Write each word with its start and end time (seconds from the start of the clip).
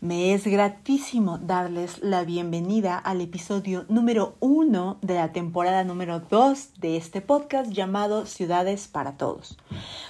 me 0.00 0.34
es 0.34 0.46
gratísimo 0.46 1.38
darles 1.38 2.02
la 2.02 2.24
bienvenida 2.24 2.98
al 2.98 3.20
episodio 3.20 3.86
número 3.88 4.36
uno 4.40 4.98
de 5.00 5.14
la 5.14 5.32
temporada 5.32 5.84
número 5.84 6.20
dos 6.20 6.70
de 6.78 6.96
este 6.96 7.20
podcast 7.20 7.70
llamado 7.70 8.26
Ciudades 8.26 8.88
para 8.88 9.16
Todos. 9.16 9.56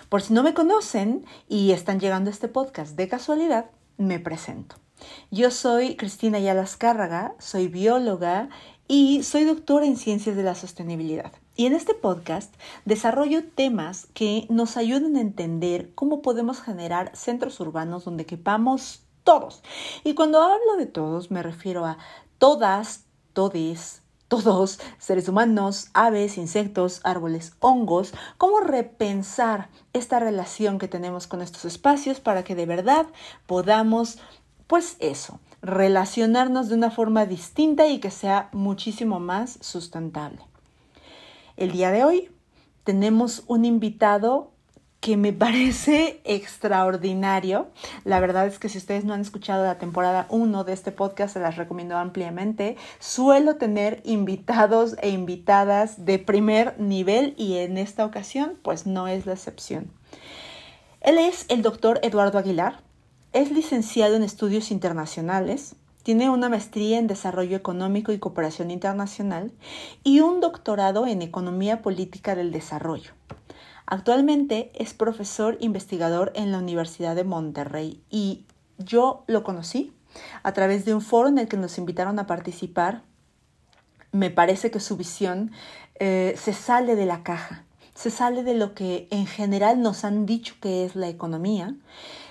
Por 0.09 0.23
si 0.23 0.33
no 0.33 0.43
me 0.43 0.55
conocen 0.55 1.25
y 1.49 1.71
están 1.71 2.01
llegando 2.01 2.31
a 2.31 2.33
este 2.33 2.49
podcast 2.49 2.97
de 2.97 3.09
casualidad, 3.09 3.71
me 3.97 4.19
presento. 4.19 4.77
Yo 5.31 5.51
soy 5.51 5.97
Cristina 5.97 6.41
Yalascárraga, 6.41 7.35
soy 7.39 7.69
bióloga 7.69 8.49
y 8.89 9.23
soy 9.23 9.45
doctora 9.45 9.87
en 9.87 9.97
ciencias 9.97 10.37
de 10.37 10.43
la 10.43 10.55
sostenibilidad. 10.55 11.33
Y 11.55 11.67
en 11.67 11.75
este 11.75 11.95
podcast 11.95 12.55
desarrollo 12.85 13.45
temas 13.45 14.09
que 14.15 14.47
nos 14.51 14.77
ayuden 14.77 15.17
a 15.17 15.21
entender 15.21 15.95
cómo 15.95 16.23
podemos 16.23 16.61
generar 16.61 17.13
centros 17.15 17.61
urbanos 17.61 18.05
donde 18.05 18.27
quepamos 18.27 19.06
todos. 19.27 19.63
Y 20.05 20.15
cuando 20.15 20.41
hablo 20.41 20.77
de 20.79 20.87
todos 20.87 21.31
me 21.31 21.43
refiero 21.43 21.85
a 21.85 21.99
todas, 22.39 23.05
todes, 23.35 24.01
todos, 24.29 24.81
seres 24.99 25.29
humanos, 25.29 25.91
aves, 25.93 26.39
insectos, 26.39 27.01
árboles, 27.05 27.53
hongos, 27.61 28.15
cómo 28.39 28.61
repensar 28.61 29.69
esta 29.93 30.19
relación 30.21 30.79
que 30.79 30.89
tenemos 30.89 31.27
con 31.27 31.43
estos 31.43 31.65
espacios 31.65 32.21
para 32.21 32.45
que 32.45 32.55
de 32.55 32.67
verdad 32.67 33.07
podamos, 33.47 34.19
pues 34.67 34.97
eso, 35.01 35.41
relacionarnos 35.61 36.69
de 36.69 36.77
una 36.77 36.91
forma 36.91 37.27
distinta 37.27 37.89
y 37.89 37.99
que 37.99 38.11
sea 38.11 38.49
muchísimo 38.53 39.21
más 39.21 39.59
sustentable. 39.61 40.41
El 41.57 41.73
día 41.73 41.91
de 41.91 42.05
hoy 42.05 42.31
tenemos 42.85 43.43
un 43.49 43.65
invitado 43.65 44.53
que 45.01 45.17
me 45.17 45.33
parece 45.35 46.21
extraordinario. 46.25 47.69
La 48.05 48.21
verdad 48.21 48.47
es 48.47 48.59
que 48.59 48.69
si 48.69 48.79
ustedes 48.79 49.05
no 49.05 49.15
han 49.15 49.21
escuchado 49.21 49.65
la 49.65 49.79
temporada 49.79 50.27
1 50.31 50.65
de 50.65 50.73
este 50.73 50.93
podcast, 50.93 51.35
se 51.35 51.41
las 51.41 51.57
recomiendo 51.57 51.97
ampliamente. 51.97 52.77
Suelo 52.99 53.57
tener 53.57 54.01
invitados 54.05 54.97
e 55.01 55.11
invitadas 55.11 56.05
de 56.05 56.19
primer 56.19 56.79
nivel 56.81 57.35
y 57.37 57.57
en 57.59 57.79
esta 57.79 58.05
ocasión 58.05 58.59
pues 58.63 58.87
no 58.87 59.09
es 59.09 59.27
la 59.27 59.33
excepción. 59.33 59.91
Él 61.01 61.19
es 61.19 61.47
el 61.49 61.63
doctor 61.63 62.01
Eduardo 62.03 62.39
Aguilar, 62.39 62.81
es 63.33 63.53
licenciado 63.53 64.17
en 64.17 64.23
estudios 64.23 64.71
internacionales, 64.71 65.77
tiene 66.03 66.31
una 66.31 66.49
maestría 66.49 66.99
en 66.99 67.07
Desarrollo 67.07 67.57
Económico 67.57 68.13
y 68.13 68.19
Cooperación 68.19 68.71
Internacional 68.71 69.53
y 70.05 70.21
un 70.21 70.41
doctorado 70.41 71.07
en 71.07 71.21
Economía 71.21 71.83
Política 71.83 72.35
del 72.35 72.53
Desarrollo. 72.53 73.11
Actualmente 73.87 74.73
es 74.75 74.95
profesor 74.95 75.57
investigador 75.61 76.33
en 76.35 76.51
la 76.51 76.59
Universidad 76.59 77.15
de 77.15 77.23
Monterrey 77.23 78.03
y 78.11 78.45
yo 78.79 79.23
lo 79.29 79.45
conocí 79.45 79.93
a 80.43 80.53
través 80.53 80.85
de 80.85 80.95
un 80.95 81.01
foro 81.01 81.29
en 81.29 81.39
el 81.39 81.47
que 81.47 81.57
nos 81.57 81.79
invitaron 81.79 82.19
a 82.19 82.27
participar. 82.27 83.03
Me 84.11 84.31
parece 84.31 84.73
que 84.73 84.81
su 84.81 84.97
visión 84.97 85.53
eh, 86.01 86.35
se 86.37 86.53
sale 86.53 86.97
de 86.97 87.07
la 87.07 87.23
caja, 87.23 87.65
se 87.95 88.11
sale 88.11 88.43
de 88.43 88.55
lo 88.55 88.75
que 88.75 89.07
en 89.11 89.27
general 89.27 89.81
nos 89.81 90.05
han 90.05 90.27
dicho 90.27 90.55
que 90.61 90.85
es 90.85 90.97
la 90.97 91.09
economía. 91.09 91.77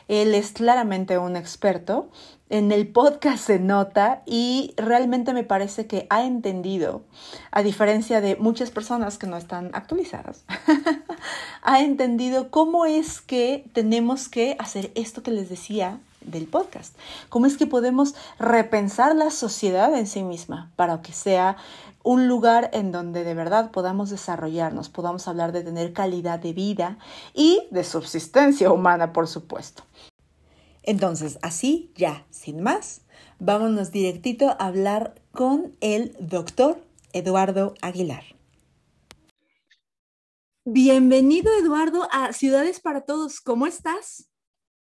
Él 0.10 0.36
es 0.36 0.52
claramente 0.52 1.18
un 1.18 1.38
experto 1.38 2.10
en 2.50 2.72
el 2.72 2.88
podcast 2.88 3.46
se 3.46 3.60
nota 3.60 4.22
y 4.26 4.74
realmente 4.78 5.34
me 5.34 5.44
parece 5.44 5.88
que 5.88 6.06
ha 6.10 6.24
entendido, 6.24 7.04
a 7.52 7.64
diferencia 7.64 8.22
de 8.22 8.36
muchas 8.36 8.70
personas 8.70 9.18
que 9.18 9.28
no 9.28 9.38
están 9.38 9.72
actualizadas, 9.74 10.46
ha 11.64 11.82
entendido 11.82 12.52
cómo 12.52 12.86
es 12.86 13.22
que 13.22 13.66
tenemos 13.74 14.30
que 14.30 14.56
hacer 14.60 14.92
esto 14.96 15.24
que 15.24 15.32
les 15.32 15.50
decía 15.50 16.00
del 16.22 16.48
podcast, 16.48 16.96
cómo 17.30 17.46
es 17.46 17.58
que 17.58 17.68
podemos 17.68 18.16
repensar 18.40 19.16
la 19.16 19.32
sociedad 19.32 19.96
en 19.96 20.08
sí 20.08 20.24
misma 20.24 20.72
para 20.76 21.02
que 21.02 21.14
sea 21.14 21.58
un 22.04 22.28
lugar 22.28 22.70
en 22.74 22.92
donde 22.92 23.24
de 23.24 23.34
verdad 23.34 23.72
podamos 23.72 24.12
desarrollarnos, 24.12 24.90
podamos 24.90 25.28
hablar 25.28 25.52
de 25.52 25.64
tener 25.64 25.92
calidad 25.92 26.40
de 26.40 26.54
vida 26.54 27.00
y 27.34 27.64
de 27.72 27.84
subsistencia 27.84 28.72
humana, 28.72 29.12
por 29.12 29.28
supuesto. 29.28 29.84
Entonces, 30.88 31.40
así 31.42 31.92
ya, 31.96 32.28
sin 32.30 32.62
más, 32.62 33.02
vámonos 33.40 33.92
directito 33.92 34.50
a 34.50 34.68
hablar 34.68 35.16
con 35.32 35.76
el 35.82 36.16
doctor 36.20 36.80
Eduardo 37.12 37.74
Aguilar. 37.82 38.24
Bienvenido, 40.64 41.52
Eduardo, 41.58 42.08
a 42.12 42.34
Ciudades 42.34 42.80
para 42.80 43.02
Todos. 43.02 43.42
¿Cómo 43.42 43.66
estás? 43.66 44.32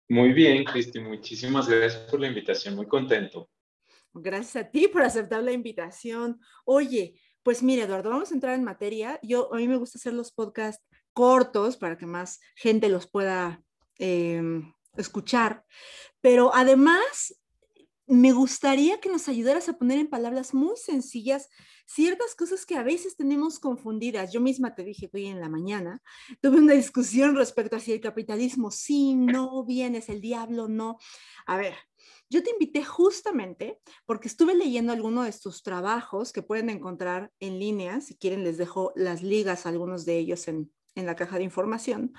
Muy 0.08 0.34
bien, 0.34 0.64
Cristi. 0.66 1.00
Muchísimas 1.00 1.68
gracias 1.68 1.96
por 2.10 2.20
la 2.20 2.28
invitación. 2.28 2.76
Muy 2.76 2.88
contento. 2.88 3.50
Gracias 4.14 4.66
a 4.66 4.70
ti 4.70 4.88
por 4.88 5.02
aceptar 5.02 5.42
la 5.42 5.52
invitación. 5.52 6.40
Oye, 6.66 7.20
pues 7.42 7.64
mire, 7.64 7.84
Eduardo, 7.84 8.12
vamos 8.12 8.32
a 8.32 8.36
entrar 8.36 8.54
en 8.54 8.64
materia. 8.64 9.20
Yo, 9.24 9.52
a 9.52 9.58
mí 9.58 9.68
me 9.68 9.78
gusta 9.78 9.98
hacer 9.98 10.14
los 10.14 10.32
podcasts 10.32 10.86
cortos 11.14 11.76
para 11.76 11.98
que 11.98 12.06
más 12.06 12.40
gente 12.56 12.88
los 12.88 13.08
pueda 13.08 13.64
em, 13.98 14.74
escuchar, 14.98 15.64
pero 16.22 16.54
además 16.54 17.36
me 18.08 18.32
gustaría 18.32 19.00
que 19.02 19.10
nos 19.10 19.28
ayudaras 19.28 19.68
a 19.68 19.78
poner 19.78 20.00
en 20.00 20.08
palabras 20.08 20.54
muy 20.54 20.78
sencillas 20.78 21.50
ciertas 21.86 22.36
cosas 22.36 22.66
que 22.66 22.76
a 22.76 22.84
veces 22.84 23.18
tenemos 23.18 23.60
confundidas. 23.60 24.32
Yo 24.32 24.40
misma 24.40 24.76
te 24.76 24.84
dije 24.84 25.10
hoy 25.14 25.26
en 25.26 25.42
la 25.42 25.50
mañana, 25.50 26.02
tuve 26.42 26.60
una 26.60 26.74
discusión 26.74 27.36
respecto 27.36 27.76
a 27.76 27.80
si 27.80 27.92
el 27.92 28.02
capitalismo 28.02 28.72
sí, 28.72 29.14
no, 29.14 29.64
bien, 29.66 29.96
es 29.96 30.08
el 30.10 30.22
diablo, 30.22 30.70
no. 30.70 30.98
A 31.46 31.58
ver, 31.58 31.76
yo 32.30 32.44
te 32.44 32.52
invité 32.52 32.84
justamente 32.84 33.80
porque 34.06 34.28
estuve 34.30 34.56
leyendo 34.56 34.94
algunos 34.94 35.26
de 35.26 35.34
tus 35.34 35.62
trabajos 35.62 36.32
que 36.32 36.44
pueden 36.44 36.70
encontrar 36.70 37.32
en 37.40 37.60
línea. 37.60 38.00
Si 38.00 38.16
quieren, 38.16 38.44
les 38.44 38.58
dejo 38.58 38.94
las 38.96 39.22
ligas, 39.22 39.66
algunos 39.66 40.06
de 40.06 40.18
ellos 40.18 40.48
en, 40.48 40.72
en 40.96 41.06
la 41.06 41.16
caja 41.16 41.38
de 41.38 41.44
información. 41.44 42.14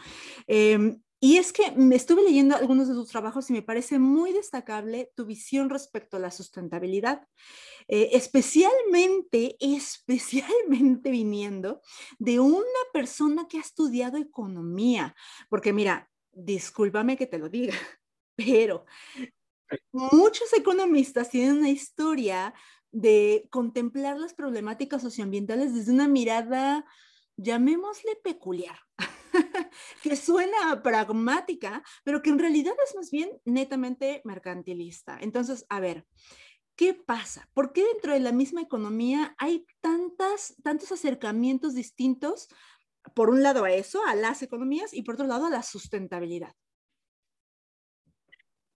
Eh, 0.47 0.99
y 1.21 1.39
es 1.39 1.53
que 1.53 1.73
me 1.73 1.97
estuve 1.97 2.23
leyendo 2.23 2.55
algunos 2.55 2.87
de 2.87 2.95
tus 2.95 3.09
trabajos 3.09 3.51
y 3.51 3.53
me 3.53 3.63
parece 3.63 3.99
muy 3.99 4.33
destacable 4.33 5.11
tu 5.17 5.27
visión 5.27 5.69
respecto 5.69 6.17
a 6.17 6.21
la 6.21 6.31
sustentabilidad, 6.31 7.27
eh, 7.89 8.11
especialmente, 8.13 9.57
especialmente 9.61 11.11
viniendo 11.11 11.81
de 12.19 12.39
una 12.39 12.63
persona 12.93 13.49
que 13.49 13.59
ha 13.59 13.63
estudiado 13.63 14.17
economía, 14.17 15.17
porque 15.49 15.73
mira, 15.73 16.09
discúlpame 16.31 17.17
que 17.17 17.27
te 17.27 17.39
lo 17.39 17.49
diga, 17.49 17.75
pero 18.37 18.87
muchos 19.93 20.53
economistas 20.53 21.31
tienen 21.31 21.59
una 21.59 21.71
historia 21.71 22.55
de 22.93 23.49
contemplar 23.51 24.19
las 24.19 24.35
problemáticas 24.35 25.03
socioambientales 25.03 25.75
desde 25.75 25.93
una 25.93 26.07
mirada, 26.07 26.87
llamémosle 27.37 28.17
peculiar. 28.23 28.79
que 30.03 30.17
suena 30.17 30.83
pragmática, 30.83 31.83
pero 32.05 32.23
que 32.23 32.31
en 32.31 32.39
realidad 32.39 32.75
es 32.87 32.95
más 32.95 33.11
bien 33.11 33.31
netamente 33.45 34.21
mercantilista. 34.25 35.19
Entonces, 35.21 35.67
a 35.69 35.81
ver, 35.81 36.07
¿qué 36.77 36.95
pasa? 36.95 37.49
¿Por 37.55 37.73
qué 37.73 37.85
dentro 37.85 38.13
de 38.13 38.21
la 38.21 38.33
misma 38.33 38.63
economía 38.63 39.35
hay 39.39 39.67
tantas, 39.81 40.55
tantos 40.63 40.93
acercamientos 40.93 41.75
distintos? 41.75 42.49
Por 43.15 43.31
un 43.31 43.43
lado 43.43 43.65
a 43.65 43.73
eso, 43.73 44.05
a 44.07 44.15
las 44.15 44.43
economías, 44.43 44.93
y 44.93 45.03
por 45.03 45.15
otro 45.15 45.27
lado 45.27 45.47
a 45.47 45.51
la 45.51 45.63
sustentabilidad. 45.63 46.55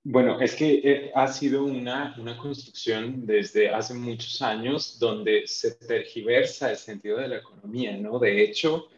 Bueno, 0.04 0.40
es 0.40 0.56
que 0.56 0.80
eh, 0.82 1.12
ha 1.14 1.28
sido 1.28 1.64
una, 1.64 2.16
una, 2.18 2.36
construcción 2.36 3.24
desde 3.24 3.68
hace 3.68 3.94
muchos 3.94 4.42
años 4.42 4.98
donde 4.98 5.46
se 5.46 5.76
tergiversa 5.76 6.72
el 6.72 6.76
sentido 6.76 7.18
de 7.18 7.28
la 7.28 7.36
economía, 7.36 7.96
¿no? 7.96 8.18
De 8.18 8.42
hecho, 8.42 8.88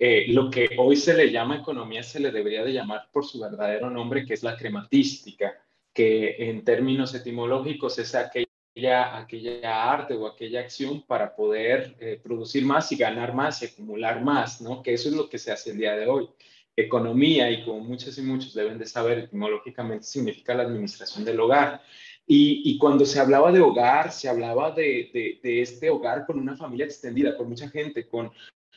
eh, 0.00 0.26
lo 0.28 0.50
que 0.50 0.70
hoy 0.78 0.96
se 0.96 1.14
le 1.14 1.30
llama 1.30 1.56
economía 1.56 2.02
se 2.02 2.20
le 2.20 2.30
debería 2.30 2.64
de 2.64 2.72
llamar 2.72 3.08
por 3.12 3.24
su 3.24 3.40
verdadero 3.40 3.90
nombre, 3.90 4.24
que 4.24 4.34
es 4.34 4.42
la 4.42 4.56
crematística, 4.56 5.54
que 5.92 6.36
en 6.38 6.64
términos 6.64 7.14
etimológicos 7.14 7.98
es 7.98 8.14
aquella, 8.14 9.18
aquella 9.18 9.90
arte 9.90 10.14
o 10.14 10.26
aquella 10.26 10.60
acción 10.60 11.02
para 11.02 11.34
poder 11.34 11.96
eh, 11.98 12.20
producir 12.22 12.64
más 12.64 12.92
y 12.92 12.96
ganar 12.96 13.34
más 13.34 13.62
y 13.62 13.66
acumular 13.66 14.22
más, 14.22 14.60
¿no? 14.60 14.82
Que 14.82 14.94
eso 14.94 15.08
es 15.08 15.14
lo 15.14 15.28
que 15.28 15.38
se 15.38 15.50
hace 15.50 15.72
el 15.72 15.78
día 15.78 15.96
de 15.96 16.06
hoy. 16.06 16.28
Economía, 16.76 17.50
y 17.50 17.64
como 17.64 17.80
muchos 17.80 18.16
y 18.18 18.22
muchos 18.22 18.54
deben 18.54 18.78
de 18.78 18.86
saber, 18.86 19.18
etimológicamente 19.18 20.04
significa 20.04 20.54
la 20.54 20.62
administración 20.62 21.24
del 21.24 21.40
hogar. 21.40 21.82
Y, 22.30 22.76
cuando 22.78 23.06
se 23.06 23.18
hablaba 23.18 23.50
de 23.50 23.60
hogar, 23.60 24.12
se 24.12 24.28
hablaba 24.28 24.70
de, 24.70 25.40
de, 25.42 25.62
este 25.62 25.88
hogar 25.88 26.26
con 26.26 26.38
una 26.38 26.58
familia 26.58 26.84
extendida, 26.84 27.34
con 27.34 27.48
mucha 27.48 27.70
gente, 27.70 28.06
con 28.06 28.30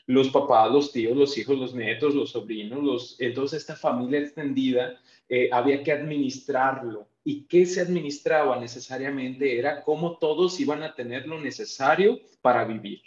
los 0.08 0.30
papás, 0.30 0.72
los 0.72 0.92
tíos, 0.92 1.16
los 1.16 1.38
hijos, 1.38 1.58
los 1.58 1.74
nietos, 1.74 2.16
los 2.16 2.32
sobrinos, 2.32 2.84
los, 2.84 3.16
entonces 3.20 3.62
esta 3.62 3.76
familia 3.76 4.20
extendida 4.20 5.00
eh, 5.30 5.50
había 5.52 5.84
que 5.84 5.92
administrarlo. 5.92 7.08
¿Y 7.24 7.44
qué 7.44 7.66
se 7.66 7.82
administraba 7.82 8.60
necesariamente? 8.60 9.58
Era 9.58 9.84
cómo 9.84 10.18
todos 10.18 10.60
iban 10.60 10.82
a 10.84 10.96
tener 10.96 11.28
lo 11.28 11.40
necesario 11.40 12.20
para 12.42 12.66
vivir. 12.66 13.02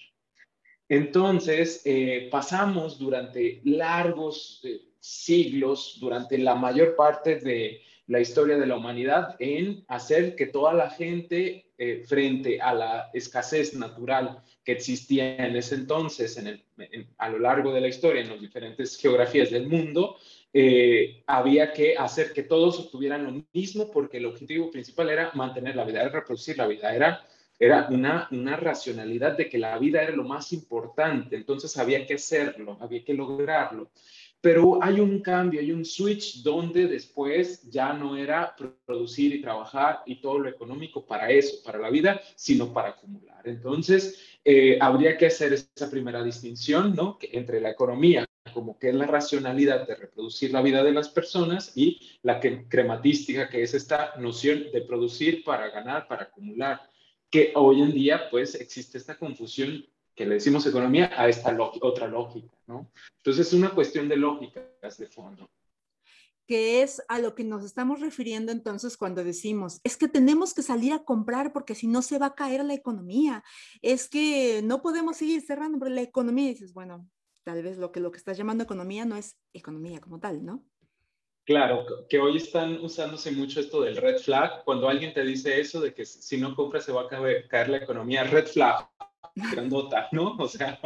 Entonces, 0.89 1.83
eh, 1.85 2.29
pasamos 2.31 2.99
durante 2.99 3.61
largos 3.65 4.61
eh, 4.65 4.81
siglos, 5.01 5.99
durante 6.01 6.39
la 6.39 6.55
mayor 6.55 6.95
parte 6.95 7.37
de 7.41 7.83
la 8.07 8.21
historia 8.21 8.57
de 8.57 8.67
la 8.67 8.77
humanidad, 8.77 9.37
en 9.39 9.85
hacer 9.89 10.37
que 10.37 10.47
toda 10.47 10.73
la 10.75 10.91
gente, 10.91 11.67
frente 12.07 12.61
a 12.61 12.73
la 12.73 13.11
escasez 13.13 13.75
natural 13.75 14.41
que 14.65 14.73
existía 14.73 15.37
en 15.37 15.57
ese 15.57 15.75
entonces, 15.75 16.41
a 17.19 17.29
lo 17.29 17.39
largo 17.39 17.73
de 17.73 17.81
la 17.81 17.89
historia, 17.89 18.23
en 18.23 18.31
las 18.31 18.41
diferentes 18.41 18.97
geografías 18.97 19.51
del 19.51 19.67
mundo, 19.67 20.17
eh, 20.57 21.25
había 21.27 21.73
que 21.73 21.97
hacer 21.97 22.33
que 22.33 22.45
todos 22.45 22.79
obtuvieran 22.79 23.25
lo 23.25 23.45
mismo 23.53 23.91
porque 23.91 24.19
el 24.19 24.27
objetivo 24.27 24.71
principal 24.71 25.11
era 25.11 25.33
mantener 25.35 25.75
la 25.75 25.85
vida, 25.85 26.01
era 26.01 26.11
reproducir 26.11 26.57
la 26.57 26.69
vida, 26.69 26.95
era, 26.95 27.27
era 27.59 27.89
una, 27.91 28.29
una 28.31 28.57
racionalidad 28.57 29.37
de 29.37 29.49
que 29.49 29.59
la 29.59 29.77
vida 29.81 30.01
era 30.01 30.15
lo 30.15 30.23
más 30.23 30.53
importante, 30.53 31.35
entonces 31.35 31.77
había 31.77 32.07
que 32.07 32.15
hacerlo, 32.15 32.79
había 32.81 33.05
que 33.05 33.15
lograrlo. 33.15 33.91
Pero 34.45 34.79
hay 34.83 35.01
un 35.01 35.21
cambio, 35.21 35.59
hay 35.59 35.73
un 35.73 35.87
switch 35.87 36.43
donde 36.43 36.87
después 36.87 37.63
ya 37.71 37.95
no 37.95 38.15
era 38.15 38.55
producir 38.85 39.35
y 39.35 39.41
trabajar 39.41 40.03
y 40.05 40.21
todo 40.21 40.39
lo 40.39 40.51
económico 40.51 41.07
para 41.07 41.31
eso, 41.31 41.63
para 41.65 41.79
la 41.79 41.89
vida, 41.89 42.21
sino 42.37 42.71
para 42.71 42.91
acumular. 42.91 43.41
Entonces, 43.49 44.21
eh, 44.45 44.77
habría 44.83 45.17
que 45.17 45.29
hacer 45.29 45.55
esa 45.55 45.91
primera 45.91 46.23
distinción, 46.23 46.95
¿no? 46.95 47.17
entre 47.33 47.59
la 47.59 47.71
economía, 47.71 48.27
como 48.53 48.79
que 48.79 48.91
es 48.91 48.95
la 48.95 49.07
racionalidad 49.07 49.89
de 49.89 49.95
reproducir 49.95 50.53
la 50.53 50.61
vida 50.61 50.85
de 50.85 50.93
las 50.93 51.09
personas, 51.09 51.73
y 51.75 52.19
la 52.21 52.39
crematística, 52.39 53.49
que 53.49 53.63
es 53.63 53.73
esta 53.73 54.13
noción 54.19 54.67
de 54.75 54.83
producir 54.83 55.43
para 55.43 55.71
ganar, 55.71 56.07
para 56.07 56.25
acumular, 56.25 56.83
que 57.31 57.53
hoy 57.55 57.81
en 57.81 57.93
día, 57.93 58.29
pues, 58.31 58.57
existe 58.57 58.99
esta 58.99 59.17
confusión 59.17 59.87
que 60.15 60.27
le 60.27 60.35
decimos 60.35 60.67
economía 60.67 61.11
a 61.17 61.29
esta 61.29 61.57
otra 61.81 62.07
lógica, 62.07 62.57
¿no? 62.67 62.91
Entonces 63.17 63.49
es 63.49 63.53
una 63.53 63.75
cuestión 63.75 64.09
de 64.09 64.17
lógicas 64.17 64.99
de 64.99 65.07
fondo. 65.09 65.51
Que 66.47 66.83
es 66.83 67.03
a 67.09 67.19
lo 67.19 67.35
que 67.35 67.43
nos 67.43 67.65
estamos 67.65 68.01
refiriendo 68.01 68.53
entonces 68.53 68.97
cuando 68.97 69.25
decimos, 69.25 69.81
es 69.83 69.97
que 69.97 70.09
tenemos 70.09 70.53
que 70.53 70.63
salir 70.63 70.93
a 70.93 71.05
comprar 71.05 71.53
porque 71.53 71.75
si 71.75 71.87
no 71.87 72.03
se 72.03 72.19
va 72.19 72.27
a 72.27 72.35
caer 72.35 72.65
la 72.65 72.75
economía, 72.75 73.43
es 73.81 74.09
que 74.09 74.61
no 74.63 74.83
podemos 74.83 75.17
seguir 75.17 75.41
cerrando 75.41 75.85
la 75.89 76.03
economía. 76.03 76.51
Y 76.51 76.53
dices, 76.53 76.75
bueno, 76.75 77.09
tal 77.45 77.63
vez 77.63 77.79
lo 77.79 77.91
que, 77.93 78.01
lo 78.01 78.11
que 78.11 78.19
estás 78.19 78.37
llamando 78.37 78.65
economía 78.65 79.05
no 79.07 79.17
es 79.17 79.39
economía 79.53 80.01
como 80.01 80.21
tal, 80.21 80.45
¿no? 80.45 80.65
Claro, 81.45 82.07
que 82.09 82.19
hoy 82.19 82.39
están 82.39 82.81
usándose 82.83 83.31
mucho 83.31 83.61
esto 83.61 83.83
del 83.83 83.97
red 83.97 84.19
flag. 84.19 84.65
Cuando 84.65 84.89
alguien 84.89 85.13
te 85.13 85.23
dice 85.25 85.61
eso 85.61 85.81
de 85.81 85.93
que 85.93 86.07
si 86.07 86.39
no 86.39 86.55
compras 86.57 86.85
se 86.85 86.93
va 86.93 87.03
a 87.03 87.47
caer 87.49 87.69
la 87.69 87.77
economía, 87.79 88.25
red 88.25 88.47
flag, 88.47 88.89
grandota, 89.35 90.09
¿no? 90.13 90.37
O 90.37 90.49
sea, 90.49 90.79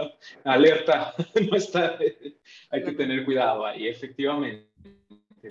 alerta, 0.45 1.15
no 1.51 1.57
está, 1.57 1.99
hay 2.71 2.85
que 2.85 2.93
tener 2.93 3.25
cuidado 3.25 3.67
ahí, 3.67 3.89
efectivamente. 3.89 4.69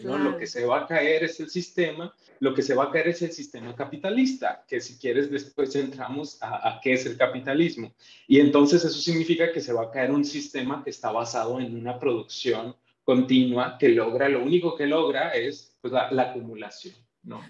¿no? 0.03 0.17
Lo 0.17 0.38
que 0.38 0.47
se 0.47 0.65
va 0.65 0.81
a 0.81 0.88
caer 0.88 1.23
es 1.23 1.39
el 1.39 1.49
sistema, 1.49 2.13
lo 2.39 2.53
que 2.53 2.61
se 2.61 2.75
va 2.75 2.85
a 2.85 2.91
caer 2.91 3.07
es 3.09 3.21
el 3.21 3.31
sistema 3.31 3.75
capitalista, 3.75 4.63
que 4.67 4.79
si 4.79 4.97
quieres 4.97 5.31
después 5.31 5.75
entramos 5.75 6.41
a, 6.41 6.69
a, 6.69 6.81
qué 6.81 6.94
es 6.94 7.05
el 7.05 7.17
capitalismo. 7.17 7.94
Y 8.27 8.39
entonces 8.39 8.83
eso 8.83 8.99
significa 8.99 9.51
que 9.51 9.61
se 9.61 9.73
va 9.73 9.83
a 9.83 9.91
caer 9.91 10.11
un 10.11 10.25
sistema 10.25 10.83
que 10.83 10.89
está 10.89 11.11
basado 11.11 11.59
en 11.59 11.75
una 11.75 11.97
producción 11.99 12.75
continua 13.03 13.77
que 13.79 13.89
logra, 13.89 14.27
lo 14.27 14.44
único 14.44 14.75
que 14.75 14.85
logra 14.85 15.29
es 15.29 15.77
pues, 15.81 15.94
la, 15.94 16.11
la 16.11 16.23
acumulación, 16.23 16.95
¿no? 17.23 17.41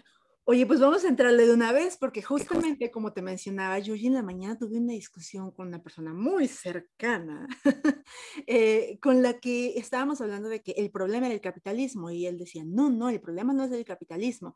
Oye, 0.50 0.66
pues 0.66 0.80
vamos 0.80 1.04
a 1.04 1.10
entrarle 1.10 1.46
de 1.46 1.54
una 1.54 1.74
vez, 1.74 1.98
porque 1.98 2.22
justamente 2.22 2.90
como 2.90 3.12
te 3.12 3.22
mencionaba, 3.22 3.80
yo 3.80 3.94
hoy 3.94 4.08
en 4.08 4.14
la 4.14 4.24
mañana 4.24 4.58
tuve 4.58 4.78
una 4.78 4.94
discusión 4.94 5.52
con 5.52 5.68
una 5.68 5.84
persona 5.84 6.14
muy 6.14 6.48
cercana, 6.48 7.50
eh, 8.48 8.98
con 9.02 9.22
la 9.22 9.42
que 9.42 9.78
estábamos 9.78 10.22
hablando 10.22 10.48
de 10.48 10.64
que 10.64 10.72
el 10.78 10.90
problema 10.90 11.26
era 11.26 11.36
el 11.36 11.42
capitalismo, 11.42 12.12
y 12.12 12.28
él 12.28 12.38
decía, 12.38 12.64
no, 12.66 12.90
no, 12.90 13.10
el 13.10 13.20
problema 13.20 13.52
no 13.52 13.66
es 13.66 13.74
el 13.74 13.84
capitalismo. 13.84 14.56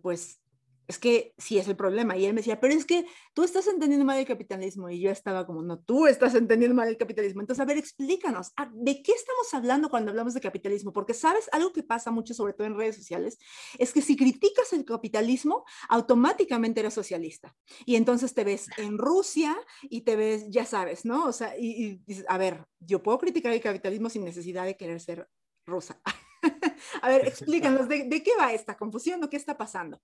pues 0.00 0.40
es 0.88 0.98
que 0.98 1.34
sí 1.38 1.58
es 1.58 1.68
el 1.68 1.76
problema. 1.76 2.16
Y 2.16 2.24
él 2.26 2.32
me 2.32 2.40
decía, 2.40 2.60
pero 2.60 2.74
es 2.74 2.84
que 2.84 3.06
tú 3.34 3.42
estás 3.42 3.66
entendiendo 3.66 4.04
mal 4.04 4.18
el 4.18 4.26
capitalismo. 4.26 4.88
Y 4.88 5.00
yo 5.00 5.10
estaba 5.10 5.46
como, 5.46 5.62
no, 5.62 5.78
tú 5.78 6.06
estás 6.06 6.34
entendiendo 6.34 6.74
mal 6.74 6.88
el 6.88 6.96
capitalismo. 6.96 7.40
Entonces, 7.40 7.62
a 7.62 7.66
ver, 7.66 7.78
explícanos, 7.78 8.52
ah, 8.56 8.70
¿de 8.72 9.02
qué 9.02 9.12
estamos 9.12 9.52
hablando 9.52 9.90
cuando 9.90 10.10
hablamos 10.10 10.34
de 10.34 10.40
capitalismo? 10.40 10.92
Porque, 10.92 11.14
¿sabes? 11.14 11.48
Algo 11.52 11.72
que 11.72 11.82
pasa 11.82 12.10
mucho, 12.10 12.34
sobre 12.34 12.52
todo 12.52 12.66
en 12.66 12.76
redes 12.76 12.96
sociales, 12.96 13.38
es 13.78 13.92
que 13.92 14.02
si 14.02 14.16
criticas 14.16 14.72
el 14.72 14.84
capitalismo, 14.84 15.64
automáticamente 15.88 16.80
eres 16.80 16.94
socialista. 16.94 17.56
Y 17.84 17.96
entonces 17.96 18.34
te 18.34 18.44
ves 18.44 18.68
en 18.76 18.98
Rusia 18.98 19.56
y 19.82 20.02
te 20.02 20.16
ves, 20.16 20.46
ya 20.50 20.64
sabes, 20.64 21.04
¿no? 21.04 21.26
O 21.26 21.32
sea, 21.32 21.56
y, 21.58 22.00
dices, 22.06 22.24
a 22.28 22.38
ver, 22.38 22.66
yo 22.80 23.02
puedo 23.02 23.18
criticar 23.18 23.52
el 23.52 23.60
capitalismo 23.60 24.08
sin 24.08 24.24
necesidad 24.24 24.64
de 24.64 24.76
querer 24.76 25.00
ser 25.00 25.28
rusa. 25.66 26.00
a 27.02 27.08
ver, 27.08 27.26
explícanos, 27.26 27.88
¿de, 27.88 28.04
¿de 28.04 28.22
qué 28.22 28.32
va 28.38 28.52
esta 28.52 28.76
confusión 28.76 29.22
o 29.24 29.28
qué 29.28 29.36
está 29.36 29.56
pasando? 29.56 30.00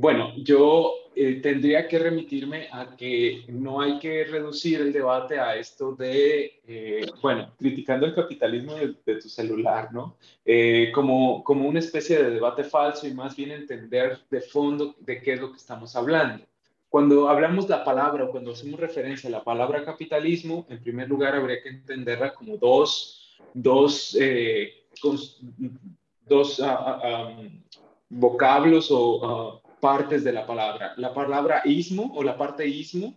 Bueno, 0.00 0.32
yo 0.36 0.92
eh, 1.16 1.40
tendría 1.42 1.88
que 1.88 1.98
remitirme 1.98 2.68
a 2.70 2.94
que 2.96 3.44
no 3.48 3.80
hay 3.80 3.98
que 3.98 4.22
reducir 4.26 4.80
el 4.80 4.92
debate 4.92 5.40
a 5.40 5.56
esto 5.56 5.96
de, 5.96 6.60
eh, 6.68 7.04
bueno, 7.20 7.52
criticando 7.58 8.06
el 8.06 8.14
capitalismo 8.14 8.74
de, 8.76 8.94
tu 9.16 9.28
celular, 9.28 9.92
¿no? 9.92 10.16
Eh, 10.44 10.92
como, 10.94 11.42
como 11.42 11.68
una 11.68 11.80
especie 11.80 12.22
de 12.22 12.30
debate 12.30 12.62
falso 12.62 13.08
y 13.08 13.12
más 13.12 13.34
bien 13.34 13.50
entender 13.50 14.20
de 14.30 14.40
fondo 14.40 14.94
de 15.00 15.20
qué 15.20 15.32
es 15.32 15.40
lo 15.40 15.50
que 15.50 15.56
estamos 15.56 15.96
hablando. 15.96 16.44
Cuando 16.88 17.28
hablamos 17.28 17.68
la 17.68 17.82
palabra 17.82 18.26
o 18.26 18.30
cuando 18.30 18.52
hacemos 18.52 18.78
referencia 18.78 19.26
a 19.26 19.32
la 19.32 19.42
palabra 19.42 19.84
capitalismo, 19.84 20.64
en 20.68 20.80
primer 20.80 21.08
lugar 21.08 21.34
habría 21.34 21.60
que 21.60 21.70
entenderla 21.70 22.34
como 22.34 22.56
dos, 22.56 23.36
dos, 23.52 24.16
dos 26.24 26.60
ah, 26.60 26.76
ah, 26.86 27.00
ah, 27.02 27.42
vocablos 28.08 28.90
o 28.92 29.60
partes 29.80 30.24
de 30.24 30.32
la 30.32 30.46
palabra. 30.46 30.94
La 30.96 31.12
palabra 31.12 31.62
ismo 31.64 32.12
o 32.14 32.22
la 32.22 32.36
parte 32.36 32.66
ismo, 32.66 33.14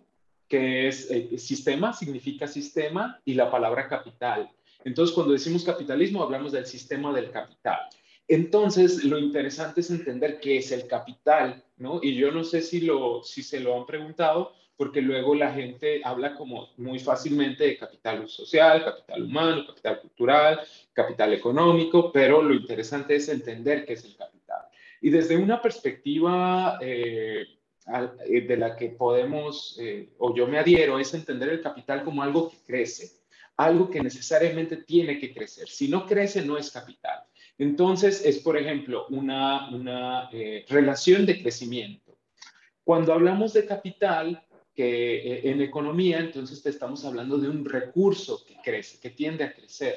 que 0.47 0.87
es 0.87 1.09
eh, 1.09 1.37
sistema, 1.37 1.93
significa 1.93 2.47
sistema, 2.47 3.19
y 3.25 3.33
la 3.33 3.49
palabra 3.49 3.87
capital. 3.87 4.49
Entonces, 4.83 5.13
cuando 5.13 5.33
decimos 5.33 5.63
capitalismo, 5.63 6.23
hablamos 6.23 6.51
del 6.51 6.65
sistema 6.65 7.13
del 7.13 7.31
capital. 7.31 7.79
Entonces, 8.27 9.03
lo 9.03 9.19
interesante 9.19 9.81
es 9.81 9.91
entender 9.91 10.39
qué 10.39 10.57
es 10.57 10.71
el 10.71 10.87
capital, 10.87 11.63
¿no? 11.77 11.99
Y 12.01 12.15
yo 12.15 12.31
no 12.31 12.43
sé 12.43 12.61
si, 12.61 12.81
lo, 12.81 13.23
si 13.23 13.43
se 13.43 13.59
lo 13.59 13.77
han 13.77 13.85
preguntado, 13.85 14.53
porque 14.77 15.01
luego 15.01 15.35
la 15.35 15.53
gente 15.53 16.01
habla 16.03 16.33
como 16.35 16.69
muy 16.77 16.97
fácilmente 16.97 17.65
de 17.65 17.77
capital 17.77 18.27
social, 18.27 18.83
capital 18.83 19.23
humano, 19.23 19.67
capital 19.67 20.01
cultural, 20.01 20.59
capital 20.93 21.33
económico, 21.33 22.11
pero 22.11 22.41
lo 22.41 22.53
interesante 22.53 23.15
es 23.15 23.29
entender 23.29 23.85
qué 23.85 23.93
es 23.93 24.05
el 24.05 24.15
capital. 24.15 24.30
Y 25.01 25.09
desde 25.09 25.35
una 25.35 25.59
perspectiva 25.59 26.77
eh, 26.79 27.43
eh, 28.27 28.41
de 28.41 28.57
la 28.57 28.75
que 28.75 28.89
podemos, 28.89 29.75
eh, 29.81 30.13
o 30.19 30.35
yo 30.35 30.47
me 30.47 30.59
adhiero, 30.59 30.99
es 30.99 31.13
entender 31.15 31.49
el 31.49 31.61
capital 31.61 32.03
como 32.03 32.21
algo 32.21 32.51
que 32.51 32.57
crece, 32.65 33.23
algo 33.57 33.89
que 33.89 34.01
necesariamente 34.01 34.77
tiene 34.77 35.19
que 35.19 35.33
crecer. 35.33 35.67
Si 35.67 35.87
no 35.87 36.05
crece, 36.05 36.45
no 36.45 36.55
es 36.55 36.69
capital. 36.69 37.23
Entonces, 37.57 38.23
es, 38.23 38.39
por 38.39 38.57
ejemplo, 38.57 39.07
una, 39.09 39.69
una 39.73 40.29
relación 40.67 41.25
de 41.25 41.41
crecimiento. 41.41 42.17
Cuando 42.83 43.13
hablamos 43.13 43.53
de 43.53 43.65
capital, 43.65 44.43
que 44.73 45.41
en 45.49 45.61
economía, 45.61 46.19
entonces 46.19 46.63
te 46.63 46.69
estamos 46.69 47.03
hablando 47.05 47.37
de 47.37 47.49
un 47.49 47.65
recurso 47.65 48.43
que 48.45 48.55
crece, 48.63 48.99
que 48.99 49.09
tiende 49.09 49.43
a 49.43 49.53
crecer. 49.53 49.95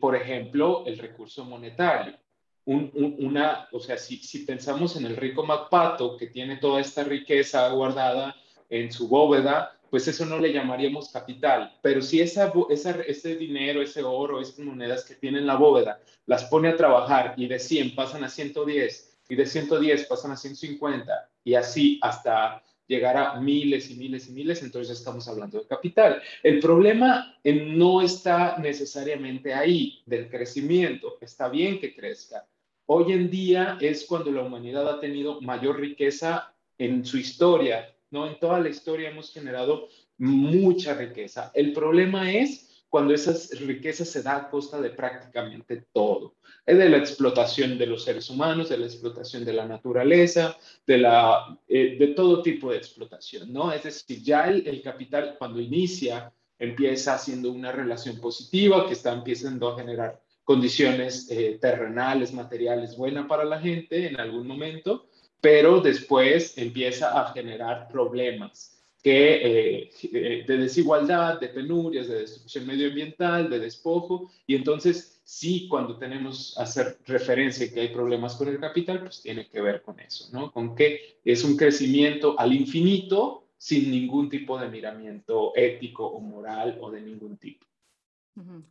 por 0.00 0.16
ejemplo, 0.16 0.84
el 0.86 0.98
recurso 0.98 1.44
monetario 1.44 2.23
una, 2.66 3.68
o 3.72 3.80
sea, 3.80 3.98
si, 3.98 4.16
si 4.16 4.40
pensamos 4.40 4.96
en 4.96 5.04
el 5.04 5.16
rico 5.16 5.44
MacPato 5.44 6.16
que 6.16 6.28
tiene 6.28 6.56
toda 6.56 6.80
esta 6.80 7.04
riqueza 7.04 7.68
guardada 7.70 8.34
en 8.70 8.90
su 8.90 9.08
bóveda, 9.08 9.78
pues 9.90 10.08
eso 10.08 10.24
no 10.26 10.38
le 10.38 10.52
llamaríamos 10.52 11.10
capital. 11.10 11.72
Pero 11.82 12.02
si 12.02 12.20
esa, 12.20 12.52
esa, 12.70 13.00
ese 13.02 13.36
dinero, 13.36 13.82
ese 13.82 14.02
oro, 14.02 14.40
esas 14.40 14.58
monedas 14.58 15.04
que 15.04 15.14
tiene 15.14 15.38
en 15.38 15.46
la 15.46 15.56
bóveda, 15.56 16.00
las 16.26 16.44
pone 16.44 16.68
a 16.68 16.76
trabajar 16.76 17.34
y 17.36 17.46
de 17.46 17.58
100 17.58 17.94
pasan 17.94 18.24
a 18.24 18.28
110 18.28 19.20
y 19.28 19.34
de 19.36 19.46
110 19.46 20.06
pasan 20.06 20.32
a 20.32 20.36
150 20.36 21.30
y 21.44 21.54
así 21.54 21.98
hasta 22.02 22.62
llegar 22.86 23.16
a 23.16 23.40
miles 23.40 23.90
y 23.90 23.94
miles 23.94 24.28
y 24.28 24.32
miles, 24.32 24.62
entonces 24.62 24.98
estamos 24.98 25.26
hablando 25.28 25.58
de 25.58 25.66
capital. 25.66 26.20
El 26.42 26.60
problema 26.60 27.38
no 27.44 28.02
está 28.02 28.58
necesariamente 28.58 29.54
ahí 29.54 30.02
del 30.06 30.28
crecimiento, 30.28 31.16
está 31.20 31.48
bien 31.48 31.80
que 31.80 31.94
crezca, 31.94 32.46
Hoy 32.86 33.12
en 33.12 33.30
día 33.30 33.78
es 33.80 34.04
cuando 34.04 34.30
la 34.30 34.42
humanidad 34.42 34.88
ha 34.88 35.00
tenido 35.00 35.40
mayor 35.40 35.80
riqueza 35.80 36.54
en 36.76 37.04
su 37.04 37.18
historia, 37.18 37.94
¿no? 38.10 38.26
En 38.26 38.38
toda 38.38 38.60
la 38.60 38.68
historia 38.68 39.10
hemos 39.10 39.32
generado 39.32 39.88
mucha 40.18 40.94
riqueza. 40.94 41.50
El 41.54 41.72
problema 41.72 42.30
es 42.30 42.84
cuando 42.94 43.12
esas 43.12 43.50
riquezas 43.58 44.08
se 44.08 44.22
da 44.22 44.36
a 44.36 44.48
costa 44.48 44.80
de 44.80 44.90
prácticamente 44.90 45.86
todo. 45.92 46.36
Es 46.64 46.78
de 46.78 46.88
la 46.88 46.98
explotación 46.98 47.76
de 47.76 47.86
los 47.86 48.04
seres 48.04 48.30
humanos, 48.30 48.68
de 48.68 48.78
la 48.78 48.86
explotación 48.86 49.44
de 49.44 49.52
la 49.52 49.66
naturaleza, 49.66 50.56
de, 50.86 50.98
la, 50.98 51.58
eh, 51.66 51.96
de 51.98 52.06
todo 52.14 52.40
tipo 52.40 52.70
de 52.70 52.76
explotación, 52.76 53.52
¿no? 53.52 53.72
Es 53.72 53.82
decir, 53.82 54.22
ya 54.22 54.48
el, 54.48 54.80
capital 54.80 55.34
cuando 55.38 55.60
inicia 55.60 56.32
empieza 56.56 57.14
haciendo 57.14 57.50
una 57.50 57.72
relación 57.72 58.20
positiva 58.20 58.86
que 58.86 58.92
está 58.92 59.12
empezando 59.12 59.68
a 59.68 59.76
generar 59.76 60.22
condiciones 60.44 61.30
eh, 61.30 61.58
terrenales, 61.60 62.32
materiales 62.32 62.96
buenas 62.96 63.26
para 63.26 63.44
la 63.44 63.60
gente 63.60 64.06
en 64.06 64.20
algún 64.20 64.46
momento, 64.46 65.06
pero 65.40 65.80
después 65.80 66.56
empieza 66.56 67.20
a 67.20 67.32
generar 67.32 67.88
problemas 67.88 68.74
que, 69.02 69.34
eh, 69.34 69.90
eh, 70.02 70.44
de 70.46 70.56
desigualdad, 70.56 71.38
de 71.38 71.48
penurias, 71.48 72.08
de 72.08 72.20
destrucción 72.20 72.66
medioambiental, 72.66 73.50
de 73.50 73.58
despojo, 73.58 74.30
y 74.46 74.54
entonces 74.54 75.20
sí, 75.24 75.68
cuando 75.68 75.98
tenemos 75.98 76.56
hacer 76.58 76.98
referencia 77.04 77.70
que 77.70 77.80
hay 77.80 77.88
problemas 77.88 78.34
con 78.34 78.48
el 78.48 78.58
capital, 78.58 79.00
pues 79.00 79.20
tiene 79.20 79.46
que 79.46 79.60
ver 79.60 79.82
con 79.82 80.00
eso, 80.00 80.28
¿no? 80.32 80.50
Con 80.50 80.74
que 80.74 81.18
es 81.22 81.44
un 81.44 81.56
crecimiento 81.56 82.38
al 82.38 82.54
infinito 82.54 83.44
sin 83.58 83.90
ningún 83.90 84.30
tipo 84.30 84.58
de 84.58 84.68
miramiento 84.68 85.52
ético 85.54 86.06
o 86.06 86.20
moral 86.20 86.78
o 86.80 86.90
de 86.90 87.02
ningún 87.02 87.36
tipo. 87.36 87.66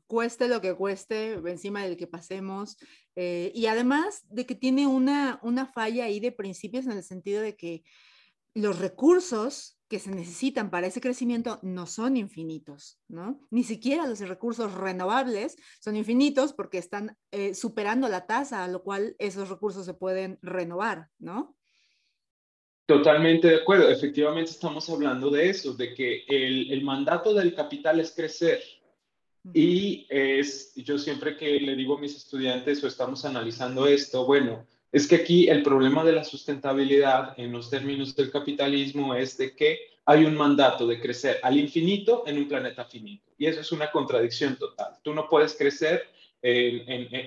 Cueste 0.07 0.47
lo 0.49 0.59
que 0.59 0.73
cueste, 0.73 1.33
encima 1.33 1.83
del 1.83 1.95
que 1.95 2.07
pasemos, 2.07 2.77
eh, 3.15 3.51
y 3.55 3.67
además 3.67 4.23
de 4.29 4.45
que 4.45 4.55
tiene 4.55 4.87
una, 4.87 5.39
una 5.41 5.65
falla 5.67 6.05
ahí 6.05 6.19
de 6.19 6.33
principios 6.33 6.85
en 6.85 6.93
el 6.93 7.03
sentido 7.03 7.41
de 7.41 7.55
que 7.55 7.83
los 8.53 8.79
recursos 8.79 9.79
que 9.87 9.99
se 9.99 10.11
necesitan 10.11 10.69
para 10.69 10.87
ese 10.87 11.01
crecimiento 11.01 11.59
no 11.61 11.85
son 11.85 12.17
infinitos, 12.17 12.99
¿no? 13.07 13.39
Ni 13.51 13.63
siquiera 13.63 14.07
los 14.07 14.19
recursos 14.19 14.73
renovables 14.73 15.55
son 15.79 15.95
infinitos 15.95 16.53
porque 16.53 16.77
están 16.77 17.17
eh, 17.31 17.53
superando 17.53 18.09
la 18.09 18.25
tasa 18.25 18.63
a 18.63 18.67
lo 18.67 18.83
cual 18.83 19.15
esos 19.19 19.49
recursos 19.49 19.85
se 19.85 19.93
pueden 19.93 20.39
renovar, 20.41 21.09
¿no? 21.19 21.55
Totalmente 22.85 23.47
de 23.47 23.55
acuerdo. 23.57 23.89
Efectivamente 23.89 24.51
estamos 24.51 24.89
hablando 24.89 25.29
de 25.29 25.49
eso, 25.49 25.73
de 25.73 25.93
que 25.93 26.25
el, 26.27 26.71
el 26.71 26.83
mandato 26.83 27.33
del 27.33 27.55
capital 27.55 27.99
es 27.99 28.11
crecer. 28.13 28.61
Y 29.53 30.05
es, 30.09 30.73
yo 30.75 30.97
siempre 30.97 31.35
que 31.35 31.59
le 31.59 31.75
digo 31.75 31.97
a 31.97 31.99
mis 31.99 32.15
estudiantes 32.15 32.83
o 32.83 32.87
estamos 32.87 33.25
analizando 33.25 33.87
esto, 33.87 34.25
bueno, 34.25 34.65
es 34.91 35.07
que 35.07 35.15
aquí 35.15 35.49
el 35.49 35.63
problema 35.63 36.03
de 36.05 36.13
la 36.13 36.23
sustentabilidad 36.23 37.33
en 37.37 37.51
los 37.51 37.69
términos 37.69 38.15
del 38.15 38.31
capitalismo 38.31 39.15
es 39.15 39.37
de 39.37 39.55
que 39.55 39.79
hay 40.05 40.23
un 40.25 40.35
mandato 40.35 40.85
de 40.85 40.99
crecer 40.99 41.39
al 41.43 41.57
infinito 41.57 42.23
en 42.27 42.37
un 42.37 42.47
planeta 42.47 42.85
finito. 42.85 43.31
Y 43.37 43.47
eso 43.47 43.59
es 43.59 43.71
una 43.71 43.91
contradicción 43.91 44.55
total. 44.57 44.93
Tú 45.01 45.13
no 45.13 45.27
puedes 45.27 45.55
crecer 45.55 46.03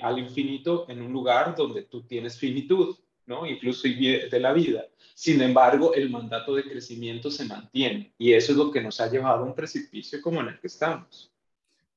al 0.02 0.18
infinito 0.18 0.86
en 0.88 1.02
un 1.02 1.12
lugar 1.12 1.54
donde 1.56 1.82
tú 1.82 2.02
tienes 2.02 2.38
finitud, 2.38 2.96
¿no? 3.26 3.46
Incluso 3.46 3.88
de 3.88 4.40
la 4.40 4.52
vida. 4.52 4.86
Sin 5.14 5.40
embargo, 5.40 5.94
el 5.94 6.10
mandato 6.10 6.54
de 6.54 6.64
crecimiento 6.64 7.30
se 7.30 7.46
mantiene. 7.46 8.12
Y 8.18 8.32
eso 8.32 8.52
es 8.52 8.58
lo 8.58 8.70
que 8.70 8.80
nos 8.80 9.00
ha 9.00 9.10
llevado 9.10 9.42
a 9.42 9.46
un 9.46 9.54
precipicio 9.54 10.20
como 10.20 10.40
en 10.40 10.48
el 10.48 10.60
que 10.60 10.66
estamos. 10.66 11.32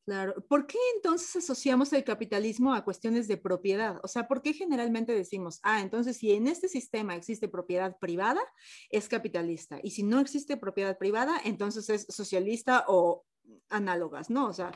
Claro. 0.10 0.34
¿Por 0.48 0.66
qué 0.66 0.80
entonces 0.96 1.36
asociamos 1.36 1.94
el 1.94 2.04
capitalismo 2.04 2.74
a 2.74 2.84
cuestiones 2.84 3.28
de 3.28 3.38
propiedad? 3.38 4.00
O 4.02 4.08
sea, 4.08 4.28
¿por 4.28 4.42
qué 4.42 4.54
generalmente 4.56 5.14
decimos, 5.14 5.60
ah, 5.62 5.82
entonces 5.82 6.18
si 6.18 6.32
en 6.32 6.48
este 6.48 6.68
sistema 6.68 7.16
existe 7.16 7.48
propiedad 7.48 7.96
privada, 8.00 8.42
es 8.90 9.08
capitalista? 9.08 9.80
Y 9.84 9.92
si 9.92 10.02
no 10.02 10.20
existe 10.20 10.58
propiedad 10.58 10.98
privada, 10.98 11.40
entonces 11.46 11.88
es 11.92 12.08
socialista 12.10 12.86
o 12.88 13.24
análogas, 13.70 14.32
¿no? 14.32 14.48
O 14.48 14.54
sea, 14.54 14.72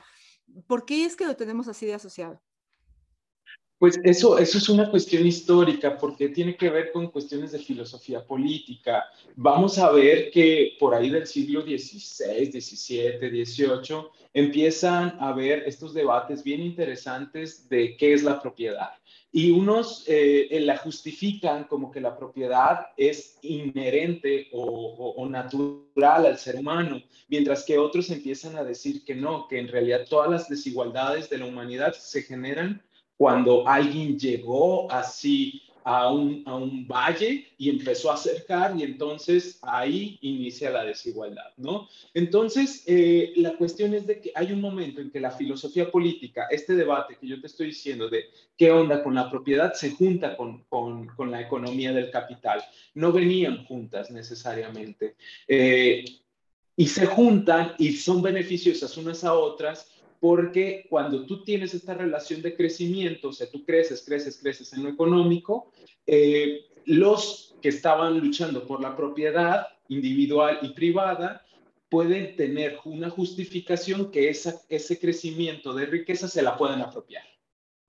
¿por 0.67 0.85
qué 0.85 1.03
es 1.03 1.15
que 1.15 1.25
lo 1.25 1.35
tenemos 1.35 1.67
así 1.67 1.87
de 1.87 1.95
asociado? 1.95 2.39
Pues 3.79 3.99
eso, 4.03 4.37
eso 4.37 4.57
es 4.57 4.69
una 4.69 4.89
cuestión 4.89 5.27
histórica 5.27 5.97
porque 5.97 6.29
tiene 6.29 6.55
que 6.55 6.69
ver 6.69 6.91
con 6.91 7.11
cuestiones 7.11 7.51
de 7.51 7.59
filosofía 7.59 8.25
política. 8.25 9.03
Vamos 9.35 9.77
a 9.77 9.91
ver 9.91 10.31
que 10.31 10.77
por 10.79 10.95
ahí 10.95 11.09
del 11.09 11.27
siglo 11.27 11.63
XVI, 11.63 12.45
XVII, 12.45 13.45
XVIII 13.45 14.07
empiezan 14.33 15.17
a 15.19 15.29
haber 15.29 15.63
estos 15.67 15.93
debates 15.93 16.43
bien 16.43 16.61
interesantes 16.61 17.67
de 17.67 17.97
qué 17.97 18.13
es 18.13 18.23
la 18.23 18.41
propiedad. 18.41 18.91
Y 19.35 19.49
unos 19.49 20.03
eh, 20.07 20.59
la 20.61 20.77
justifican 20.77 21.63
como 21.63 21.91
que 21.91 21.99
la 21.99 22.15
propiedad 22.15 22.87
es 22.95 23.39
inherente 23.41 24.47
o, 24.53 25.15
o, 25.17 25.27
natural 25.27 26.27
al 26.27 26.37
ser 26.37 26.57
humano, 26.57 27.01
mientras 27.27 27.63
que 27.65 27.79
otros 27.79 28.11
empiezan 28.11 28.55
a 28.55 28.63
decir 28.63 29.03
que 29.03 29.15
no, 29.15 29.47
que 29.47 29.57
en 29.57 29.67
realidad 29.67 30.05
todas 30.07 30.29
las 30.29 30.47
desigualdades 30.47 31.31
de 31.31 31.39
la 31.39 31.47
humanidad 31.47 31.93
se 31.93 32.21
generan 32.21 32.83
cuando 33.23 33.65
alguien 33.65 34.19
llegó 34.19 34.91
así 34.91 35.61
a 35.85 36.11
un, 36.11 36.43
a 36.45 36.55
un, 36.55 36.85
valle 36.85 37.53
y 37.57 37.69
empezó 37.69 38.11
a 38.11 38.15
acercar 38.15 38.77
y 38.77 38.83
entonces 38.83 39.59
ahí 39.61 40.17
inicia 40.19 40.69
la 40.69 40.83
desigualdad, 40.83 41.53
¿no? 41.55 41.87
Entonces, 42.13 42.83
eh, 42.85 43.31
la 43.37 43.55
cuestión 43.55 43.93
es 43.93 44.05
de 44.05 44.19
que 44.19 44.33
hay 44.35 44.51
un 44.51 44.59
momento 44.59 44.99
en 44.99 45.09
que 45.09 45.21
la 45.21 45.31
filosofía 45.31 45.89
política, 45.89 46.47
este 46.51 46.75
debate 46.75 47.15
que 47.17 47.25
yo 47.25 47.39
te 47.39 47.47
estoy 47.47 47.67
diciendo 47.67 48.09
de 48.09 48.25
qué 48.57 48.71
onda 48.71 49.01
con 49.01 49.15
la 49.15 49.31
propiedad, 49.31 49.71
se 49.73 49.91
junta 49.91 50.35
con, 50.35 50.65
con, 50.65 51.07
con 51.15 51.31
la 51.31 51.39
economía 51.39 51.93
del 51.93 52.11
capital. 52.11 52.61
No 52.93 53.13
venían 53.13 53.63
juntas 53.63 54.11
necesariamente. 54.11 55.15
Eh, 55.47 56.03
y 56.75 56.87
se 56.87 57.05
juntan 57.05 57.73
y 57.77 57.93
son 57.93 58.21
beneficiosas 58.21 58.97
unas 58.97 59.23
a 59.23 59.33
otras 59.33 59.92
porque 60.23 60.85
cuando 60.89 61.25
tú 61.25 61.43
tienes 61.43 61.73
esta 61.73 61.95
relación 61.95 62.41
de 62.41 62.55
crecimiento, 62.55 63.27
o 63.27 63.33
sea, 63.33 63.51
tú 63.51 63.65
creces, 63.65 64.05
creces, 64.05 64.39
creces 64.41 64.71
en 64.71 64.83
lo 64.83 64.89
económico, 64.89 65.73
eh, 66.07 66.61
los 66.85 67.57
que 67.61 67.67
estaban 67.67 68.19
luchando 68.19 68.65
por 68.65 68.79
la 68.79 68.95
propiedad 68.95 69.67
individual 69.89 70.59
y 70.61 70.69
privada 70.69 71.45
pueden 71.89 72.37
tener 72.37 72.79
una 72.85 73.09
justificación 73.09 74.11
que 74.11 74.29
esa, 74.29 74.61
ese 74.69 74.97
crecimiento 74.97 75.73
de 75.73 75.87
riqueza 75.87 76.29
se 76.29 76.41
la 76.41 76.55
pueden 76.55 76.79
apropiar, 76.79 77.25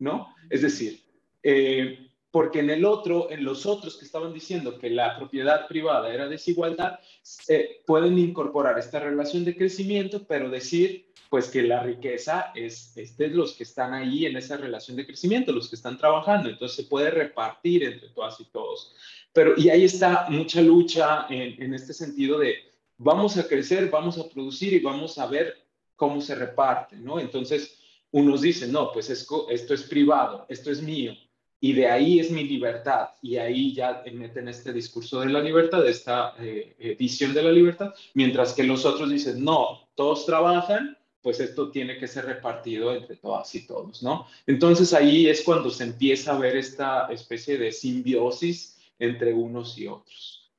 ¿no? 0.00 0.34
Es 0.50 0.62
decir, 0.62 1.04
eh, 1.40 2.10
porque 2.34 2.58
en 2.58 2.70
el 2.70 2.84
otro, 2.84 3.30
en 3.30 3.44
los 3.44 3.64
otros 3.64 3.96
que 3.96 4.04
estaban 4.04 4.32
diciendo 4.32 4.76
que 4.76 4.90
la 4.90 5.16
propiedad 5.16 5.68
privada 5.68 6.12
era 6.12 6.26
desigualdad, 6.26 6.98
eh, 7.46 7.80
pueden 7.86 8.18
incorporar 8.18 8.76
esta 8.76 8.98
relación 8.98 9.44
de 9.44 9.56
crecimiento, 9.56 10.24
pero 10.26 10.50
decir 10.50 11.12
pues 11.30 11.48
que 11.48 11.62
la 11.62 11.84
riqueza 11.84 12.50
es, 12.56 12.92
de 13.16 13.28
los 13.28 13.52
que 13.52 13.62
están 13.62 13.94
ahí 13.94 14.26
en 14.26 14.36
esa 14.36 14.56
relación 14.56 14.96
de 14.96 15.06
crecimiento, 15.06 15.52
los 15.52 15.70
que 15.70 15.76
están 15.76 15.96
trabajando, 15.96 16.48
entonces 16.48 16.74
se 16.74 16.90
puede 16.90 17.12
repartir 17.12 17.84
entre 17.84 18.08
todas 18.08 18.40
y 18.40 18.46
todos. 18.46 18.96
Pero, 19.32 19.54
y 19.56 19.68
ahí 19.68 19.84
está 19.84 20.26
mucha 20.28 20.60
lucha 20.60 21.26
en, 21.30 21.62
en 21.62 21.72
este 21.72 21.92
sentido 21.92 22.40
de 22.40 22.56
vamos 22.96 23.36
a 23.36 23.46
crecer, 23.46 23.90
vamos 23.90 24.18
a 24.18 24.28
producir 24.28 24.72
y 24.72 24.80
vamos 24.80 25.18
a 25.18 25.28
ver 25.28 25.56
cómo 25.94 26.20
se 26.20 26.34
reparte, 26.34 26.96
¿no? 26.96 27.20
Entonces, 27.20 27.78
unos 28.10 28.40
dicen, 28.40 28.72
no, 28.72 28.90
pues 28.90 29.08
esto 29.08 29.46
es 29.48 29.82
privado, 29.84 30.46
esto 30.48 30.72
es 30.72 30.82
mío, 30.82 31.16
y 31.64 31.72
de 31.72 31.86
ahí 31.86 32.20
es 32.20 32.30
mi 32.30 32.44
libertad, 32.44 33.08
y 33.22 33.38
ahí 33.38 33.72
ya 33.72 34.04
meten 34.12 34.48
este 34.48 34.70
discurso 34.70 35.20
de 35.20 35.30
la 35.30 35.40
libertad, 35.40 35.88
esta 35.88 36.34
eh, 36.38 36.94
visión 36.98 37.32
de 37.32 37.42
la 37.42 37.50
libertad, 37.50 37.94
mientras 38.12 38.52
que 38.52 38.64
los 38.64 38.84
otros 38.84 39.08
dicen, 39.08 39.42
no, 39.42 39.88
todos 39.94 40.26
trabajan, 40.26 40.94
pues 41.22 41.40
esto 41.40 41.70
tiene 41.70 41.96
que 41.96 42.06
ser 42.06 42.26
repartido 42.26 42.94
entre 42.94 43.16
todas 43.16 43.54
y 43.54 43.66
todos, 43.66 44.02
¿no? 44.02 44.26
Entonces 44.46 44.92
ahí 44.92 45.26
es 45.26 45.40
cuando 45.40 45.70
se 45.70 45.84
empieza 45.84 46.34
a 46.34 46.38
ver 46.38 46.54
esta 46.54 47.06
especie 47.10 47.56
de 47.56 47.72
simbiosis 47.72 48.78
entre 48.98 49.32
unos 49.32 49.78
y 49.78 49.86
otros. 49.86 50.52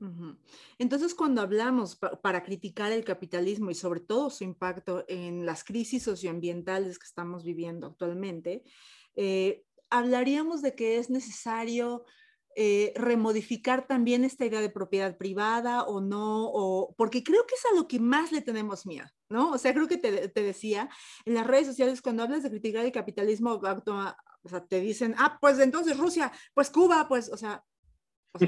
Entonces, 0.79 1.13
cuando 1.13 1.41
hablamos 1.41 1.97
para 2.24 2.43
criticar 2.43 2.91
el 2.91 3.03
capitalismo 3.03 3.69
y 3.69 3.75
sobre 3.75 4.00
todo 4.00 4.31
su 4.31 4.43
impacto 4.43 5.05
en 5.07 5.45
las 5.45 5.63
crisis 5.63 6.01
socioambientales 6.01 6.97
que 6.97 7.05
estamos 7.05 7.43
viviendo 7.43 7.85
actualmente, 7.85 8.63
eh, 9.15 9.64
hablaríamos 9.89 10.62
de 10.62 10.75
que 10.75 10.98
es 10.98 11.10
necesario 11.10 12.06
eh, 12.56 12.94
remodificar 12.96 13.86
también 13.86 14.24
esta 14.24 14.46
idea 14.46 14.62
de 14.62 14.70
propiedad 14.70 15.18
privada 15.18 15.84
o 15.84 16.00
no, 16.00 16.46
o, 16.46 16.96
porque 16.96 17.24
creo 17.24 17.46
que 17.46 17.56
es 17.56 17.65
a 17.65 17.75
lo 17.75 17.88
que 17.88 18.00
más 18.00 18.32
le 18.32 18.42
tenemos 18.42 18.86
miedo, 18.86 19.08
¿no? 19.30 19.51
O 19.51 19.58
sea, 19.58 19.74
creo 19.74 19.88
que 19.88 19.98
te, 19.98 20.30
te 20.30 20.42
decía, 20.42 20.89
en 21.25 21.34
las 21.34 21.46
redes 21.46 21.68
sociales, 21.68 22.01
cuando 22.01 22.24
hablas 22.24 22.44
de 22.44 22.50
criticar 22.50 22.86
el 22.86 22.94
capitalismo, 22.94 23.60
o 23.62 24.50
sea, 24.50 24.65
te 24.65 24.80
dicen, 24.80 25.15
ah, 25.18 25.38
pues 25.42 25.60
entonces 25.60 25.98
Rusia, 25.98 26.32
pues 26.54 26.70
Cuba, 26.70 27.08
pues, 27.10 27.30
o 27.30 27.36
sea, 27.36 27.63
o 28.34 28.39
sea 28.39 28.48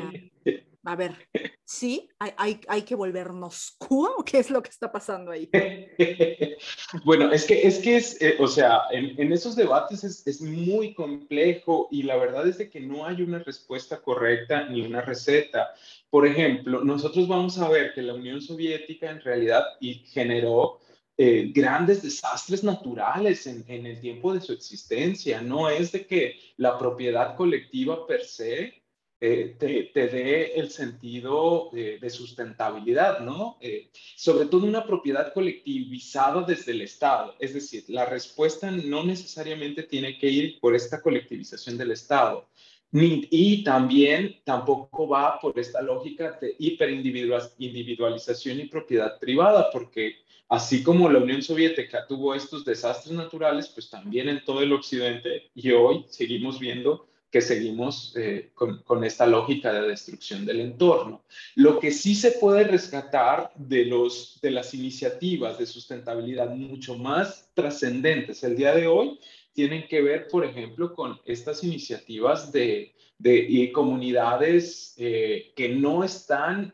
a 0.88 0.96
ver, 0.96 1.18
¿sí? 1.66 2.10
¿Hay, 2.18 2.62
hay, 2.66 2.82
que 2.84 2.96
volvernos 2.96 3.76
Cuba 3.78 4.12
o 4.18 4.24
qué 4.24 4.40
es 4.40 4.50
lo 4.50 4.64
que 4.64 4.70
está 4.70 4.90
pasando 4.90 5.32
ahí? 5.32 5.50
bueno, 7.04 7.30
es 7.30 7.44
que 7.44 7.68
es, 7.68 7.80
que 7.80 7.98
es 7.98 8.22
eh, 8.22 8.38
o 8.40 8.48
sea, 8.48 8.84
en, 8.92 9.20
en 9.20 9.34
esos 9.34 9.58
debates 9.58 10.06
es, 10.06 10.26
es, 10.26 10.42
muy 10.42 10.94
complejo 10.94 11.90
y 11.92 12.04
la 12.04 12.16
verdad 12.16 12.48
es 12.48 12.58
de 12.58 12.70
que 12.70 12.80
no 12.80 13.06
hay 13.06 13.22
una 13.22 13.40
respuesta 13.40 14.02
correcta 14.02 14.70
ni 14.70 14.80
una 14.80 15.02
receta. 15.02 15.74
Por 16.10 16.26
ejemplo, 16.26 16.82
nosotros 16.86 17.28
vamos 17.28 17.58
a 17.60 17.68
ver 17.68 17.94
que 17.94 18.02
la 18.02 18.14
Unión 18.14 18.42
Soviética 18.42 19.12
en 19.12 19.20
realidad 19.20 19.66
generó 20.06 20.80
eh, 21.18 21.52
grandes 21.54 22.02
desastres 22.02 22.64
naturales 22.64 23.46
en, 23.46 23.66
en, 23.68 23.88
el 23.88 24.00
tiempo 24.00 24.34
de 24.34 24.40
su 24.40 24.54
existencia. 24.54 25.42
No 25.42 25.70
es 25.70 25.92
de 25.92 26.08
que 26.08 26.40
la 26.56 26.78
propiedad 26.78 27.36
colectiva 27.36 28.08
per 28.08 28.24
se 28.24 28.87
eh, 29.20 29.56
te, 29.58 30.08
dé 30.08 30.60
el 30.60 30.70
sentido 30.70 31.72
de, 31.74 32.08
sustentabilidad, 32.10 33.22
¿no? 33.22 33.58
Eh, 33.62 33.90
sobre 34.16 34.46
todo 34.46 34.68
una 34.68 34.86
propiedad 34.86 35.34
colectivizada 35.34 36.44
desde 36.44 36.74
el 36.74 36.82
Estado. 36.82 37.34
Es 37.40 37.56
decir, 37.56 37.86
la 37.88 38.06
respuesta 38.06 38.70
no 38.70 39.04
necesariamente 39.04 39.82
tiene 39.84 40.20
que 40.20 40.30
ir 40.30 40.60
por 40.60 40.76
esta 40.76 41.02
colectivización 41.02 41.80
del 41.80 41.92
Estado. 41.92 42.48
Ni, 42.92 43.28
y 43.32 43.64
también 43.64 44.40
tampoco 44.44 45.08
va 45.08 45.40
por 45.40 45.58
esta 45.60 45.82
lógica 45.82 46.38
de 46.40 46.56
hiperindividualización 46.60 48.60
y 48.60 48.66
propiedad 48.66 49.18
privada, 49.20 49.72
porque 49.72 50.18
así 50.48 50.84
como 50.84 51.10
la 51.10 51.20
Unión 51.20 51.42
Soviética 51.42 52.06
tuvo 52.06 52.36
estos 52.36 52.64
desastres 52.64 53.16
naturales, 53.16 53.68
pues 53.70 53.90
también 53.90 54.30
en 54.30 54.46
todo 54.46 54.62
el 54.62 54.74
occidente 54.74 55.50
y 55.56 55.72
hoy 55.72 56.06
seguimos 56.08 56.60
viendo 56.60 57.08
que 57.30 57.42
seguimos 57.42 58.14
eh, 58.16 58.52
con, 58.54 59.04
esta 59.04 59.28
lógica 59.28 59.74
de 59.74 59.90
destrucción 59.90 60.46
del 60.46 60.62
entorno. 60.62 61.24
Lo 61.56 61.80
que 61.80 61.92
sí 61.92 62.16
se 62.16 62.32
puede 62.32 62.64
rescatar 62.64 63.52
de, 63.56 63.86
los, 63.86 64.40
de 64.42 64.52
las 64.52 64.74
iniciativas 64.74 65.58
de 65.58 65.66
sustentabilidad 65.66 66.50
mucho 66.52 66.98
más 66.98 67.50
trascendentes 67.54 68.44
el 68.44 68.56
día 68.56 68.74
de 68.74 68.88
hoy 68.88 69.20
tienen 69.54 69.88
que 69.88 70.02
ver, 70.02 70.28
por 70.28 70.46
ejemplo, 70.46 70.94
con 70.94 71.20
estas 71.26 71.64
iniciativas 71.64 72.52
de, 72.52 72.94
de 73.18 73.72
comunidades 73.74 74.94
eh, 74.98 75.52
que 75.56 75.70
no 75.70 76.04
están 76.04 76.74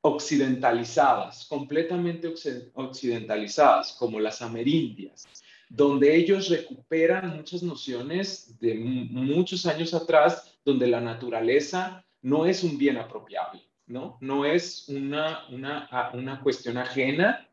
occidentalizadas, 0.00 1.46
completamente 1.46 2.32
occidentalizadas, 2.74 3.92
como 3.92 4.20
las 4.20 4.42
amerindias 4.42 5.26
donde 5.68 6.14
ellos 6.14 6.48
recuperan 6.48 7.36
muchas 7.36 7.62
nociones 7.62 8.58
de 8.60 8.74
muchos 8.74 9.66
años 9.66 9.94
atrás, 9.94 10.58
donde 10.64 10.86
la 10.86 11.00
naturaleza 11.00 12.04
no 12.22 12.46
es 12.46 12.62
un 12.64 12.78
bien 12.78 12.96
apropiable, 12.96 13.62
¿no? 13.86 14.18
No 14.20 14.44
es 14.44 14.88
una, 14.88 15.46
una, 15.50 16.10
una 16.14 16.40
cuestión 16.40 16.78
ajena 16.78 17.48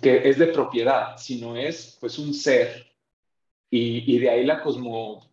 que 0.00 0.28
es 0.28 0.38
de 0.38 0.48
propiedad, 0.48 1.16
sino 1.16 1.56
es 1.56 1.96
pues 2.00 2.18
un 2.18 2.34
ser. 2.34 2.86
Y, 3.70 4.14
y 4.14 4.18
de 4.18 4.30
ahí 4.30 4.44
la 4.44 4.62
cosmo, 4.62 5.28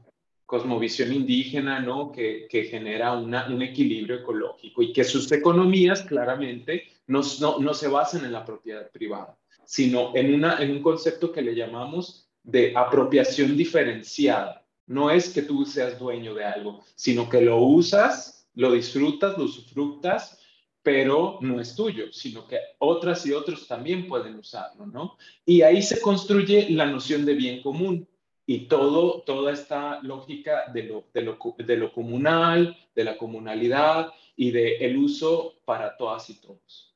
cosmovisión 0.46 1.14
indígena, 1.14 1.80
¿no? 1.80 2.12
Que, 2.12 2.48
que 2.50 2.64
genera 2.64 3.14
una, 3.14 3.48
un 3.48 3.62
equilibrio 3.62 4.18
ecológico 4.18 4.82
y 4.82 4.94
que 4.94 5.04
sus 5.04 5.32
economías 5.32 6.02
claramente 6.04 6.88
no, 7.08 7.22
no, 7.40 7.60
no 7.60 7.74
se 7.74 7.88
basan 7.88 8.26
en 8.26 8.32
la 8.32 8.46
propiedad 8.46 8.90
privada 8.92 9.38
sino 9.72 10.12
en, 10.16 10.34
una, 10.34 10.62
en 10.62 10.70
un 10.70 10.82
concepto 10.82 11.32
que 11.32 11.42
le 11.42 11.56
llamamos 11.56 12.30
de 12.44 12.74
apropiación 12.76 13.56
diferenciada. 13.56 14.66
No 14.86 15.10
es 15.10 15.30
que 15.30 15.44
tú 15.44 15.66
seas 15.66 15.98
dueño 15.98 16.34
de 16.34 16.44
algo, 16.44 16.84
sino 16.94 17.30
que 17.30 17.40
lo 17.40 17.58
usas, 17.62 18.50
lo 18.54 18.74
disfrutas, 18.74 19.38
lo 19.38 19.46
usufructas, 19.46 20.38
pero 20.84 21.38
no 21.40 21.62
es 21.62 21.74
tuyo, 21.74 22.12
sino 22.12 22.46
que 22.46 22.58
otras 22.80 23.26
y 23.26 23.32
otros 23.32 23.66
también 23.66 24.10
pueden 24.10 24.36
usarlo, 24.36 24.86
¿no? 24.88 25.16
Y 25.46 25.62
ahí 25.62 25.82
se 25.82 26.02
construye 26.02 26.70
la 26.72 26.88
noción 26.88 27.24
de 27.24 27.36
bien 27.36 27.62
común 27.62 28.06
y 28.46 28.68
todo, 28.68 29.22
toda 29.22 29.54
esta 29.54 30.02
lógica 30.02 30.70
de 30.74 30.84
lo, 30.84 31.06
de 31.14 31.22
lo, 31.22 31.38
de 31.58 31.78
lo 31.78 31.94
comunal, 31.94 32.76
de 32.94 33.06
la 33.06 33.18
comunalidad 33.18 34.12
y 34.36 34.52
de 34.52 34.80
el 34.80 34.98
uso 34.98 35.62
para 35.64 35.96
todas 35.96 36.30
y 36.30 36.42
todos. 36.42 36.91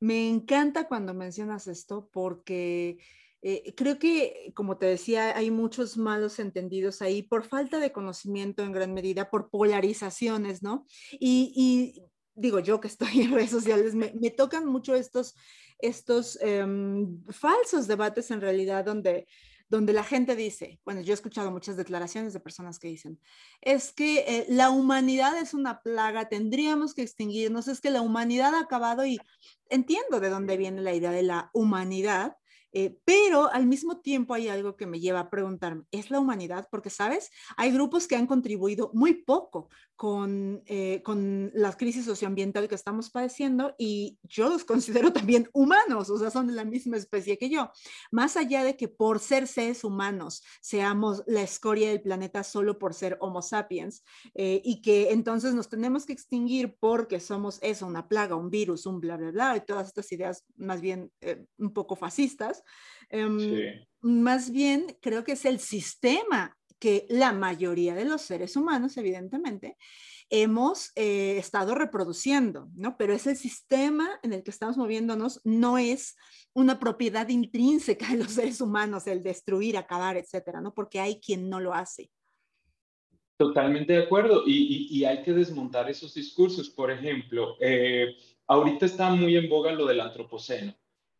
Me 0.00 0.28
encanta 0.28 0.88
cuando 0.88 1.14
mencionas 1.14 1.66
esto 1.66 2.08
porque 2.12 2.98
eh, 3.42 3.74
creo 3.76 3.98
que, 3.98 4.52
como 4.54 4.76
te 4.76 4.86
decía, 4.86 5.36
hay 5.36 5.50
muchos 5.50 5.96
malos 5.96 6.38
entendidos 6.38 7.00
ahí 7.00 7.22
por 7.22 7.44
falta 7.44 7.78
de 7.78 7.92
conocimiento 7.92 8.62
en 8.62 8.72
gran 8.72 8.92
medida, 8.92 9.30
por 9.30 9.50
polarizaciones, 9.50 10.62
¿no? 10.62 10.84
Y, 11.12 12.02
digo, 12.34 12.58
yo 12.60 12.80
que 12.80 12.88
estoy 12.88 13.08
en 13.22 13.32
redes 13.32 13.50
sociales, 13.50 13.94
me, 13.94 14.10
tocan 14.30 14.66
mucho 14.66 14.94
estos, 14.94 15.36
estos 15.78 16.38
em, 16.42 17.22
falsos 17.28 17.86
debates 17.86 18.30
en 18.30 18.40
realidad 18.40 18.84
donde 18.84 19.28
donde 19.68 19.92
la 19.92 20.04
gente 20.04 20.36
dice, 20.36 20.80
bueno, 20.84 21.00
yo 21.00 21.12
he 21.12 21.14
escuchado 21.14 21.50
muchas 21.50 21.76
declaraciones 21.76 22.32
de 22.32 22.40
personas 22.40 22.78
que 22.78 22.88
dicen, 22.88 23.20
es 23.60 23.92
que 23.92 24.18
eh, 24.20 24.46
la 24.48 24.70
humanidad 24.70 25.36
es 25.38 25.54
una 25.54 25.82
plaga, 25.82 26.28
tendríamos 26.28 26.94
que 26.94 27.02
extinguirnos, 27.02 27.68
es 27.68 27.80
que 27.80 27.90
la 27.90 28.00
humanidad 28.00 28.54
ha 28.54 28.60
acabado 28.60 29.04
y 29.04 29.18
entiendo 29.68 30.20
de 30.20 30.30
dónde 30.30 30.56
viene 30.56 30.82
la 30.82 30.94
idea 30.94 31.10
de 31.10 31.24
la 31.24 31.50
humanidad, 31.52 32.36
eh, 32.78 32.94
pero 33.06 33.50
al 33.50 33.66
mismo 33.66 34.00
tiempo 34.02 34.34
hay 34.34 34.48
algo 34.48 34.76
que 34.76 34.86
me 34.86 35.00
lleva 35.00 35.20
a 35.20 35.30
preguntarme, 35.30 35.84
¿es 35.92 36.10
la 36.10 36.20
humanidad? 36.20 36.68
Porque, 36.70 36.90
¿sabes? 36.90 37.30
Hay 37.56 37.72
grupos 37.72 38.06
que 38.06 38.16
han 38.16 38.26
contribuido 38.26 38.90
muy 38.92 39.14
poco 39.14 39.70
con, 39.96 40.62
eh, 40.66 41.00
con 41.02 41.50
la 41.54 41.72
crisis 41.72 42.04
socioambiental 42.04 42.68
que 42.68 42.74
estamos 42.74 43.08
padeciendo 43.08 43.74
y 43.78 44.18
yo 44.24 44.50
los 44.50 44.64
considero 44.66 45.10
también 45.10 45.48
humanos, 45.54 46.10
o 46.10 46.18
sea, 46.18 46.30
son 46.30 46.48
de 46.48 46.52
la 46.52 46.66
misma 46.66 46.98
especie 46.98 47.38
que 47.38 47.48
yo. 47.48 47.70
Más 48.10 48.36
allá 48.36 48.62
de 48.62 48.76
que 48.76 48.88
por 48.88 49.20
ser 49.20 49.46
seres 49.46 49.82
humanos 49.82 50.42
seamos 50.60 51.22
la 51.26 51.40
escoria 51.40 51.88
del 51.88 52.02
planeta 52.02 52.44
solo 52.44 52.78
por 52.78 52.92
ser 52.92 53.16
Homo 53.22 53.40
sapiens 53.40 54.04
eh, 54.34 54.60
y 54.62 54.82
que 54.82 55.12
entonces 55.12 55.54
nos 55.54 55.70
tenemos 55.70 56.04
que 56.04 56.12
extinguir 56.12 56.76
porque 56.78 57.20
somos 57.20 57.58
eso, 57.62 57.86
una 57.86 58.06
plaga, 58.06 58.36
un 58.36 58.50
virus, 58.50 58.84
un 58.84 59.00
bla, 59.00 59.16
bla, 59.16 59.30
bla, 59.30 59.56
y 59.56 59.62
todas 59.62 59.88
estas 59.88 60.12
ideas 60.12 60.44
más 60.56 60.82
bien 60.82 61.10
un 61.56 61.72
poco 61.72 61.96
fascistas, 61.96 62.62
Em, 63.08 63.84
más 64.00 64.50
bien, 64.50 64.96
creo 65.00 65.24
que 65.24 65.32
es 65.32 65.44
el 65.44 65.58
sistema 65.58 66.56
que 66.78 67.06
la 67.08 67.32
mayoría 67.32 67.94
de 67.94 68.04
los 68.04 68.22
seres 68.22 68.56
humanos, 68.56 68.96
evidentemente, 68.96 69.76
hemos 70.28 70.90
eh, 70.96 71.36
estado 71.38 71.74
reproduciendo, 71.74 72.68
¿no? 72.74 72.96
Pero 72.96 73.14
ese 73.14 73.36
sistema 73.36 74.08
en 74.22 74.32
el 74.32 74.42
que 74.42 74.50
estamos 74.50 74.76
moviéndonos, 74.76 75.40
no 75.44 75.78
es 75.78 76.16
una 76.52 76.78
propiedad 76.78 77.28
intrínseca 77.28 78.08
de 78.08 78.18
los 78.18 78.32
seres 78.32 78.60
humanos, 78.60 79.06
el 79.06 79.22
destruir, 79.22 79.76
acabar, 79.76 80.16
etcétera, 80.16 80.60
¿no? 80.60 80.74
Porque 80.74 81.00
hay 81.00 81.20
quien 81.20 81.48
no 81.48 81.60
lo 81.60 81.74
hace. 81.74 82.10
Totalmente 83.36 83.92
de 83.92 84.02
acuerdo, 84.04 84.44
y, 84.46 85.04
hay 85.04 85.22
que 85.22 85.32
desmontar 85.32 85.90
esos 85.90 86.14
discursos. 86.14 86.70
Por 86.70 86.90
ejemplo, 86.90 87.56
eh, 87.60 88.16
ahorita 88.46 88.86
está 88.86 89.10
muy 89.10 89.36
en 89.36 89.48
boga 89.48 89.72
lo 89.72 89.86
del 89.86 90.00
antropoceno. 90.00 90.74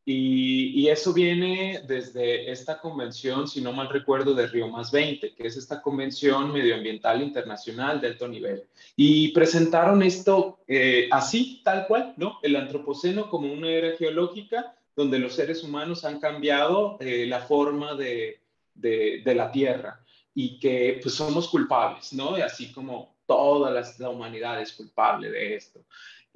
Y, 0.08 0.86
eso 0.88 1.12
viene 1.12 1.82
desde 1.84 2.48
esta 2.48 2.78
convención, 2.78 3.48
si 3.48 3.60
no 3.60 3.72
mal 3.72 3.88
recuerdo, 3.88 4.34
de 4.34 4.46
Río 4.46 4.68
Más 4.68 4.92
20, 4.92 5.34
que 5.34 5.46
es 5.48 5.56
esta 5.56 5.82
convención 5.82 6.52
medioambiental 6.52 7.22
internacional 7.22 8.00
de 8.00 8.06
alto 8.06 8.28
nivel. 8.28 8.62
Y 8.94 9.32
presentaron 9.32 10.04
esto 10.04 10.60
eh, 10.68 11.08
así, 11.10 11.60
tal 11.64 11.88
cual, 11.88 12.14
¿no? 12.18 12.38
El 12.42 12.54
antropoceno 12.54 13.28
como 13.28 13.52
una 13.52 13.68
era 13.68 13.96
geológica 13.96 14.76
donde 14.94 15.18
los 15.18 15.34
seres 15.34 15.64
humanos 15.64 16.04
han 16.04 16.20
cambiado 16.20 16.98
eh, 17.00 17.26
la 17.26 17.40
forma 17.40 17.96
de, 17.96 18.40
de, 18.74 19.22
de, 19.24 19.34
la 19.34 19.50
Tierra 19.50 20.00
y 20.32 20.60
que 20.60 21.00
pues 21.02 21.16
somos 21.16 21.48
culpables, 21.48 22.12
¿no? 22.12 22.38
Y 22.38 22.42
así 22.42 22.72
como 22.72 23.16
toda 23.26 23.72
la, 23.72 23.84
la 23.98 24.08
humanidad 24.08 24.62
es 24.62 24.72
culpable 24.72 25.30
de 25.30 25.56
esto. 25.56 25.80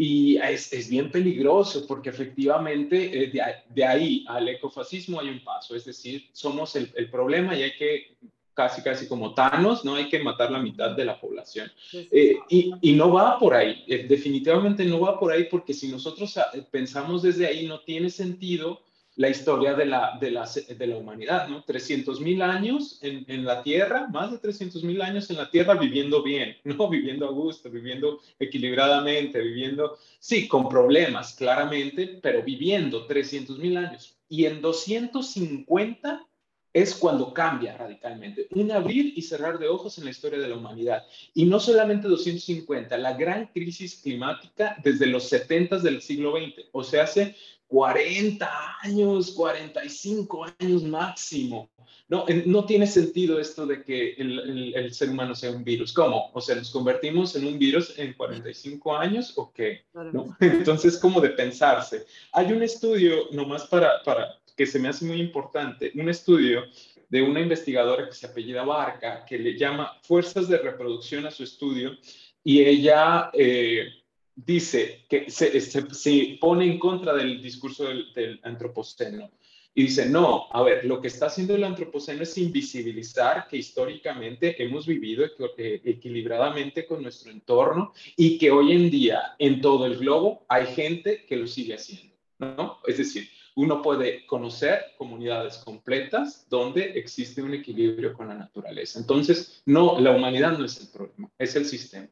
Y 0.03 0.39
es, 0.39 0.73
es, 0.73 0.89
bien 0.89 1.11
peligroso 1.11 1.87
porque 1.87 2.09
efectivamente 2.09 3.25
eh, 3.25 3.33
de, 3.69 3.85
ahí 3.85 4.25
al 4.27 4.49
ecofascismo 4.49 5.21
hay 5.21 5.29
un 5.29 5.45
paso, 5.45 5.77
es 5.77 5.85
decir, 5.85 6.27
somos 6.33 6.75
el, 6.75 6.91
el, 6.97 7.11
problema 7.11 7.55
y 7.55 7.65
hay 7.65 7.77
que, 7.77 8.17
casi, 8.55 8.81
casi 8.81 9.07
como 9.07 9.35
Thanos, 9.35 9.85
¿no? 9.85 9.97
Hay 9.97 10.09
que 10.09 10.23
matar 10.23 10.51
la 10.51 10.59
mitad 10.59 10.97
de 10.97 11.05
la 11.05 11.21
población. 11.21 11.71
Eh, 11.93 12.35
y, 12.49 12.73
y, 12.81 12.95
no 12.95 13.13
va 13.13 13.39
por 13.39 13.53
ahí, 13.53 13.85
eh, 13.89 14.07
definitivamente 14.09 14.87
no 14.87 15.01
va 15.01 15.21
por 15.21 15.33
ahí 15.33 15.45
porque 15.51 15.75
si 15.75 15.89
nosotros 15.89 16.35
ah, 16.39 16.51
pensamos 16.71 17.21
desde 17.21 17.47
ahí 17.47 17.67
no 17.67 17.81
tiene 17.81 18.09
sentido 18.09 18.81
la 19.21 19.29
historia 19.29 19.75
de 19.75 19.85
la, 19.85 20.17
de 20.19 20.31
la, 20.31 20.49
de 20.49 20.87
la 20.87 20.97
humanidad, 20.97 21.47
¿no? 21.47 21.63
300 21.63 22.23
mil 22.23 22.41
años 22.41 22.99
en, 23.03 23.27
en, 23.29 23.45
la 23.45 23.63
Tierra, 23.63 24.09
más 24.09 24.31
de 24.31 24.39
300 24.39 24.83
mil 24.83 25.03
años 25.03 25.29
en 25.29 25.37
la 25.37 25.51
Tierra 25.51 25.75
viviendo 25.75 26.23
bien, 26.23 26.57
¿no? 26.65 26.89
Viviendo 26.89 27.29
a 27.29 27.31
gusto, 27.31 27.71
viviendo 27.71 28.19
equilibradamente, 28.39 29.39
viviendo, 29.39 29.99
sí, 30.19 30.49
con 30.49 30.71
problemas, 30.71 31.35
claramente, 31.35 32.19
pero 32.23 32.43
viviendo 32.43 33.05
300 33.05 33.59
mil 33.59 33.77
años. 33.77 34.17
Y 34.27 34.47
en 34.47 34.63
250 34.63 36.27
es 36.73 36.95
cuando 36.95 37.33
cambia 37.33 37.77
radicalmente. 37.77 38.47
Un 38.53 38.71
abrir 38.71 39.13
y 39.17 39.23
cerrar 39.23 39.59
de 39.59 39.69
ojos 39.69 39.99
en 39.99 40.05
la 40.05 40.11
historia 40.11 40.39
de 40.39 40.49
la 40.49 40.57
humanidad. 40.57 41.05
Y 41.35 41.47
no 41.47 41.59
solamente 41.59 42.09
250, 42.09 42.97
la 42.99 43.15
gran 43.15 43.47
crisis 43.47 44.01
climática 44.03 44.77
desde 44.83 45.07
los 45.07 45.29
70 45.29 45.79
del 45.79 46.01
siglo 46.01 46.33
XX, 46.33 46.67
o 46.73 46.85
sea, 46.85 47.05
hace 47.05 47.35
40 47.71 48.51
años, 48.83 49.31
45 49.31 50.47
años 50.59 50.83
máximo. 50.83 51.71
No, 52.09 52.25
no 52.47 52.65
tiene 52.65 52.89
sentido 52.89 53.39
esto 53.39 53.67
de 53.67 53.85
que 53.85 54.15
el, 54.19 54.93
ser 54.93 55.11
humano 55.11 55.37
sea 55.37 55.53
un 55.53 55.63
virus. 55.63 55.93
¿Cómo? 55.93 56.33
O 56.35 56.41
sea, 56.41 56.57
¿nos 56.57 56.71
convertimos 56.71 57.37
en 57.37 57.47
un 57.47 57.57
virus 57.57 57.97
en 57.97 58.15
45 58.15 58.97
años 58.97 59.33
o 59.37 59.53
qué? 59.53 59.85
¿No? 59.95 60.37
Entonces, 60.41 60.99
como 60.99 61.21
de 61.21 61.29
pensarse. 61.31 62.05
Hay 62.33 62.53
un 62.53 62.65
estudio, 62.65 63.29
nomás 63.31 63.69
para, 63.69 64.03
para, 64.03 64.40
que 64.61 64.67
se 64.67 64.79
me 64.79 64.89
hace 64.89 65.07
muy 65.07 65.19
importante, 65.23 65.91
un 65.95 66.11
estudio 66.11 66.65
de 67.09 67.23
una 67.23 67.41
investigadora 67.41 68.07
que 68.07 68.13
se 68.13 68.27
apellida 68.27 68.63
Barca, 68.63 69.25
que 69.25 69.39
le 69.39 69.57
llama 69.57 69.99
Fuerzas 70.03 70.49
de 70.49 70.59
Reproducción 70.59 71.25
a 71.25 71.31
su 71.31 71.45
estudio, 71.45 71.97
y 72.45 72.61
ella 72.61 73.31
eh, 73.33 73.89
dice 74.37 75.07
que 75.09 75.31
se, 75.31 75.59
se, 75.63 76.39
pone 76.39 76.67
en 76.67 76.79
contra 76.79 77.15
del 77.15 77.41
discurso 77.41 77.87
del, 77.89 78.39
antropoceno. 78.43 79.31
Y 79.75 79.85
dice, 79.85 80.11
no, 80.11 80.49
a 80.53 80.63
ver, 80.63 80.85
lo 80.85 81.01
que 81.01 81.09
está 81.09 81.29
haciendo 81.29 81.55
el 81.55 81.65
antropoceno 81.65 82.23
es 82.23 82.37
invisibilizar 82.37 83.49
que 83.49 83.57
históricamente 83.57 84.63
hemos 84.63 84.87
vivido 84.87 85.25
eh, 85.57 85.81
equilibradamente 85.87 86.85
con 86.85 87.03
nuestro 87.03 87.31
entorno 87.31 87.95
y 88.15 88.37
que 88.37 88.51
hoy 88.51 88.73
en 88.73 88.91
día 88.91 89.37
en 89.39 89.63
todo 89.63 89.87
el 89.87 89.97
globo 89.97 90.45
hay 90.51 90.67
gente 90.67 91.25
que 91.25 91.37
lo 91.37 91.47
sigue 91.47 91.77
haciendo, 91.77 92.15
¿no? 92.39 92.81
Es 92.87 92.99
decir, 92.99 93.27
uno 93.61 93.83
puede 93.83 94.27
conocer 94.27 94.95
comunidades 94.97 95.59
completas 95.59 96.47
donde 96.49 96.99
existe 96.99 97.43
un 97.43 97.53
equilibrio 97.53 98.15
con 98.15 98.29
la 98.29 98.35
naturaleza. 98.35 98.99
Entonces, 98.99 99.63
no, 99.67 100.01
la 100.01 100.13
humanidad 100.13 100.57
no 100.57 100.65
es 100.65 100.81
el 100.81 100.89
problema, 100.89 101.31
es 101.39 101.55
el 101.57 101.67
sistema. 101.67 102.09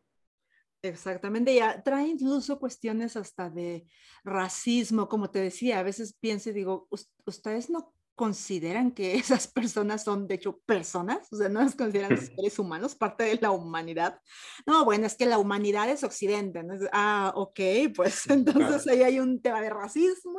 Exactamente, 0.83 1.55
ya 1.55 1.83
trae 1.83 2.07
incluso 2.07 2.59
cuestiones 2.59 3.17
hasta 3.17 3.49
de 3.49 3.87
racismo, 4.25 5.09
como 5.09 5.31
te 5.31 5.41
decía, 5.41 5.79
a 5.79 5.83
veces 5.83 6.15
pienso 6.21 6.51
y 6.51 6.53
digo, 6.53 6.87
ustedes 7.25 7.71
no 7.71 7.95
consideran 8.19 8.91
que 8.91 9.15
esas 9.15 9.47
personas 9.49 10.05
son, 10.05 10.27
de 10.27 10.35
hecho, 10.35 10.59
personas, 10.67 11.33
o 11.33 11.37
sea, 11.37 11.49
no 11.49 11.63
las 11.63 11.75
consideran 11.75 12.19
seres 12.19 12.59
humanos, 12.59 12.95
parte 12.95 13.25
de 13.25 13.39
la 13.41 13.53
humanidad. 13.53 14.21
No, 14.67 14.85
bueno, 14.85 15.07
es 15.07 15.15
que 15.15 15.25
la 15.25 15.39
humanidad 15.39 15.89
es 15.89 16.05
Occidente. 16.05 16.63
¿no? 16.63 16.75
Ah, 16.93 17.33
ok, 17.35 17.61
pues 17.97 18.29
entonces 18.29 18.87
ahí 18.89 19.03
hay 19.03 19.21
un 19.21 19.41
tema 19.41 19.63
de 19.63 19.71
racismo. 19.71 20.39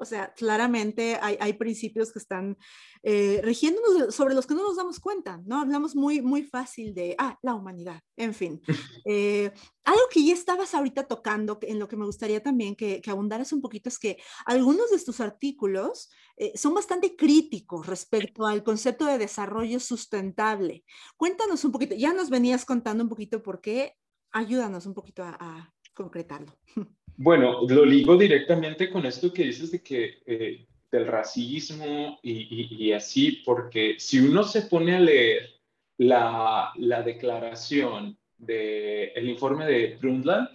o 0.00 0.04
sea, 0.04 0.32
claramente 0.34 1.18
hay, 1.20 1.36
hay 1.38 1.52
principios 1.52 2.12
que 2.12 2.18
están 2.18 2.56
eh, 3.02 3.40
rigiéndonos 3.42 4.14
sobre 4.14 4.34
los 4.34 4.46
que 4.46 4.54
no 4.54 4.62
nos 4.62 4.76
damos 4.76 4.98
cuenta, 4.98 5.40
¿no? 5.46 5.60
Hablamos 5.60 5.94
muy, 5.94 6.20
muy 6.20 6.42
fácil 6.42 6.94
de, 6.94 7.14
ah, 7.18 7.38
la 7.42 7.54
humanidad, 7.54 8.00
en 8.16 8.34
fin. 8.34 8.60
Eh, 9.06 9.50
algo 9.84 10.02
que 10.10 10.24
ya 10.24 10.34
estabas 10.34 10.74
ahorita 10.74 11.08
tocando, 11.08 11.58
en 11.62 11.78
lo 11.78 11.88
que 11.88 11.96
me 11.96 12.04
gustaría 12.04 12.42
también 12.42 12.76
que, 12.76 13.00
que 13.00 13.10
abundaras 13.10 13.52
un 13.52 13.60
poquito, 13.60 13.88
es 13.88 13.98
que 13.98 14.18
algunos 14.44 14.90
de 14.90 14.98
tus 15.02 15.20
artículos 15.20 16.10
eh, 16.36 16.56
son 16.56 16.72
bastante 16.72 17.09
críticos 17.16 17.86
respecto 17.86 18.46
al 18.46 18.62
concepto 18.62 19.06
de 19.06 19.18
desarrollo 19.18 19.80
sustentable. 19.80 20.84
Cuéntanos 21.16 21.64
un 21.64 21.72
poquito, 21.72 21.94
ya 21.94 22.12
nos 22.12 22.30
venías 22.30 22.64
contando 22.64 23.02
un 23.04 23.10
poquito 23.10 23.42
por 23.42 23.60
qué, 23.60 23.94
ayúdanos 24.32 24.86
un 24.86 24.94
poquito 24.94 25.22
a, 25.22 25.36
a 25.40 25.74
concretarlo. 25.94 26.58
Bueno, 27.22 27.68
lo 27.68 27.84
ligo 27.84 28.16
directamente 28.16 28.88
con 28.88 29.04
esto 29.04 29.30
que 29.30 29.44
dices 29.44 29.70
de 29.70 29.82
que 29.82 30.22
eh, 30.24 30.66
del 30.90 31.06
racismo 31.06 32.18
y, 32.22 32.92
así, 32.92 33.42
porque 33.44 33.96
si 33.98 34.20
uno 34.20 34.42
se 34.42 34.62
pone 34.62 34.96
a 34.96 35.00
leer 35.00 35.50
la, 35.98 36.72
la 36.76 37.02
declaración 37.02 38.18
del 38.38 39.12
el 39.14 39.28
informe 39.28 39.66
de 39.66 39.98
Brundtland, 40.00 40.48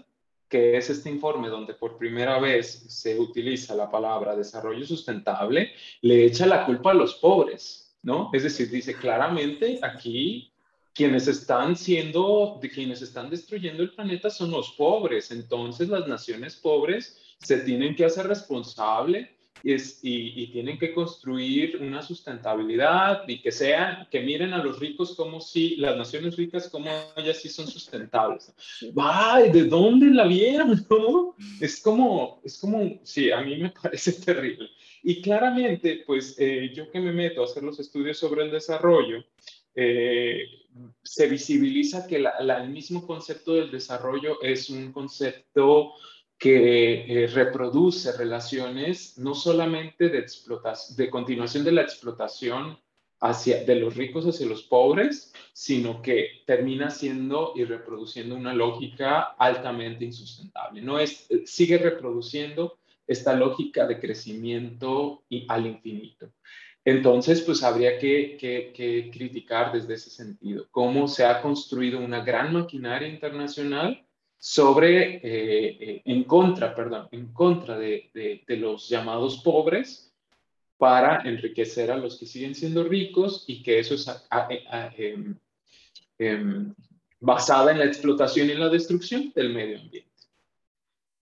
que 0.56 0.78
es 0.78 0.90
este 0.90 1.10
informe 1.10 1.50
donde 1.50 1.74
por 1.74 1.98
primera 1.98 2.40
vez 2.40 2.86
se 2.88 3.20
utiliza 3.20 3.76
la 3.76 3.92
palabra 3.92 4.38
desarrollo 4.38 4.86
sustentable, 4.86 5.74
le 6.00 6.24
echa 6.24 6.46
la 6.46 6.66
culpa 6.66 6.92
a 6.92 6.94
los 6.94 7.16
pobres, 7.16 7.98
¿no? 8.04 8.30
Es 8.32 8.44
decir, 8.44 8.70
dice 8.70 8.96
claramente 8.96 9.80
aquí 9.82 10.54
quienes 10.94 11.28
están 11.28 11.76
siendo, 11.76 12.58
quienes 12.74 13.02
están 13.02 13.30
destruyendo 13.30 13.84
el 13.84 13.92
planeta 13.92 14.30
son 14.30 14.52
los 14.52 14.72
pobres, 14.78 15.30
entonces 15.32 15.90
las 15.90 16.08
naciones 16.08 16.56
pobres 16.56 17.36
se 17.38 17.58
tienen 17.58 17.94
que 17.94 18.06
hacer 18.06 18.26
responsable 18.26 19.35
y, 19.64 20.48
tienen 20.48 20.78
que 20.78 20.94
construir 20.94 21.78
una 21.82 22.02
sustentabilidad 22.02 23.28
y 23.28 23.42
que 23.42 23.52
sean, 23.52 24.08
que 24.12 24.22
miren 24.22 24.54
a 24.54 24.64
los 24.64 24.80
ricos 24.80 25.16
como 25.16 25.42
si, 25.42 25.76
las 25.78 25.98
naciones 25.98 26.36
ricas 26.36 26.70
como 26.70 26.90
ellas 27.16 27.42
sí 27.42 27.50
son 27.50 27.68
sustentables. 27.68 28.54
¡Ay! 28.98 29.52
¿De 29.52 29.64
dónde 29.66 30.08
la 30.08 30.26
vieron? 30.26 30.86
¿no? 30.90 31.36
Es 31.60 31.82
como, 31.82 32.42
es 32.44 32.60
como, 32.60 33.00
sí, 33.04 33.32
a 33.32 33.42
mí 33.42 33.58
me 33.58 33.70
parece 33.82 34.14
terrible. 34.14 34.70
Y 35.04 35.22
claramente, 35.22 36.04
pues 36.06 36.36
eh, 36.40 36.72
yo 36.74 36.90
que 36.92 37.00
me 37.00 37.12
meto 37.12 37.42
a 37.42 37.46
hacer 37.46 37.64
los 37.64 37.80
estudios 37.80 38.18
sobre 38.18 38.44
el 38.44 38.52
desarrollo, 38.52 39.24
eh, 39.76 40.44
se 41.04 41.28
visibiliza 41.28 42.08
que 42.08 42.18
el 42.18 42.70
mismo 42.70 43.06
concepto 43.06 43.54
del 43.54 43.72
desarrollo 43.72 44.42
es 44.42 44.70
un 44.70 44.92
concepto 44.92 45.94
que 46.38 47.24
eh, 47.24 47.28
reproduce 47.28 48.12
relaciones 48.18 49.18
no 49.18 49.34
solamente 49.36 50.10
de, 50.10 51.10
continuación 51.10 51.64
de 51.64 51.72
la 51.72 51.82
explotación 51.82 52.78
hacia, 53.22 53.64
de 53.64 53.76
los 53.76 53.96
ricos 53.96 54.26
hacia 54.26 54.46
los 54.46 54.64
pobres, 54.64 55.34
sino 55.54 56.02
que 56.02 56.44
termina 56.46 56.90
siendo 56.90 57.54
y 57.56 57.64
reproduciendo 57.64 58.36
una 58.36 58.54
lógica 58.54 59.22
altamente 59.38 60.04
insustentable. 60.04 60.82
No 60.82 61.00
es, 61.00 61.26
eh, 61.32 61.44
sigue 61.46 61.78
reproduciendo 61.78 62.80
esta 63.08 63.34
lógica 63.34 63.88
de 63.88 64.00
crecimiento 64.00 65.24
y 65.30 65.46
al 65.48 65.66
infinito. 65.68 66.32
Entonces, 66.84 67.42
pues 67.42 67.64
habría 67.64 67.98
que, 67.98 68.38
que 68.40 69.10
criticar 69.12 69.72
desde 69.72 69.96
ese 69.96 70.10
sentido 70.12 70.68
cómo 70.70 71.08
se 71.08 71.26
ha 71.26 71.42
construido 71.42 72.00
una 72.00 72.24
gran 72.24 72.54
maquinaria 72.54 73.08
internacional 73.08 74.06
sobre, 74.38 75.16
eh, 75.16 75.78
eh, 75.80 76.02
en 76.06 76.24
contra, 76.24 76.76
perdón, 76.76 77.08
en 77.12 77.34
contra 77.34 77.78
de, 77.78 78.12
de, 78.14 78.58
los 78.58 78.88
llamados 78.88 79.42
pobres 79.42 80.14
para 80.78 81.22
enriquecer 81.22 81.90
a 81.90 81.98
los 81.98 82.20
que 82.20 82.26
siguen 82.26 82.54
siendo 82.54 82.84
ricos 82.84 83.46
y 83.48 83.64
que 83.64 83.80
eso 83.80 83.96
es 83.96 84.08
em, 84.98 85.36
em, 86.18 86.74
basada 87.20 87.72
en 87.72 87.80
la 87.80 87.86
explotación 87.86 88.50
y 88.50 88.56
la 88.56 88.70
destrucción 88.70 89.32
del 89.34 89.54
medio 89.54 89.80
ambiente. 89.80 90.12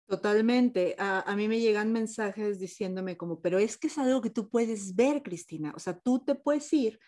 Totalmente. 0.08 0.96
A, 0.98 1.22
a, 1.22 1.36
mí 1.36 1.48
me 1.48 1.60
llegan 1.60 1.94
mensajes 1.94 2.60
diciéndome 2.60 3.16
como, 3.16 3.42
pero 3.42 3.58
es 3.58 3.78
que 3.78 3.88
es 3.88 3.98
algo 3.98 4.22
que 4.22 4.30
tú 4.30 4.50
puedes 4.50 4.96
ver, 4.96 5.24
Cristina. 5.24 5.72
O 5.76 5.80
sea, 5.80 5.98
tú 5.98 6.24
te 6.24 6.36
puedes 6.36 6.72
ir 6.74 7.00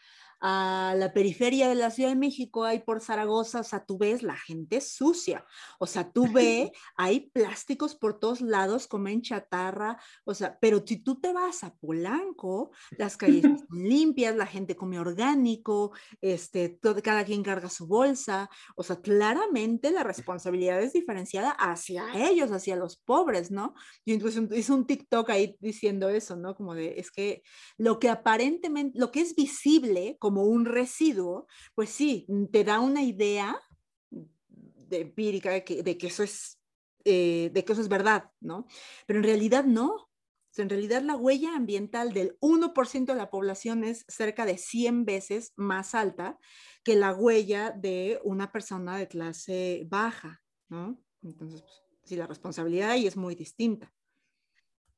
a 0.42 0.94
la 0.98 1.14
periferia 1.14 1.68
de 1.68 1.76
la 1.76 1.92
Ciudad 1.92 2.10
de 2.10 2.16
México, 2.16 2.64
hay 2.64 2.80
por 2.80 3.02
Zaragoza, 3.02 3.62
o 3.62 3.64
sea, 3.64 3.86
tú 3.86 3.98
ves 3.98 4.24
la 4.24 4.36
gente 4.36 4.82
sucia, 4.82 5.46
o 5.80 5.88
sea, 5.88 6.12
tú 6.12 6.32
ves, 6.32 6.70
hay 6.98 7.30
plásticos 7.32 7.96
por 7.96 8.20
todos 8.20 8.42
lados, 8.42 8.88
comen 8.88 9.22
chatarra, 9.22 9.98
o 10.24 10.34
sea, 10.34 10.58
pero 10.60 10.84
si 10.86 10.98
tú 10.98 11.20
te 11.20 11.34
vas 11.34 11.64
a 11.64 11.74
Polanco, 11.76 12.72
las 12.98 13.18
calles 13.18 13.42
son 13.70 13.84
limpias, 13.84 14.36
la 14.36 14.46
gente 14.46 14.76
come 14.76 15.00
orgánico, 15.00 15.92
este, 16.22 16.70
todo, 16.70 17.02
cada 17.02 17.26
quien 17.26 17.44
carga 17.44 17.70
su 17.70 17.88
bolsa, 17.88 18.50
o 18.76 18.84
sea, 18.84 19.02
claramente 19.02 19.92
la 19.92 20.04
responsabilidad 20.04 20.82
es 20.82 20.94
diferenciada 20.94 21.52
hacia 21.52 22.06
ellos, 22.30 22.52
hacia 22.52 22.76
los 22.76 22.98
pobres, 22.98 23.52
¿no? 23.52 23.74
Yo 24.06 24.14
incluso 24.14 24.42
hice 24.54 24.72
un 24.72 24.86
TikTok 24.86 25.30
ahí 25.30 25.58
diciendo 25.60 26.10
eso, 26.10 26.36
¿no? 26.36 26.56
Como 26.56 26.76
de, 26.76 27.00
es 27.00 27.12
que 27.12 27.44
lo 27.78 28.00
que 28.00 28.10
aparentemente, 28.10 28.98
lo 28.98 29.12
que 29.12 29.22
es 29.22 29.36
visible, 29.36 30.18
como 30.26 30.46
un 30.46 30.66
residuo, 30.66 31.46
pues 31.76 31.92
sí, 31.92 32.26
mm, 32.28 32.46
te 32.46 32.64
da 32.64 32.80
una 32.80 33.04
idea 33.04 33.62
de 34.10 35.02
empírica 35.02 35.52
de 35.52 35.64
que, 35.64 36.08
eso 36.08 36.24
es, 36.24 36.60
eh, 37.04 37.52
de 37.54 37.64
que 37.64 37.74
eso 37.74 37.82
es 37.84 37.90
verdad, 37.90 38.32
¿no? 38.40 38.66
Pero 39.06 39.20
en 39.20 39.24
realidad 39.24 39.66
no. 39.66 40.10
En 40.58 40.68
realidad 40.68 41.04
la 41.04 41.16
huella 41.16 41.56
ambiental 41.56 42.12
del 42.12 42.38
1% 42.40 43.14
de 43.14 43.20
la 43.20 43.30
población 43.30 43.84
es 43.84 44.04
cerca 44.08 44.48
de 44.48 44.58
100 44.58 45.06
veces 45.06 45.54
más 45.58 45.94
alta 45.94 46.40
que 46.84 46.96
la 46.96 47.14
huella 47.14 47.70
de 47.70 48.20
una 48.24 48.52
persona 48.52 48.98
de 48.98 49.08
clase 49.08 49.86
baja, 49.88 50.42
¿no? 50.70 51.00
Entonces, 51.22 51.62
pues, 51.62 51.84
sí, 52.04 52.16
la 52.16 52.26
responsabilidad 52.26 52.90
ahí 52.90 53.06
es 53.06 53.16
muy 53.16 53.36
distinta. 53.36 53.94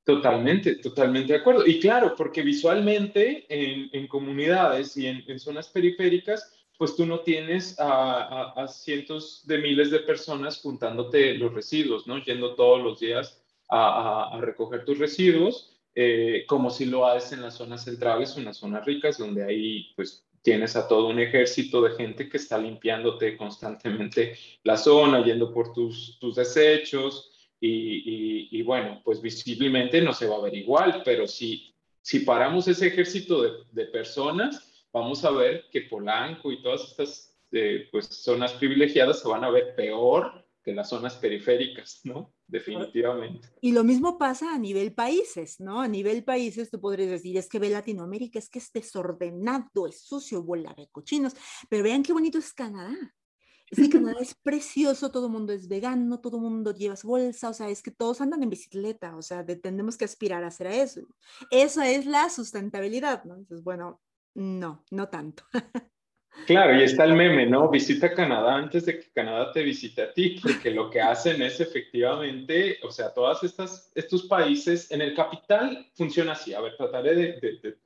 Totalmente, 0.08 0.76
totalmente 0.76 1.34
de 1.34 1.40
acuerdo. 1.40 1.68
Y 1.68 1.82
claro, 1.82 2.16
porque 2.16 2.42
visualmente 2.42 3.46
en, 3.50 4.08
comunidades 4.08 4.96
y 4.96 5.06
en, 5.06 5.38
zonas 5.38 5.68
periféricas, 5.68 6.50
pues 6.78 6.96
tú 6.96 7.06
no 7.06 7.20
tienes 7.20 7.76
a, 7.78 8.66
cientos 8.70 9.46
de 9.46 9.58
miles 9.58 9.92
de 9.92 10.00
personas 10.00 10.62
juntándote 10.62 11.34
los 11.34 11.54
residuos, 11.54 12.08
¿no? 12.08 12.24
Yendo 12.24 12.56
todos 12.56 12.82
los 12.82 13.02
días 13.02 13.44
a, 13.70 14.40
recoger 14.40 14.86
tus 14.86 14.98
residuos. 14.98 15.74
eh, 15.94 16.46
como 16.48 16.70
si 16.70 16.86
lo 16.86 17.06
haces 17.06 17.34
en 17.34 17.42
las 17.42 17.56
zonas 17.56 17.84
centrales 17.84 18.34
o 18.34 18.40
en 18.40 18.46
las 18.46 18.58
zonas 18.58 18.86
ricas, 18.86 19.18
donde 19.18 19.44
ahí 19.44 19.92
pues 19.98 20.24
tienes 20.42 20.78
a 20.78 20.88
todo 20.88 21.10
un 21.10 21.20
ejército 21.20 21.82
de 21.82 21.96
gente 21.96 22.30
que 22.30 22.38
está 22.38 22.58
limpiándote 22.58 23.36
constantemente 23.36 24.38
la 24.64 24.78
zona, 24.78 25.26
yendo 25.26 25.52
por 25.52 25.74
tus, 25.74 26.18
tus 26.20 26.36
desechos 26.36 27.37
y, 27.60 28.50
y, 28.52 28.62
bueno, 28.62 29.02
pues 29.04 29.22
visiblemente 29.22 30.02
no 30.02 30.14
se 30.14 30.28
va 30.28 30.36
a 30.36 30.42
ver 30.42 30.54
igual, 30.54 31.02
pero 31.04 31.28
si, 31.28 31.74
si 32.02 32.20
paramos 32.20 32.68
ese 32.68 32.88
ejército 32.88 33.42
de, 33.42 33.52
de 33.72 33.86
personas, 33.86 34.86
vamos 34.94 35.26
a 35.26 35.32
ver 35.32 35.66
que 35.72 35.82
Polanco 35.82 36.52
y 36.52 36.62
todas 36.62 36.84
estas 36.84 37.38
eh, 37.52 37.88
pues, 37.92 38.08
zonas 38.08 38.54
privilegiadas 38.54 39.22
se 39.22 39.28
van 39.28 39.44
a 39.44 39.50
ver 39.50 39.76
peor 39.76 40.46
que 40.64 40.74
las 40.74 40.90
zonas 40.90 41.16
periféricas, 41.16 42.02
¿no? 42.04 42.34
Definitivamente. 42.46 43.48
Y 43.62 43.72
lo 43.72 43.86
mismo 43.86 44.18
pasa 44.18 44.54
a 44.54 44.58
nivel 44.58 44.94
países, 44.94 45.62
¿no? 45.62 45.80
A 45.80 45.88
nivel 45.88 46.26
países 46.26 46.70
tú 46.70 46.82
podrías 46.82 47.10
decir, 47.10 47.38
es 47.38 47.48
que 47.48 47.60
ve 47.60 47.70
Latinoamérica, 47.70 48.38
es 48.38 48.50
que 48.50 48.60
es 48.60 48.72
desordenado, 48.74 49.88
es 49.88 50.02
sucio, 50.02 50.44
bola 50.44 50.74
de 50.74 50.90
cochinos, 50.90 51.36
pero 51.70 51.84
vean 51.84 52.04
qué 52.04 52.12
bonito 52.12 52.38
es 52.38 52.54
Canadá. 52.54 52.96
Es 53.70 53.80
que 53.80 53.90
Canadá 53.90 54.18
es 54.22 54.36
precioso, 54.36 55.12
todo 55.12 55.28
el 55.28 55.34
mundo 55.34 55.54
es 55.54 55.68
vegano, 55.68 56.20
todo 56.20 56.38
el 56.38 56.44
mundo 56.44 56.74
lleva 56.74 56.96
bolsa, 57.04 57.50
o 57.50 57.54
sea, 57.54 57.70
es 57.70 57.82
que 57.82 57.92
todos 57.92 58.22
andan 58.22 58.44
en 58.44 58.50
bicicleta, 58.50 59.16
o 59.16 59.22
sea, 59.22 59.46
tenemos 59.46 59.98
que 59.98 60.06
aspirar 60.06 60.44
a 60.44 60.48
hacer 60.48 60.68
eso. 60.68 61.02
Esa 61.52 61.90
es 61.90 62.06
la 62.06 62.30
sustentabilidad, 62.30 63.24
¿no? 63.26 63.36
Entonces, 63.36 63.64
bueno, 63.64 64.02
no, 64.36 64.84
no 64.92 65.10
tanto. 65.10 65.44
Claro, 66.46 66.80
y 66.80 66.84
está 66.84 67.04
el 67.04 67.14
meme, 67.14 67.46
¿no? 67.46 67.70
Visita 67.70 68.14
Canadá 68.14 68.56
antes 68.56 68.86
de 68.86 69.00
que 69.00 69.12
Canadá 69.12 69.52
te 69.52 69.64
visite 69.64 70.02
a 70.02 70.14
ti, 70.14 70.40
porque 70.42 70.72
lo 70.72 70.90
que 70.90 71.02
hacen 71.02 71.42
es 71.42 71.60
efectivamente, 71.60 72.78
o 72.84 72.92
sea, 72.92 73.14
todas 73.14 73.44
estas, 73.44 73.92
estos 73.96 74.24
países, 74.24 74.90
en 74.92 75.02
el 75.02 75.14
capital 75.14 75.88
funciona 75.94 76.34
así, 76.34 76.54
a 76.54 76.62
ver, 76.62 76.78
trataré 76.78 77.16
de, 77.16 77.78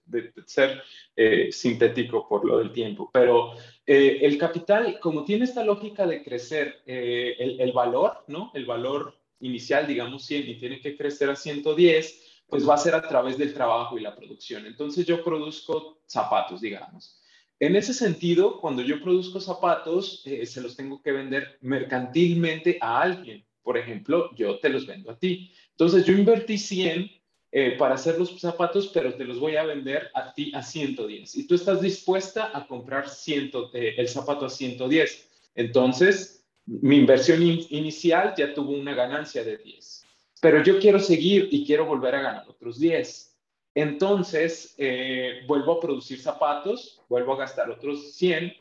ser 0.46 0.84
eh, 1.16 1.52
sintético 1.52 2.28
por 2.28 2.46
lo 2.46 2.60
del 2.60 2.72
tiempo, 2.72 3.10
pero 3.12 3.54
eh, 3.86 4.20
el 4.22 4.38
capital, 4.38 5.00
como 5.00 5.24
tiene 5.24 5.46
esta 5.46 5.64
lógica 5.64 6.06
de 6.06 6.24
crecer 6.24 6.82
eh, 6.86 7.36
el, 7.40 7.62
el, 7.62 7.72
valor, 7.72 8.26
¿no? 8.28 8.52
El 8.54 8.66
valor 8.66 9.16
inicial, 9.40 9.88
digamos 9.88 10.26
100, 10.26 10.50
y 10.50 10.60
tiene 10.60 10.80
que 10.80 10.96
crecer 10.96 11.32
a 11.32 11.36
110, 11.36 12.44
pues 12.48 12.68
va 12.68 12.76
a 12.76 12.78
ser 12.78 12.94
a 12.94 13.02
través 13.02 13.38
del 13.38 13.54
trabajo 13.54 13.98
y 13.98 14.02
la 14.02 14.16
producción. 14.16 14.66
Entonces 14.68 15.06
yo 15.06 15.24
produzco 15.24 16.02
zapatos, 16.06 16.62
digamos 16.62 17.21
en 17.62 17.76
ese 17.76 17.94
sentido, 17.94 18.60
cuando 18.60 18.82
yo 18.82 19.00
produzco 19.00 19.40
zapatos, 19.40 20.24
eh, 20.26 20.48
se 20.48 20.62
los 20.62 20.76
tengo 20.76 21.00
que 21.00 21.12
vender 21.12 21.60
mercantilmente 21.62 22.80
a 22.82 23.00
alguien. 23.00 23.46
Por 23.62 23.78
ejemplo, 23.78 24.36
yo 24.36 24.58
te 24.58 24.70
los 24.70 24.88
vendo 24.88 25.12
a 25.12 25.20
ti. 25.20 25.54
Entonces, 25.70 26.04
yo 26.04 26.14
invertí 26.14 26.58
100 26.58 27.12
eh, 27.52 27.76
para 27.78 27.94
hacer 27.94 28.18
los 28.18 28.40
zapatos, 28.42 28.88
pero 28.88 29.14
te 29.14 29.26
los 29.26 29.38
voy 29.38 29.58
a 29.58 29.64
vender 29.64 30.10
a 30.16 30.34
ti 30.34 30.52
a 30.56 30.64
110. 30.64 31.36
Y 31.36 31.46
tú 31.46 31.54
estás 31.54 31.82
dispuesta 31.82 32.50
a 32.52 32.66
comprar 32.66 33.08
100, 33.08 33.52
eh, 33.76 33.94
el 33.96 34.08
zapato 34.08 34.48
a 34.48 34.50
110. 34.50 35.30
Entonces, 35.54 36.44
mi 36.66 36.98
inversión 36.98 37.44
inicial 37.44 38.34
ya 38.36 38.56
tuvo 38.56 38.72
una 38.72 38.96
ganancia 38.96 39.44
de 39.44 39.58
10. 39.58 40.04
Pero 40.42 40.64
yo 40.64 40.80
quiero 40.80 40.98
seguir 40.98 41.48
y 41.52 41.64
quiero 41.64 41.86
volver 41.86 42.16
a 42.16 42.22
ganar 42.24 42.50
otros 42.50 42.80
10. 42.80 43.31
Entonces, 43.74 44.76
eh, 44.78 45.44
vuelvo 45.48 45.74
a 45.74 45.80
producir 45.80 46.20
zapatos, 46.20 47.02
vuelvo 47.08 47.34
a 47.34 47.38
gastar 47.38 47.70
otros 47.70 48.14
100 48.14 48.54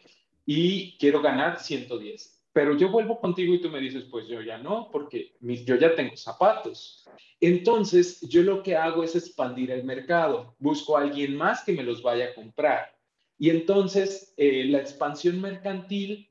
y 0.47 0.97
quiero 0.99 1.21
ganar 1.21 1.59
110. 1.59 2.43
Pero 2.53 2.77
yo 2.77 2.91
vuelvo 2.91 3.21
contigo 3.21 3.55
y 3.55 3.61
tú 3.61 3.71
me 3.71 3.81
dices, 3.81 4.05
pues 4.11 4.27
yo 4.29 4.41
ya 4.41 4.59
no, 4.59 4.89
porque 4.91 5.37
yo 5.41 5.77
ya 5.77 5.95
tengo 5.95 6.17
zapatos. 6.17 7.09
Entonces, 7.41 8.21
yo 8.23 8.43
lo 8.43 8.63
que 8.63 8.77
hago 8.77 9.05
es 9.05 9.15
expandir 9.15 9.71
el 9.71 9.85
mercado. 9.85 10.55
Busco 10.59 10.97
a 10.97 11.03
alguien 11.03 11.37
más 11.37 11.65
que 11.65 11.73
me 11.73 11.85
los 11.85 12.03
vaya 12.03 12.27
a 12.27 12.35
comprar. 12.35 12.97
Y 13.39 13.51
entonces, 13.51 14.35
eh, 14.37 14.65
la 14.65 14.79
expansión 14.79 15.41
mercantil, 15.41 16.29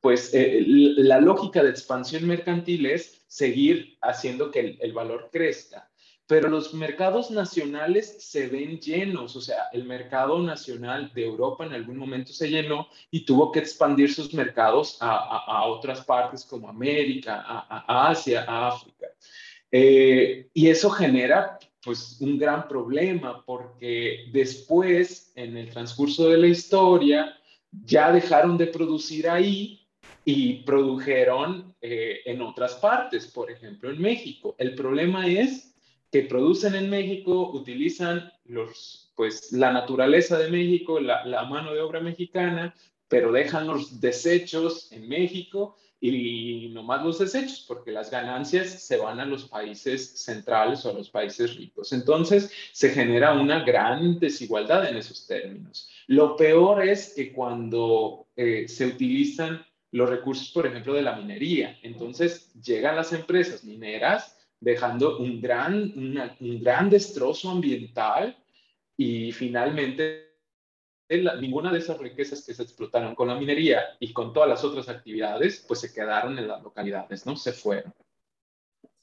pues 0.00 0.32
eh, 0.34 0.62
la 0.66 1.20
lógica 1.20 1.62
de 1.62 1.70
expansión 1.70 2.26
mercantil 2.26 2.86
es 2.86 3.24
seguir 3.26 3.96
haciendo 4.00 4.50
que 4.50 4.78
el 4.80 4.92
valor 4.92 5.30
crezca 5.32 5.91
pero 6.26 6.48
los 6.48 6.72
mercados 6.72 7.30
nacionales 7.30 8.16
se 8.22 8.46
ven 8.46 8.78
llenos, 8.78 9.36
o 9.36 9.40
sea, 9.40 9.68
el 9.72 9.84
mercado 9.84 10.38
nacional 10.40 11.10
de 11.14 11.24
Europa 11.24 11.66
en 11.66 11.72
algún 11.72 11.96
momento 11.96 12.32
se 12.32 12.48
llenó 12.48 12.88
y 13.10 13.24
tuvo 13.24 13.50
que 13.50 13.58
expandir 13.58 14.12
sus 14.12 14.32
mercados 14.32 14.96
a, 15.00 15.66
otras 15.66 16.04
partes 16.04 16.44
como 16.44 16.68
América, 16.68 17.44
a, 17.46 18.08
Asia, 18.08 18.44
a 18.48 18.68
África. 18.68 19.08
Eh, 19.70 20.48
y 20.54 20.68
eso 20.68 20.90
genera 20.90 21.58
pues 21.82 22.18
un 22.20 22.38
gran 22.38 22.68
problema 22.68 23.44
porque 23.44 24.26
después, 24.32 25.32
en 25.34 25.56
el 25.56 25.70
transcurso 25.70 26.28
de 26.28 26.38
la 26.38 26.46
historia, 26.46 27.36
ya 27.84 28.12
dejaron 28.12 28.56
de 28.56 28.66
producir 28.66 29.28
ahí 29.28 29.88
y 30.24 30.62
produjeron 30.62 31.74
eh, 31.80 32.20
en 32.26 32.42
otras 32.42 32.74
partes, 32.74 33.26
por 33.26 33.50
ejemplo, 33.50 33.90
en 33.90 34.00
México. 34.00 34.54
El 34.58 34.74
problema 34.74 35.26
es 35.26 35.71
que 36.12 36.24
producen 36.24 36.74
en 36.74 36.90
México, 36.90 37.50
utilizan 37.54 38.30
los, 38.44 39.10
pues, 39.16 39.50
la 39.50 39.72
naturaleza 39.72 40.38
de 40.38 40.50
México, 40.50 41.00
la, 41.00 41.44
mano 41.46 41.72
de 41.72 41.80
obra 41.80 42.00
mexicana, 42.00 42.74
pero 43.08 43.32
dejan 43.32 43.66
los 43.66 43.98
desechos 43.98 44.92
en 44.92 45.08
México 45.08 45.78
y 46.00 46.68
no 46.74 46.82
más 46.82 47.02
los 47.02 47.18
desechos, 47.18 47.64
porque 47.66 47.92
las 47.92 48.10
ganancias 48.10 48.68
se 48.68 48.98
van 48.98 49.20
a 49.20 49.24
los 49.24 49.48
países 49.48 50.22
centrales 50.22 50.84
o 50.84 50.90
a 50.90 50.94
los 50.94 51.08
países 51.08 51.56
ricos. 51.56 51.94
Entonces, 51.94 52.52
se 52.72 52.90
genera 52.90 53.32
una 53.32 53.64
gran 53.64 54.18
desigualdad 54.18 54.86
en 54.86 54.98
esos 54.98 55.26
términos. 55.26 55.88
Lo 56.08 56.36
peor 56.36 56.86
es 56.86 57.14
que 57.14 57.32
cuando 57.32 58.26
eh, 58.36 58.68
se 58.68 58.84
utilizan 58.86 59.64
los 59.92 60.10
recursos, 60.10 60.50
por 60.50 60.66
ejemplo, 60.66 60.92
de 60.92 61.02
la 61.02 61.16
minería, 61.16 61.78
entonces 61.82 62.52
llegan 62.60 62.96
las 62.96 63.14
empresas 63.14 63.64
mineras 63.64 64.36
dejando 64.62 65.18
un 65.18 65.40
gran, 65.40 65.92
un 66.40 66.60
gran 66.62 66.88
destrozo 66.88 67.50
ambiental 67.50 68.36
y 68.96 69.32
finalmente 69.32 70.36
ninguna 71.40 71.72
de 71.72 71.80
esas 71.80 71.98
riquezas 71.98 72.44
que 72.46 72.54
se 72.54 72.62
explotaron 72.62 73.14
con 73.16 73.28
la 73.28 73.34
minería 73.34 73.82
y 73.98 74.12
con 74.12 74.32
todas 74.32 74.48
las 74.48 74.62
otras 74.64 74.88
actividades, 74.88 75.64
pues 75.66 75.80
se 75.80 75.92
quedaron 75.92 76.38
en 76.38 76.46
las 76.46 76.62
localidades, 76.62 77.26
¿no? 77.26 77.36
Se 77.36 77.52
fueron. 77.52 77.92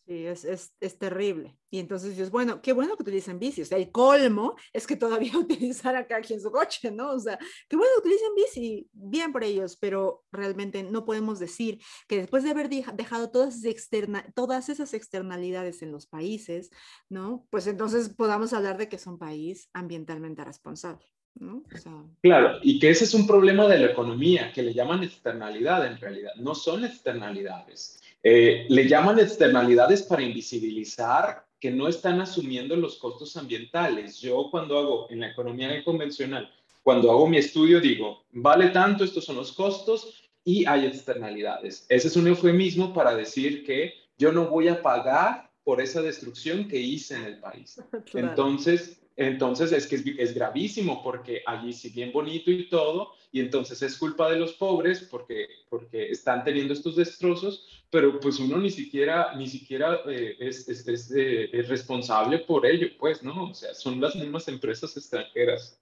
Sí, 0.10 0.26
es, 0.26 0.44
es, 0.44 0.76
es, 0.80 0.98
terrible. 0.98 1.56
Y 1.70 1.78
entonces 1.78 2.10
dices, 2.10 2.32
bueno, 2.32 2.64
qué 2.64 2.74
bueno 2.74 2.98
que 2.98 3.04
utilicen 3.04 3.38
bici. 3.38 3.62
O 3.62 3.66
sea, 3.66 3.78
el 3.78 3.92
colmo 3.92 4.56
es 4.74 4.88
que 4.88 4.96
todavía 4.96 5.32
utilizar 5.38 5.96
aquí 5.96 6.34
en 6.34 6.42
su 6.42 6.50
coche, 6.52 6.90
¿no? 6.90 7.12
O 7.12 7.20
sea, 7.20 7.38
qué 7.68 7.76
bueno 7.76 7.92
que 7.94 8.08
utilicen 8.08 8.34
bici, 8.36 8.90
bien 8.92 9.32
por 9.32 9.44
ellos, 9.44 9.78
pero 9.80 10.24
realmente 10.32 10.82
no 10.82 11.06
podemos 11.06 11.38
decir 11.38 11.80
que 12.08 12.18
después 12.18 12.44
de 12.44 12.50
haber 12.50 12.70
dejado 12.70 13.30
todas, 13.30 13.64
externa, 13.66 14.26
todas 14.34 14.70
esas 14.70 14.96
externalidades 14.96 15.84
en 15.84 15.92
los 15.92 16.08
países, 16.08 16.72
¿no? 17.08 17.46
Pues 17.52 17.68
entonces 17.68 18.10
podamos 18.10 18.54
hablar 18.54 18.80
de 18.80 18.90
que 18.90 18.96
es 18.96 19.06
un 19.06 19.20
país 19.20 19.70
ambientalmente 19.74 20.44
responsable. 20.44 21.06
¿No? 21.36 21.64
O 21.74 21.78
sea... 21.78 21.94
Claro, 22.22 22.58
y 22.64 22.80
que 22.80 22.90
ese 22.90 23.06
es 23.06 23.14
un 23.14 23.28
problema 23.28 23.68
de 23.68 23.78
la 23.78 23.92
economía, 23.92 24.52
que 24.52 24.64
le 24.64 24.74
llaman 24.74 25.04
externalidad 25.04 25.86
en 25.86 25.98
realidad, 25.98 26.32
no 26.38 26.56
son 26.56 26.84
externalidades 26.84 27.99
eh, 28.24 28.66
le 28.70 28.88
llaman 28.88 29.20
externalidades 29.20 30.04
para 30.04 30.24
invisibilizar 30.24 31.46
que 31.60 31.72
no 31.72 31.88
están 31.88 32.22
asumiendo 32.22 32.76
los 32.76 32.98
costos 32.98 33.36
ambientales. 33.38 34.20
Yo 34.20 34.50
cuando 34.50 34.78
hago 34.78 35.08
en 35.10 35.22
la 35.22 35.30
economía 35.30 35.84
convencional, 35.84 36.50
cuando 36.84 37.12
hago 37.12 37.28
mi 37.28 37.38
estudio 37.38 37.80
digo, 37.80 38.24
vale 38.32 38.70
tanto, 38.70 39.04
estos 39.04 39.26
son 39.26 39.36
los 39.36 39.52
costos 39.52 40.30
y 40.44 40.66
hay 40.66 40.86
externalidades. 40.86 41.86
Ese 41.90 42.08
es 42.08 42.16
un 42.16 42.28
eufemismo 42.28 42.94
para 42.94 43.16
decir 43.16 43.66
que 43.66 43.94
yo 44.18 44.32
no 44.32 44.48
voy 44.48 44.68
a 44.68 44.82
pagar 44.82 45.50
por 45.64 45.82
esa 45.82 46.02
destrucción 46.02 46.68
que 46.68 46.80
hice 46.80 47.16
en 47.16 47.24
el 47.24 47.40
país. 47.40 47.82
Entonces, 48.14 49.00
entonces 49.20 49.74
es 49.74 49.86
que 49.86 50.16
es, 50.18 50.34
gravísimo 50.34 51.04
porque 51.04 51.42
allí 51.46 51.74
sí 51.74 51.90
bien 51.90 52.14
bonito 52.14 52.52
y 52.52 52.70
todo, 52.70 53.12
y 53.34 53.42
entonces 53.42 53.82
es 53.82 53.98
culpa 53.98 54.32
de 54.32 54.40
los 54.40 54.54
pobres 54.54 55.02
porque, 55.12 55.46
porque 55.70 56.10
están 56.10 56.46
teniendo 56.46 56.74
estos 56.74 56.96
destrozos, 56.96 57.79
pero 57.90 58.20
pues 58.20 58.40
uno 58.40 58.58
ni 58.58 58.70
siquiera, 58.70 59.36
ni 59.36 59.48
siquiera 59.48 60.02
eh, 60.08 60.36
es, 60.40 60.68
es, 60.70 61.12
eh, 61.12 61.50
es, 61.52 61.68
responsable 61.68 62.40
por 62.40 62.66
ello, 62.66 62.88
pues, 63.00 63.24
¿no? 63.24 63.50
O 63.50 63.54
sea, 63.54 63.74
son 63.74 64.00
las 64.00 64.16
mismas 64.16 64.48
empresas 64.48 64.96
extranjeras. 64.96 65.82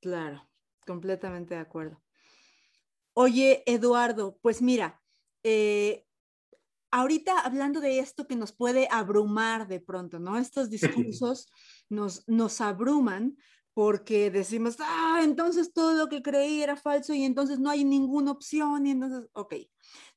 Claro, 0.00 0.48
completamente 0.86 1.54
de 1.54 1.60
acuerdo. 1.60 2.00
Oye, 3.14 3.64
Eduardo, 3.66 4.38
pues 4.40 4.62
mira, 4.62 5.02
eh, 5.42 6.06
ahorita 6.92 7.40
hablando 7.40 7.80
de 7.80 7.98
esto 7.98 8.28
que 8.28 8.36
nos 8.36 8.52
puede 8.52 8.86
abrumar 8.90 9.66
de 9.66 9.80
pronto, 9.80 10.20
¿no? 10.20 10.38
Estos 10.38 10.70
discursos 10.70 11.50
nos, 11.88 12.26
nos 12.28 12.60
abruman 12.60 13.36
porque 13.78 14.28
decimos, 14.32 14.74
ah, 14.80 15.20
entonces 15.22 15.72
todo 15.72 15.94
lo 15.94 16.08
que 16.08 16.20
creí 16.20 16.62
era 16.64 16.74
falso 16.74 17.14
y 17.14 17.22
entonces 17.22 17.60
no 17.60 17.70
hay 17.70 17.84
ninguna 17.84 18.32
opción 18.32 18.84
y 18.88 18.90
entonces, 18.90 19.30
ok, 19.34 19.54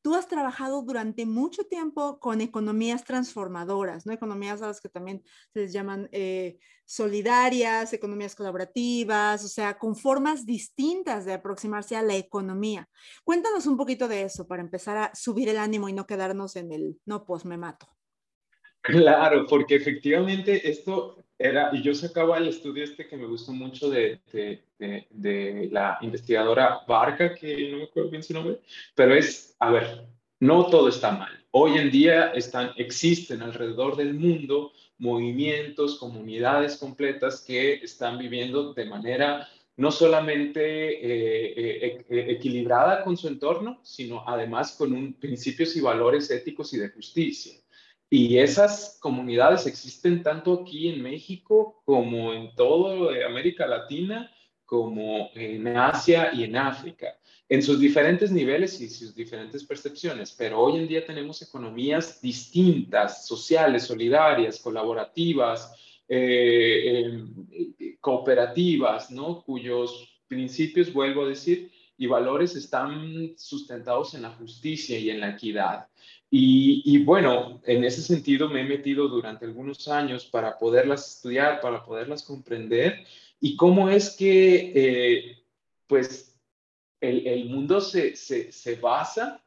tú 0.02 0.15
has 0.15 0.28
trabajado 0.28 0.82
durante 0.82 1.28
mucho 1.28 1.65
tiempo 1.65 2.19
con 2.19 2.41
economías 2.41 3.04
transformadoras, 3.04 4.08
¿no? 4.08 4.13
Economías 4.13 4.63
a 4.63 4.67
las 4.69 4.82
que 4.82 4.89
también 4.89 5.21
se 5.54 5.60
les 5.60 5.74
llaman 5.74 6.10
eh, 6.12 6.58
solidarias, 6.86 7.93
economías 7.93 8.34
colaborativas, 8.34 9.45
o 9.45 9.47
sea, 9.47 9.78
con 9.78 9.95
formas 9.95 10.47
distintas 10.47 11.26
de 11.26 11.34
aproximarse 11.34 11.95
a 11.95 12.02
la 12.02 12.15
economía. 12.15 12.89
Cuéntanos 13.24 13.67
un 13.67 13.78
poquito 13.78 14.08
de 14.08 14.24
eso 14.24 14.47
para 14.47 14.63
empezar 14.63 14.97
a 14.97 15.13
subir 15.13 15.50
el 15.50 15.60
ánimo 15.60 15.88
y 15.88 15.93
no 15.93 16.08
quedarnos 16.08 16.56
en 16.56 16.71
el, 16.71 17.00
no, 17.06 17.26
pues 17.26 17.45
me 17.45 17.58
mato. 17.58 17.88
Claro, 18.82 19.45
porque 19.47 19.76
efectivamente 19.76 20.67
esto 20.67 21.24
era, 21.42 21.70
y 21.74 21.82
yo 21.82 21.94
sacaba 21.94 22.38
el 22.38 22.48
estudio 22.48 22.84
este 22.84 23.08
que 23.08 23.18
me 23.18 23.26
gustó 23.26 23.52
mucho 23.52 23.90
de, 23.90 24.20
de, 24.32 24.64
de, 25.10 25.70
la 25.72 25.98
investigadora 26.02 26.82
Barca, 26.88 27.36
que 27.36 27.70
no 27.72 27.78
me 27.78 27.84
acuerdo 27.84 28.10
bien 28.10 28.24
su 28.24 28.34
nombre, 28.34 28.60
pero 28.96 29.16
es, 29.16 29.56
a 29.60 29.72
ver, 29.72 30.08
no 30.40 30.68
todo 30.68 30.90
está 30.90 31.12
mal. 31.12 31.32
Hoy 31.52 31.78
en 31.78 31.92
día 31.92 32.32
están, 32.32 32.72
existen 32.78 33.42
alrededor 33.42 33.96
del 33.98 34.14
mundo 34.14 34.72
movimientos, 34.98 35.98
comunidades 35.98 36.78
completas 36.78 37.44
que 37.46 37.74
están 37.74 38.20
viviendo 38.20 38.74
de 38.74 38.86
manera 38.86 39.48
no 39.78 39.92
solamente 39.92 40.62
eh, 40.62 41.54
eh, 41.58 42.06
eh, 42.08 42.26
equilibrada 42.30 43.04
con 43.04 43.18
su 43.18 43.28
entorno, 43.28 43.80
sino 43.84 44.24
además 44.28 44.76
con 44.78 44.94
un, 44.94 45.14
principios 45.14 45.76
y 45.76 45.82
valores 45.82 46.30
éticos 46.30 46.74
y 46.74 46.78
de 46.78 46.90
justicia. 46.90 47.54
Y 48.13 48.39
esas 48.39 48.97
comunidades 49.00 49.65
existen 49.65 50.21
tanto 50.21 50.52
aquí 50.52 50.89
en 50.89 51.02
México 51.02 51.82
como 51.86 52.34
en 52.34 52.54
toda 52.56 53.26
América 53.26 53.65
Latina, 53.65 54.30
como 54.65 55.30
en 55.34 55.65
Asia 55.78 56.30
y 56.34 56.43
en 56.43 56.58
África, 56.58 57.17
en 57.47 57.63
sus 57.63 57.80
diferentes 57.80 58.30
niveles 58.30 58.82
y 58.82 58.89
sus 58.89 59.15
diferentes 59.15 59.63
percepciones. 59.63 60.36
Pero 60.38 60.60
hoy 60.60 60.82
en 60.82 60.89
día 60.89 61.06
tenemos 61.06 61.41
economías 61.41 62.21
distintas, 62.21 63.26
sociales, 63.26 63.84
solidarias, 63.84 64.60
colaborativas, 64.60 65.74
eh, 66.10 67.06
em, 67.06 67.34
cooperativas, 68.02 69.10
¿no? 69.10 69.41
Cuyos 69.41 70.21
principios, 70.28 70.91
vuelvo 70.91 71.24
a 71.24 71.30
decir, 71.30 71.71
y 72.02 72.08
valores 72.08 72.56
están 72.56 73.36
sustentados 73.38 74.16
en 74.16 74.24
la 74.24 74.32
justicia 74.32 74.98
y 74.98 75.12
en 75.12 75.20
la 75.20 75.30
equidad. 75.30 75.88
Y, 76.32 77.04
bueno, 77.04 77.62
en 77.64 77.84
ese 77.84 78.02
sentido 78.02 78.50
me 78.50 78.62
he 78.62 78.64
metido 78.64 79.08
durante 79.08 79.46
algunos 79.46 79.88
años 79.88 80.26
para 80.26 80.58
poderlas 80.58 81.18
estudiar, 81.18 81.62
para 81.62 81.86
poderlas 81.86 82.24
comprender 82.24 83.06
y 83.40 83.56
cómo 83.56 83.88
es 83.88 84.16
que, 84.16 84.72
eh, 84.74 85.44
pues, 85.86 86.36
el, 87.00 87.46
mundo 87.46 87.80
se, 87.80 88.16
se, 88.16 88.76
basa, 88.82 89.44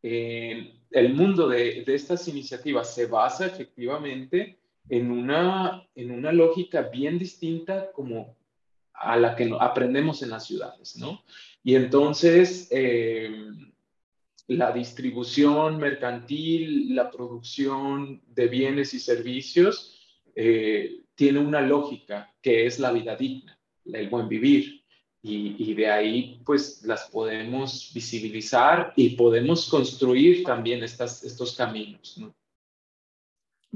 en, 0.00 0.78
el 0.92 1.12
mundo 1.12 1.48
de, 1.48 1.82
de, 1.84 1.94
estas 1.96 2.28
iniciativas 2.28 2.94
se 2.94 3.06
basa 3.06 3.46
efectivamente 3.46 4.60
en 4.88 5.10
una, 5.10 5.84
en 5.96 6.12
una 6.12 6.30
lógica 6.30 6.82
bien 6.82 7.18
distinta 7.18 7.90
como 7.90 8.36
a 8.98 9.16
la 9.16 9.36
que 9.36 9.52
aprendemos 9.58 10.22
en 10.22 10.30
las 10.30 10.46
ciudades, 10.46 10.96
¿no? 10.96 11.22
Y 11.66 11.74
entonces... 11.74 12.68
Eh, 12.70 13.42
la 14.48 14.70
distribución 14.70 15.78
mercantil, 15.78 16.94
la 16.94 17.10
producción 17.10 18.22
de 18.28 18.46
bienes 18.46 18.94
y 18.94 19.00
servicios, 19.00 19.98
eh, 20.34 21.00
tiene 21.14 21.40
una 21.40 21.60
lógica 21.60 22.32
que 22.40 22.66
es 22.66 22.78
la 22.78 22.92
vida 22.92 23.16
digna, 23.16 23.58
el 23.84 24.08
buen 24.08 24.28
vivir. 24.28 24.82
Y, 25.28 25.74
de 25.74 25.90
ahí, 25.90 26.40
pues, 26.46 26.82
las 26.84 27.10
podemos 27.10 27.90
visibilizar 27.92 28.92
y 28.94 29.16
podemos 29.16 29.68
construir 29.68 30.44
también 30.44 30.84
estas, 30.84 31.24
estos 31.24 31.56
caminos. 31.56 32.20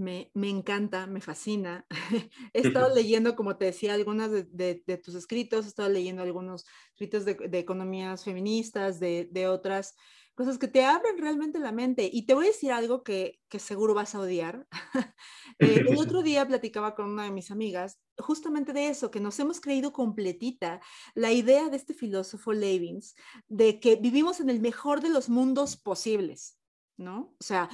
Me, 0.00 0.30
me, 0.34 0.48
encanta, 0.48 1.06
me 1.06 1.20
fascina. 1.20 1.86
He 2.54 2.66
estado 2.66 2.94
leyendo, 2.94 3.36
como 3.36 3.56
te 3.56 3.66
decía, 3.66 3.94
algunas 3.94 4.30
de, 4.30 4.82
de, 4.86 4.96
tus 4.96 5.14
escritos, 5.14 5.66
he 5.66 5.68
estado 5.68 5.90
leyendo 5.90 6.22
algunos 6.22 6.64
escritos 6.92 7.24
de, 7.24 7.34
de 7.34 7.58
economías 7.58 8.24
feministas, 8.24 8.98
de, 8.98 9.46
otras 9.48 9.94
cosas 10.34 10.56
que 10.56 10.68
te 10.68 10.84
abren 10.84 11.18
realmente 11.18 11.58
la 11.58 11.70
mente. 11.70 12.08
Y 12.10 12.24
te 12.24 12.34
voy 12.34 12.46
a 12.46 12.48
decir 12.48 12.72
algo 12.72 13.02
que, 13.02 13.40
que 13.50 13.58
seguro 13.58 13.92
vas 13.94 14.14
a 14.14 14.20
odiar. 14.20 14.66
Eh, 15.58 15.84
el 15.86 15.98
otro 15.98 16.22
día 16.22 16.48
platicaba 16.48 16.94
con 16.94 17.10
una 17.10 17.24
de 17.24 17.30
mis 17.30 17.50
amigas 17.50 18.00
justamente 18.16 18.72
de 18.72 18.88
eso, 18.88 19.10
que 19.10 19.20
nos 19.20 19.38
hemos 19.40 19.60
creído 19.60 19.92
completita 19.92 20.80
la 21.14 21.32
idea 21.32 21.68
de 21.68 21.76
este 21.76 21.92
filósofo 21.92 22.54
Levins, 22.54 23.14
de 23.46 23.78
que 23.78 23.96
vivimos 23.96 24.40
en 24.40 24.48
el 24.48 24.60
mejor 24.60 25.02
de 25.02 25.10
los 25.10 25.28
mundos 25.28 25.76
posibles, 25.76 26.58
¿no? 26.96 27.34
O 27.38 27.44
sea, 27.44 27.68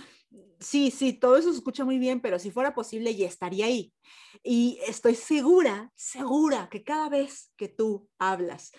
sí, 0.60 0.90
sí, 0.90 1.12
todo 1.12 1.36
eso 1.36 1.50
se 1.50 1.58
escucha 1.58 1.84
muy 1.84 1.98
bien, 1.98 2.20
pero 2.20 2.38
si 2.38 2.50
fuera 2.50 2.74
posible 2.74 3.14
ya 3.14 3.26
estaría 3.26 3.66
ahí. 3.66 3.92
Y 4.42 4.78
estoy 4.86 5.14
segura, 5.14 5.92
segura 5.94 6.68
que 6.70 6.84
cada 6.84 7.08
vez 7.08 7.52
que 7.56 7.68
tú 7.68 8.08
hablas 8.18 8.72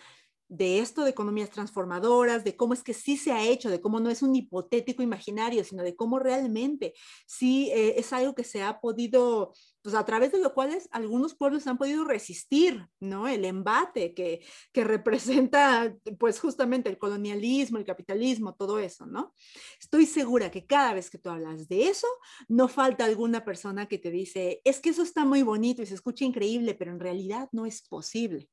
de 0.49 0.79
esto 0.79 1.03
de 1.03 1.09
economías 1.09 1.49
transformadoras, 1.49 2.43
de 2.43 2.55
cómo 2.55 2.73
es 2.73 2.83
que 2.83 2.93
sí 2.93 3.17
se 3.17 3.31
ha 3.31 3.43
hecho, 3.45 3.69
de 3.69 3.81
cómo 3.81 3.99
no 3.99 4.09
es 4.09 4.21
un 4.21 4.35
hipotético 4.35 5.03
imaginario, 5.03 5.63
sino 5.63 5.83
de 5.83 5.95
cómo 5.95 6.19
realmente 6.19 6.93
sí 7.25 7.69
eh, 7.71 7.95
es 7.97 8.13
algo 8.13 8.33
que 8.33 8.43
se 8.43 8.63
ha 8.63 8.79
podido, 8.79 9.53
pues 9.81 9.95
a 9.95 10.05
través 10.05 10.31
de 10.31 10.39
lo 10.39 10.53
cual 10.53 10.77
algunos 10.91 11.35
pueblos 11.35 11.67
han 11.67 11.77
podido 11.77 12.05
resistir, 12.05 12.87
¿no? 12.99 13.27
El 13.27 13.45
embate 13.45 14.13
que, 14.13 14.45
que 14.71 14.83
representa, 15.43 15.95
pues 16.19 16.39
justamente 16.39 16.89
el 16.89 16.97
colonialismo, 16.97 17.77
el 17.77 17.85
capitalismo, 17.85 18.55
todo 18.55 18.79
eso, 18.79 19.05
¿no? 19.05 19.33
Estoy 19.79 20.05
segura 20.05 20.51
que 20.51 20.65
cada 20.65 20.93
vez 20.93 21.09
que 21.09 21.17
tú 21.17 21.29
hablas 21.29 21.67
de 21.67 21.89
eso, 21.89 22.07
no 22.47 22.67
falta 22.67 23.05
alguna 23.05 23.43
persona 23.43 23.87
que 23.87 23.97
te 23.97 24.11
dice, 24.11 24.61
es 24.63 24.79
que 24.79 24.89
eso 24.89 25.03
está 25.03 25.25
muy 25.25 25.43
bonito 25.43 25.81
y 25.81 25.85
se 25.85 25.95
escucha 25.95 26.25
increíble, 26.25 26.73
pero 26.73 26.91
en 26.91 26.99
realidad 26.99 27.49
no 27.51 27.65
es 27.65 27.81
posible. 27.81 28.49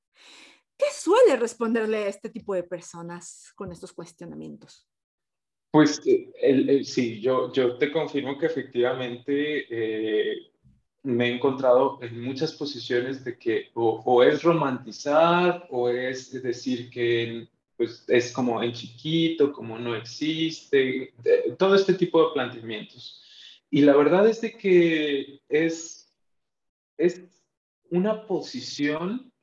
¿Qué 0.76 0.86
suele 0.92 1.36
responderle 1.36 1.98
a 1.98 2.08
este 2.08 2.28
tipo 2.28 2.54
de 2.54 2.64
personas 2.64 3.52
con 3.54 3.70
estos 3.70 3.92
cuestionamientos? 3.92 4.88
Pues 5.70 6.00
eh, 6.06 6.84
sí, 6.84 7.20
yo, 7.20 7.52
yo 7.52 7.76
te 7.78 7.90
confirmo 7.90 8.38
que 8.38 8.46
efectivamente 8.46 9.66
eh, 9.70 10.52
me 11.02 11.28
he 11.28 11.34
encontrado 11.34 11.98
en 12.00 12.20
muchas 12.20 12.52
posiciones 12.52 13.24
de 13.24 13.36
que 13.38 13.70
o, 13.74 14.22
es 14.22 14.42
romantizar 14.42 15.66
o 15.70 15.88
es 15.88 16.30
decir 16.42 16.90
que 16.90 17.48
pues, 17.76 18.04
es 18.08 18.32
como 18.32 18.62
en 18.62 18.72
chiquito, 18.72 19.52
como 19.52 19.78
no 19.78 19.94
existe, 19.94 21.12
todo 21.58 21.74
este 21.74 21.94
tipo 21.94 22.24
de 22.24 22.34
planteamientos. 22.34 23.20
Y 23.70 23.82
la 23.82 23.96
verdad 23.96 24.28
es 24.28 24.40
de 24.40 24.52
que 24.52 25.40
es, 25.48 26.14
es 26.96 27.20
una 27.90 28.26
posición 28.26 29.33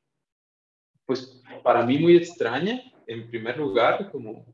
pues 1.12 1.41
para 1.62 1.86
mí 1.86 1.97
muy 1.97 2.15
extraña, 2.15 2.82
en 3.06 3.30
primer 3.30 3.58
lugar, 3.58 4.10
como, 4.13 4.45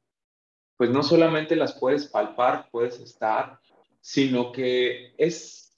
pues 0.75 0.89
no 0.89 1.03
solamente 1.03 1.55
las 1.55 1.79
puedes 1.79 2.07
palpar, 2.07 2.67
puedes 2.71 2.99
estar, 2.99 3.59
sino 4.01 4.51
que 4.51 5.13
es 5.19 5.77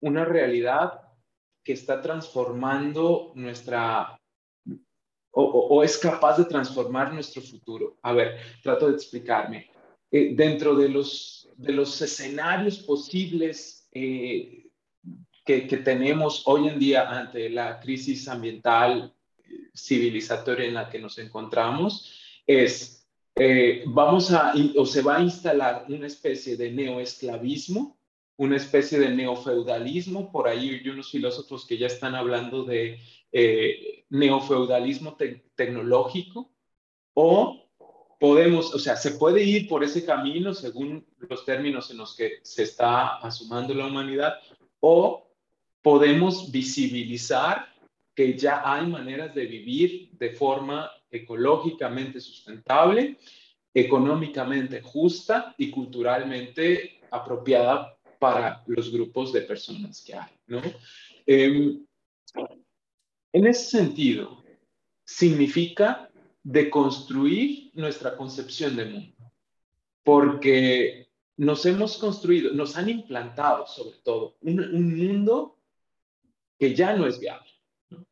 una 0.00 0.24
realidad 0.24 1.00
que 1.64 1.72
está 1.72 2.00
transformando 2.00 3.32
nuestra, 3.34 4.16
o, 5.32 5.82
es 5.82 5.98
capaz 5.98 6.38
de 6.38 6.44
transformar 6.44 7.12
nuestro 7.12 7.42
futuro. 7.42 7.98
A 8.02 8.12
ver, 8.12 8.38
trato 8.62 8.86
de 8.86 8.94
explicarme. 8.94 9.72
Eh, 10.08 10.36
dentro 10.36 10.76
de 10.76 10.88
los, 10.88 11.50
de 11.56 11.72
los 11.72 12.00
escenarios 12.00 12.78
posibles 12.78 13.88
eh, 13.90 14.70
que, 15.44 15.66
que 15.66 15.78
tenemos 15.78 16.44
hoy 16.46 16.68
en 16.68 16.78
día 16.78 17.10
ante 17.10 17.50
la 17.50 17.80
crisis 17.80 18.28
ambiental, 18.28 19.12
civilizatoria 19.74 20.66
en 20.66 20.74
la 20.74 20.88
que 20.90 20.98
nos 20.98 21.18
encontramos 21.18 22.18
es, 22.46 23.08
eh, 23.36 23.84
vamos 23.86 24.30
a, 24.32 24.54
o 24.76 24.86
se 24.86 25.02
va 25.02 25.16
a 25.16 25.22
instalar 25.22 25.86
una 25.88 26.06
especie 26.06 26.56
de 26.56 26.70
neoesclavismo, 26.70 27.98
una 28.36 28.56
especie 28.56 28.98
de 28.98 29.10
neofeudalismo, 29.10 30.32
por 30.32 30.48
ahí 30.48 30.70
hay 30.70 30.88
unos 30.88 31.10
filósofos 31.10 31.66
que 31.66 31.78
ya 31.78 31.86
están 31.86 32.14
hablando 32.14 32.64
de 32.64 32.98
eh, 33.30 34.04
neofeudalismo 34.10 35.16
tecnológico, 35.54 36.50
o 37.14 37.62
podemos, 38.18 38.74
o 38.74 38.78
sea, 38.78 38.96
se 38.96 39.12
puede 39.12 39.42
ir 39.42 39.68
por 39.68 39.82
ese 39.84 40.04
camino 40.04 40.54
según 40.54 41.06
los 41.18 41.44
términos 41.44 41.90
en 41.90 41.98
los 41.98 42.16
que 42.16 42.38
se 42.42 42.62
está 42.62 43.16
asumando 43.16 43.74
la 43.74 43.86
humanidad, 43.86 44.34
o 44.80 45.28
podemos 45.82 46.50
visibilizar 46.50 47.71
que 48.14 48.36
ya 48.36 48.62
hay 48.64 48.86
maneras 48.86 49.34
de 49.34 49.46
vivir 49.46 50.10
de 50.12 50.30
forma 50.30 50.90
ecológicamente 51.10 52.20
sustentable, 52.20 53.18
económicamente 53.74 54.82
justa 54.82 55.54
y 55.56 55.70
culturalmente 55.70 57.00
apropiada 57.10 57.96
para 58.18 58.62
los 58.66 58.92
grupos 58.92 59.32
de 59.32 59.42
personas 59.42 60.02
que 60.04 60.14
hay, 60.14 60.30
¿no? 60.46 60.62
Em, 61.26 61.84
en 63.32 63.46
ese 63.46 63.78
sentido, 63.78 64.42
significa 65.04 66.10
deconstruir 66.42 67.70
nuestra 67.74 68.16
concepción 68.16 68.76
de 68.76 68.84
mundo, 68.84 69.32
porque 70.02 71.08
nos 71.36 71.64
hemos 71.66 71.98
construido, 71.98 72.52
nos 72.52 72.76
han 72.76 72.88
implantado 72.88 73.66
sobre 73.66 73.98
todo 73.98 74.36
un, 74.40 74.96
mundo 74.96 75.58
que 76.58 76.74
ya 76.74 76.94
no 76.94 77.06
es 77.06 77.18
viable, 77.18 77.48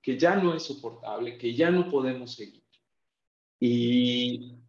que 0.02 0.18
ya 0.18 0.36
no 0.36 0.54
es 0.54 0.64
soportable, 0.64 1.38
que 1.38 1.54
ya 1.54 1.70
no 1.70 1.88
podemos 1.88 2.34
seguir. 2.34 2.62
Y 3.58 4.60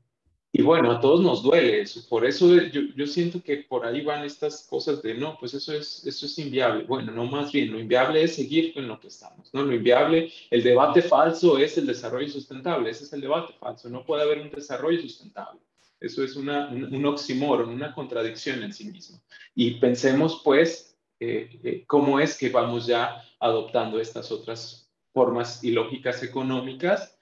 y 0.54 0.64
bueno, 0.64 0.92
a 0.92 1.00
todos 1.00 1.22
nos 1.22 1.44
duele 1.44 1.80
eso. 1.82 2.02
Por 2.10 2.26
eso 2.26 2.62
yo, 2.64 2.82
yo, 2.96 3.08
siento 3.08 3.42
que 3.42 3.58
por 3.58 3.86
ahí 3.86 4.04
van 4.04 4.26
estas 4.26 4.68
cosas 4.70 5.02
de, 5.02 5.14
no, 5.14 5.38
pues 5.40 5.54
eso 5.54 5.74
es, 5.74 6.06
eso 6.06 6.26
es 6.26 6.38
inviable. 6.40 6.84
Bueno, 6.84 7.14
no 7.14 7.26
más 7.26 7.54
bien, 7.54 7.72
lo 7.72 7.80
inviable 7.80 8.22
es 8.22 8.36
seguir 8.36 8.74
con 8.74 8.86
lo 8.86 9.00
que 9.00 9.08
estamos, 9.08 9.54
¿no? 9.54 9.64
Lo 9.64 9.74
inviable, 9.74 10.32
el 10.50 10.62
debate 10.62 11.02
falso 11.02 11.58
es 11.58 11.78
el 11.78 11.88
desarrollo 11.88 12.28
sustentable. 12.28 12.90
Ese 12.90 13.06
es 13.06 13.14
el 13.14 13.22
debate 13.22 13.54
falso. 13.60 13.90
No 13.90 14.06
puede 14.06 14.24
haber 14.24 14.40
un 14.40 14.52
desarrollo 14.52 15.02
sustentable. 15.02 15.62
Eso 16.02 16.22
es 16.22 16.36
una, 16.36 16.68
un, 16.70 16.94
un 16.94 17.06
oxímoron, 17.06 17.70
una 17.70 17.94
contradicción 17.94 18.62
en 18.62 18.74
sí 18.74 18.92
mismo. 18.92 19.22
Y 19.56 19.76
pensemos, 19.76 20.42
pues, 20.44 20.98
eh, 21.22 21.60
eh, 21.64 21.84
cómo 21.88 22.20
es 22.20 22.38
que 22.38 22.50
vamos 22.50 22.88
ya 22.88 23.24
adoptando 23.40 24.02
estas 24.02 24.32
otras 24.32 24.81
formas 25.14 25.64
y 25.64 25.72
lógicas 25.72 26.24
económicas 26.24 27.18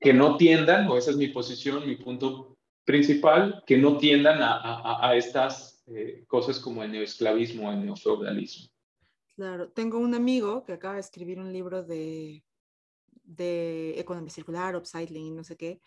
que 0.00 0.12
no 0.12 0.36
tiendan, 0.36 0.88
o 0.88 0.96
esa 0.96 1.10
es 1.10 1.16
mi 1.16 1.28
posición, 1.28 1.86
mi 1.86 1.96
punto 1.96 2.56
principal, 2.84 3.62
que 3.66 3.78
no 3.78 3.96
tiendan 3.96 4.38
a, 4.40 5.14
estas 5.16 5.82
eh, 5.86 6.24
cosas 6.26 6.58
como 6.58 6.82
el 6.82 6.92
neoesclavismo 6.92 7.72
el 7.72 7.84
neofeudalismo. 7.84 8.68
Claro, 9.34 9.70
tengo 9.70 9.98
un 9.98 10.14
amigo 10.14 10.64
que 10.64 10.74
acaba 10.74 10.94
de 10.94 11.00
escribir 11.00 11.38
un 11.38 11.52
libro 11.52 11.82
de, 11.82 12.44
de 13.22 13.98
economía 13.98 14.30
circular, 14.30 14.76
upcycling, 14.76 15.34
no 15.34 15.44
sé 15.44 15.56
qué, 15.56 15.80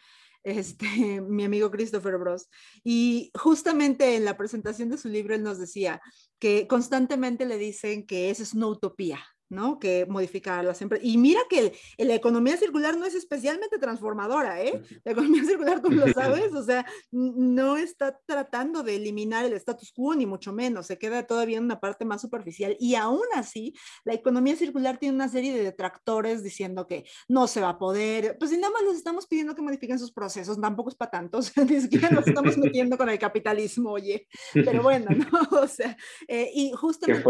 este, 0.43 0.86
mi 1.22 1.43
amigo 1.43 1.70
Christopher 1.70 2.18
Bros. 2.18 2.49
Y 2.84 3.32
justamente 3.36 4.15
en 4.15 4.26
la 4.26 4.38
presentación 4.38 4.89
de 4.89 4.97
su 4.97 5.09
libro 5.09 5.36
él 5.36 5.43
nos 5.43 5.59
decía 5.59 6.01
que 6.39 6.68
constantemente 6.68 7.45
le 7.45 7.57
dicen 7.57 8.05
que 8.05 8.30
esa 8.30 8.43
es 8.43 8.53
una 8.53 8.68
utopía, 8.68 9.20
¿no? 9.50 9.80
Que 9.80 10.06
modificar 10.06 10.64
las 10.64 10.82
empresas. 10.82 11.08
Y 11.08 11.18
mira 11.18 11.41
que 11.50 11.74
la 11.98 12.16
economía 12.16 12.58
circular 12.58 12.98
no 12.98 13.06
es 13.06 13.16
especialmente 13.16 13.78
transformadora, 13.78 14.62
¿eh? 14.62 14.82
La 15.04 15.12
economía 15.14 15.43
circular, 15.43 15.82
tú 15.82 15.91
lo 15.91 16.08
sabes, 16.14 16.54
o 16.54 16.64
sea, 16.64 16.86
no 17.12 17.78
está 17.78 18.20
tratando 18.26 18.84
de 18.84 18.95
eliminar 18.95 19.45
el 19.45 19.54
status 19.54 19.91
quo, 19.91 20.16
ni 20.16 20.26
mucho 20.26 20.54
menos, 20.54 20.88
se 20.88 20.98
queda 20.98 21.26
todavía 21.26 21.58
en 21.58 21.66
una 21.66 21.80
parte 21.80 22.06
más 22.06 22.22
superficial. 22.22 22.76
Y 22.80 22.95
aún 22.95 23.26
así, 23.36 23.74
la 24.04 24.14
economía 24.14 24.56
circular 24.56 24.98
tiene 24.98 25.16
una 25.16 25.30
serie 25.30 25.54
de 25.54 25.64
detractores 25.64 26.43
diciendo 26.43 26.88
que 26.88 27.06
no 27.28 27.48
se 27.48 27.62
va 27.62 27.70
a 27.70 27.80
poder, 27.80 28.38
pues 28.38 28.52
si 28.52 28.58
nada 28.58 28.74
más 28.74 28.84
les 28.84 28.95
estamos 28.95 29.28
pidiendo 29.28 29.56
que 29.56 29.62
modifiquen 29.62 30.00
sus 30.00 30.12
procesos, 30.12 30.60
tampoco 30.60 30.89
es 30.89 30.95
para 30.95 31.12
tanto, 31.12 31.38
o 31.38 31.41
sea, 31.41 31.64
ni 31.64 31.80
siquiera 31.82 32.10
nos 32.10 32.28
estamos 32.28 32.58
metiendo 32.58 32.98
con 32.98 33.10
el 33.10 33.20
capitalismo, 33.20 33.91
oye, 33.91 34.28
pero 34.54 34.82
bueno, 34.82 35.08
¿no? 35.10 35.28
O 35.58 35.68
sea, 35.68 35.98
eh, 36.28 36.52
y 36.54 36.72
justamente 36.72 37.24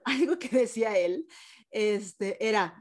algo 0.04 0.38
que 0.38 0.48
decía 0.48 0.96
él, 0.96 1.26
este, 1.70 2.46
era, 2.46 2.74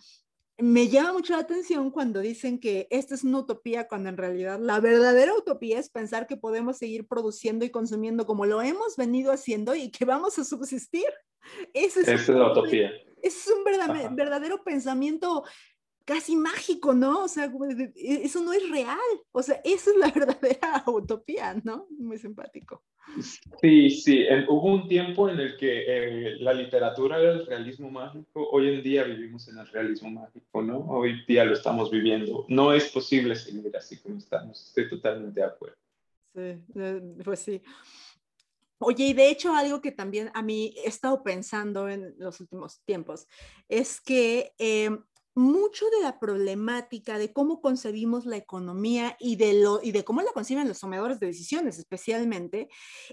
me 0.58 0.90
llama 0.90 1.14
mucho 1.14 1.34
la 1.34 1.40
atención 1.40 1.90
cuando 1.92 2.20
dicen 2.20 2.60
que 2.60 2.88
esta 2.90 3.16
es 3.16 3.24
una 3.24 3.40
utopía, 3.40 3.88
cuando 3.88 4.10
en 4.10 4.18
realidad 4.18 4.60
la 4.60 4.80
verdadera 4.80 5.34
utopía 5.34 5.80
es 5.80 5.90
pensar 5.90 6.28
que 6.28 6.38
podemos 6.38 6.78
seguir 6.78 7.08
produciendo 7.08 7.64
y 7.64 7.70
consumiendo 7.70 8.26
como 8.26 8.46
lo 8.46 8.62
hemos 8.62 8.98
venido 8.98 9.32
haciendo 9.32 9.76
y 9.76 9.90
que 9.90 10.06
vamos 10.06 10.38
a 10.38 10.44
subsistir. 10.44 11.08
Esa 11.74 12.02
es, 12.02 12.28
la 12.28 12.52
utopía. 12.52 12.92
Es 13.22 13.48
un 13.48 13.64
verdadero, 13.64 14.14
verdadero 14.14 14.64
pensamiento 14.64 15.44
casi 16.10 16.36
mágico, 16.36 16.96
¿no? 16.96 17.26
O 17.26 17.28
sea, 17.28 17.46
e, 17.46 18.22
eso 18.24 18.44
no 18.44 18.52
es 18.52 18.68
real. 18.68 18.98
O 19.32 19.44
sea, 19.44 19.62
esa 19.64 19.92
es 19.92 19.98
la 19.98 20.10
verdadera 20.16 20.84
utopía, 20.88 21.54
¿no? 21.64 21.86
Muy 22.00 22.18
simpático. 22.18 22.82
Sí, 23.62 23.92
sí. 23.92 24.26
hubo 24.48 24.74
un 24.74 24.88
tiempo 24.88 25.30
en 25.30 25.40
el 25.40 25.56
que 25.56 25.84
eh, 25.88 26.38
la 26.40 26.54
literatura 26.54 27.20
era 27.20 27.34
el 27.34 27.46
realismo 27.46 27.92
mágico. 27.92 28.50
Hoy 28.50 28.70
en 28.70 28.82
día 28.82 29.04
vivimos 29.04 29.48
en 29.50 29.60
el 29.60 29.68
realismo 29.68 30.10
mágico, 30.10 30.64
¿no? 30.64 30.80
Hoy 30.80 31.24
día 31.28 31.46
lo 31.46 31.54
estamos 31.54 31.92
viviendo. 31.92 32.44
No 32.48 32.74
es 32.74 32.90
posible 32.90 33.36
seguir 33.36 33.76
así 33.78 34.00
como 34.00 34.18
estamos. 34.18 34.66
Estoy 34.66 34.90
totalmente 34.90 35.40
de 35.40 35.46
acuerdo. 35.46 35.78
Sí, 36.34 36.58
pues 37.24 37.40
sí. 37.40 37.62
Oye, 38.82 39.08
y 39.08 39.14
de 39.14 39.30
hecho 39.30 39.54
algo 39.54 39.82
que 39.82 39.92
también 39.92 40.32
a 40.34 40.42
mí 40.42 40.74
he 40.78 40.88
estado 40.88 41.22
pensando 41.22 41.90
en 41.90 42.16
los 42.18 42.40
últimos 42.40 42.82
tiempos 42.86 43.28
es 43.68 44.00
que 44.00 44.54
em, 44.58 45.04
mucho 45.40 45.86
de 45.90 46.02
la 46.02 46.20
problemática 46.20 47.18
de 47.18 47.32
cómo 47.32 47.62
concebimos 47.62 48.26
la 48.26 48.36
economía 48.36 49.16
y 49.20 49.38
de, 49.38 49.54
lo, 49.54 49.80
y 49.82 49.92
de 49.92 50.04
cómo 50.04 50.22
la 50.22 50.34
conciben 50.34 50.68
los 50.68 50.80
tomadores 50.80 51.20
de 51.20 51.28
decisiones 51.28 51.80
especialmente, 51.80 52.68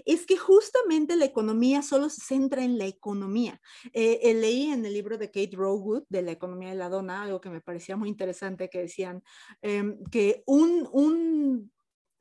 es 0.05 0.25
que 0.25 0.37
justamente 0.37 1.15
la 1.15 1.25
economía 1.25 1.81
solo 1.81 2.09
se 2.09 2.21
centra 2.21 2.63
en 2.63 2.77
la 2.77 2.85
economía. 2.85 3.61
Eh, 3.93 4.19
eh, 4.23 4.33
leí 4.33 4.69
en 4.71 4.85
el 4.85 4.93
libro 4.93 5.17
de 5.17 5.27
Kate 5.27 5.55
Rowood, 5.55 6.03
de 6.09 6.21
la 6.21 6.31
economía 6.31 6.69
de 6.69 6.75
la 6.75 6.89
dona, 6.89 7.23
algo 7.23 7.39
que 7.39 7.49
me 7.49 7.61
parecía 7.61 7.95
muy 7.95 8.09
interesante, 8.09 8.69
que 8.69 8.79
decían 8.79 9.23
em, 9.61 10.03
que 10.11 10.43
un, 10.45 10.87
un, 10.91 11.71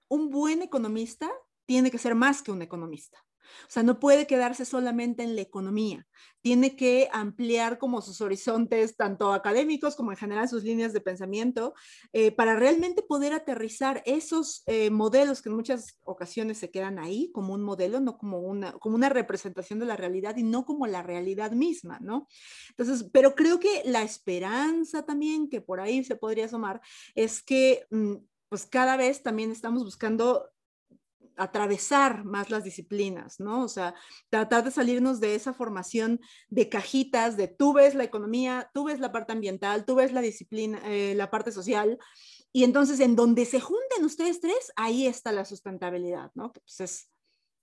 un 0.09 0.31
buen 0.31 0.63
economista 0.63 1.31
tiene 1.67 1.91
que 1.91 1.99
ser 1.99 2.15
más 2.15 2.43
que 2.43 2.53
un 2.53 2.63
economista. 2.63 3.19
O 3.63 3.71
sea, 3.71 3.83
no 3.83 3.99
puede 4.01 4.27
quedarse 4.27 4.65
solamente 4.65 5.23
en 5.23 5.37
la 5.37 5.43
economía, 5.43 6.07
tiene 6.41 6.77
que 6.77 7.09
ampliar 7.13 7.79
como 7.79 8.01
sus 8.01 8.21
horizontes, 8.21 8.97
tanto 8.97 9.33
académicos 9.33 9.97
como 9.97 10.13
en 10.13 10.17
general 10.17 10.49
sus 10.49 10.63
líneas 10.63 10.93
de 10.93 11.01
pensamiento, 11.01 11.75
eh, 12.13 12.31
para 12.31 12.55
realmente 12.55 13.03
poder 13.03 13.33
aterrizar 13.33 14.03
esos 14.07 14.63
eh, 14.67 14.91
modelos 14.91 15.43
que 15.43 15.49
en 15.49 15.57
muchas 15.57 15.99
ocasiones 16.05 16.59
se 16.59 16.71
quedan 16.71 16.99
ahí 16.99 17.31
como 17.33 17.55
un 17.55 17.63
modelo, 17.63 18.01
no 18.01 18.17
como 18.17 18.41
una, 18.41 18.73
como 18.73 18.95
una 18.95 19.09
representación 19.09 19.79
de 19.79 19.87
la 19.87 19.97
realidad 19.97 20.37
y 20.37 20.43
no 20.43 20.65
como 20.65 20.87
la 20.87 21.03
realidad 21.03 21.53
misma, 21.53 21.99
¿no? 22.01 22.29
Entonces, 22.71 23.09
pero 23.13 23.35
creo 23.35 23.59
que 23.59 23.83
la 23.85 24.03
esperanza 24.03 25.05
también 25.05 25.49
que 25.49 25.61
por 25.61 25.81
ahí 25.81 26.05
se 26.05 26.17
podría 26.17 26.45
asomar 26.47 26.81
es 27.15 27.43
que... 27.43 27.87
Mm, 27.91 28.17
pues 28.49 28.65
cada 28.65 28.97
vez 28.97 29.23
también 29.23 29.51
estamos 29.51 29.83
buscando 29.83 30.49
atravesar 31.37 32.25
más 32.25 32.51
las 32.51 32.65
disciplinas, 32.65 33.41
¿no? 33.41 33.65
O 33.65 33.69
sea, 33.69 33.95
tratar 34.31 34.65
de 34.65 34.71
salirnos 34.71 35.21
de 35.21 35.35
esa 35.35 35.53
formación 35.53 36.21
de 36.49 36.69
cajitas, 36.69 37.37
de 37.37 37.49
tú 37.49 37.73
ves 37.73 37.95
la 37.95 38.05
economía, 38.05 38.71
tú 38.75 38.85
ves 38.85 39.01
la 39.01 39.13
parte 39.13 39.33
ambiental, 39.33 39.85
tú 39.85 39.97
ves 39.97 40.13
la 40.13 40.21
disciplina, 40.21 40.81
eh, 40.85 41.15
la 41.15 41.31
parte 41.31 41.53
social, 41.53 41.99
y 42.53 42.65
entonces 42.65 43.01
en 43.01 43.17
donde 43.17 43.45
se 43.45 43.61
junten 43.61 44.05
ustedes 44.05 44.41
tres, 44.41 44.73
ahí 44.77 45.07
está 45.07 45.33
la 45.33 45.45
sustentabilidad, 45.45 46.31
¿no? 46.35 46.53
Que 46.53 46.61
pues 46.61 46.81
es 46.81 47.11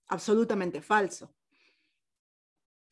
absolutamente 0.06 0.82
falso. 0.82 1.34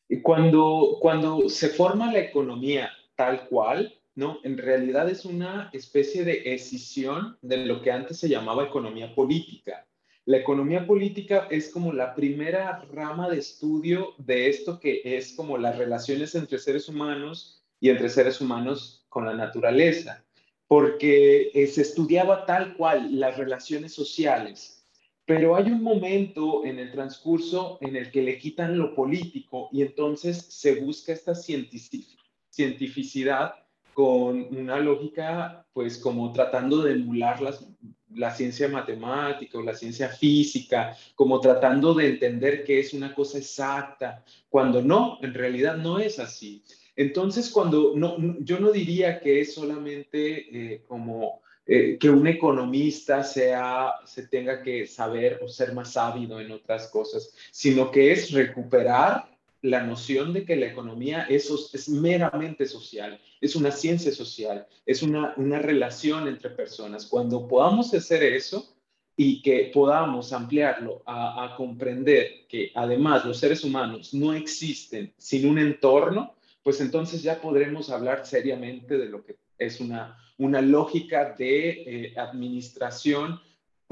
Y 0.09 0.21
cuando, 0.21 0.97
cuando 0.99 1.47
se 1.49 1.69
forma 1.69 2.11
la 2.11 2.19
economía 2.19 2.91
tal 3.15 3.47
cual, 3.47 3.93
¿no? 4.15 4.39
En 4.43 4.57
realidad 4.57 5.09
es 5.09 5.25
una 5.25 5.69
especie 5.73 6.23
de 6.23 6.53
escisión 6.53 7.37
de 7.41 7.65
lo 7.65 7.81
que 7.81 7.91
antes 7.91 8.19
se 8.19 8.29
llamaba 8.29 8.65
economía 8.65 9.13
política. 9.15 9.87
La 10.25 10.37
economía 10.37 10.87
política 10.87 11.49
es 11.51 11.69
como 11.69 11.91
la 11.91 12.15
primera 12.15 12.85
rama 12.93 13.29
de 13.29 13.39
estudio 13.39 14.13
de 14.17 14.47
esto 14.47 14.79
que 14.79 15.01
es 15.03 15.33
como 15.33 15.57
las 15.57 15.77
relaciones 15.77 16.33
entre 16.35 16.59
seres 16.59 16.87
humanos 16.87 17.61
y 17.81 17.89
entre 17.89 18.07
seres 18.07 18.39
humanos 18.39 19.05
con 19.09 19.25
la 19.25 19.33
naturaleza, 19.33 20.23
porque 20.67 21.51
eh, 21.53 21.67
se 21.67 21.81
estudiaba 21.81 22.45
tal 22.45 22.77
cual 22.77 23.19
las 23.19 23.37
relaciones 23.37 23.93
sociales, 23.93 24.87
pero 25.25 25.57
hay 25.57 25.71
un 25.71 25.83
momento 25.83 26.63
en 26.63 26.79
el 26.79 26.89
transcurso 26.91 27.77
en 27.81 27.97
el 27.97 28.09
que 28.09 28.21
le 28.21 28.37
quitan 28.37 28.77
lo 28.77 28.95
político 28.95 29.67
y 29.73 29.81
entonces 29.81 30.37
se 30.37 30.75
busca 30.75 31.11
esta 31.11 31.35
cientificidad 31.35 33.55
con 33.93 34.55
una 34.55 34.79
lógica, 34.79 35.67
pues 35.73 35.97
como 35.97 36.31
tratando 36.31 36.81
de 36.81 36.93
emular 36.93 37.41
las 37.41 37.67
la 38.15 38.33
ciencia 38.33 38.67
matemática 38.67 39.57
o 39.57 39.63
la 39.63 39.75
ciencia 39.75 40.09
física, 40.09 40.95
como 41.15 41.39
tratando 41.39 41.93
de 41.93 42.09
entender 42.09 42.63
que 42.63 42.79
es 42.79 42.93
una 42.93 43.13
cosa 43.13 43.37
exacta, 43.37 44.23
cuando 44.49 44.81
no, 44.81 45.19
en 45.21 45.33
realidad 45.33 45.77
no 45.77 45.99
es 45.99 46.19
así. 46.19 46.63
Entonces, 46.95 47.49
cuando 47.49 47.93
no, 47.95 48.17
yo 48.39 48.59
no 48.59 48.71
diría 48.71 49.19
que 49.19 49.41
es 49.41 49.53
solamente 49.53 50.73
eh, 50.73 50.83
como 50.87 51.41
eh, 51.65 51.97
que 51.97 52.09
un 52.09 52.27
economista 52.27 53.23
sea, 53.23 53.93
se 54.05 54.27
tenga 54.27 54.61
que 54.61 54.85
saber 54.85 55.39
o 55.41 55.47
ser 55.47 55.73
más 55.73 55.95
ávido 55.95 56.39
en 56.39 56.51
otras 56.51 56.87
cosas, 56.89 57.33
sino 57.51 57.89
que 57.89 58.11
es 58.11 58.31
recuperar 58.31 59.32
la 59.63 59.81
noción 59.81 60.33
de 60.33 60.43
que 60.45 60.57
la 60.57 60.67
economía 60.67 61.23
es, 61.29 61.49
es 61.73 61.87
meramente 61.87 62.65
social, 62.65 63.19
es 63.39 63.55
una 63.55 63.71
ciencia 63.71 64.11
social, 64.11 64.67
es 64.85 65.01
una, 65.01 65.33
una 65.37 65.57
relación 65.57 66.27
entre 66.27 66.49
personas. 66.49 67.05
Cuando 67.05 67.47
podamos 67.47 67.93
hacer 67.93 68.23
eso 68.23 68.75
y 69.15 69.41
que 69.41 69.71
podamos 69.73 70.33
ampliarlo 70.33 71.01
a, 71.05 71.53
comprender 71.55 72.45
que 72.49 72.71
además 72.75 73.23
los 73.23 73.37
seres 73.37 73.63
humanos 73.63 74.13
no 74.13 74.33
existen 74.33 75.13
sin 75.17 75.47
un 75.47 75.57
entorno, 75.57 76.35
pues 76.61 76.81
entonces 76.81 77.23
ya 77.23 77.39
podremos 77.39 77.89
hablar 77.89 78.25
seriamente 78.25 78.97
de 78.97 79.05
lo 79.05 79.23
que 79.23 79.37
es 79.57 79.79
una, 79.79 80.17
una 80.37 80.61
lógica 80.61 81.35
de 81.37 81.69
eh, 81.69 82.13
administración 82.17 83.39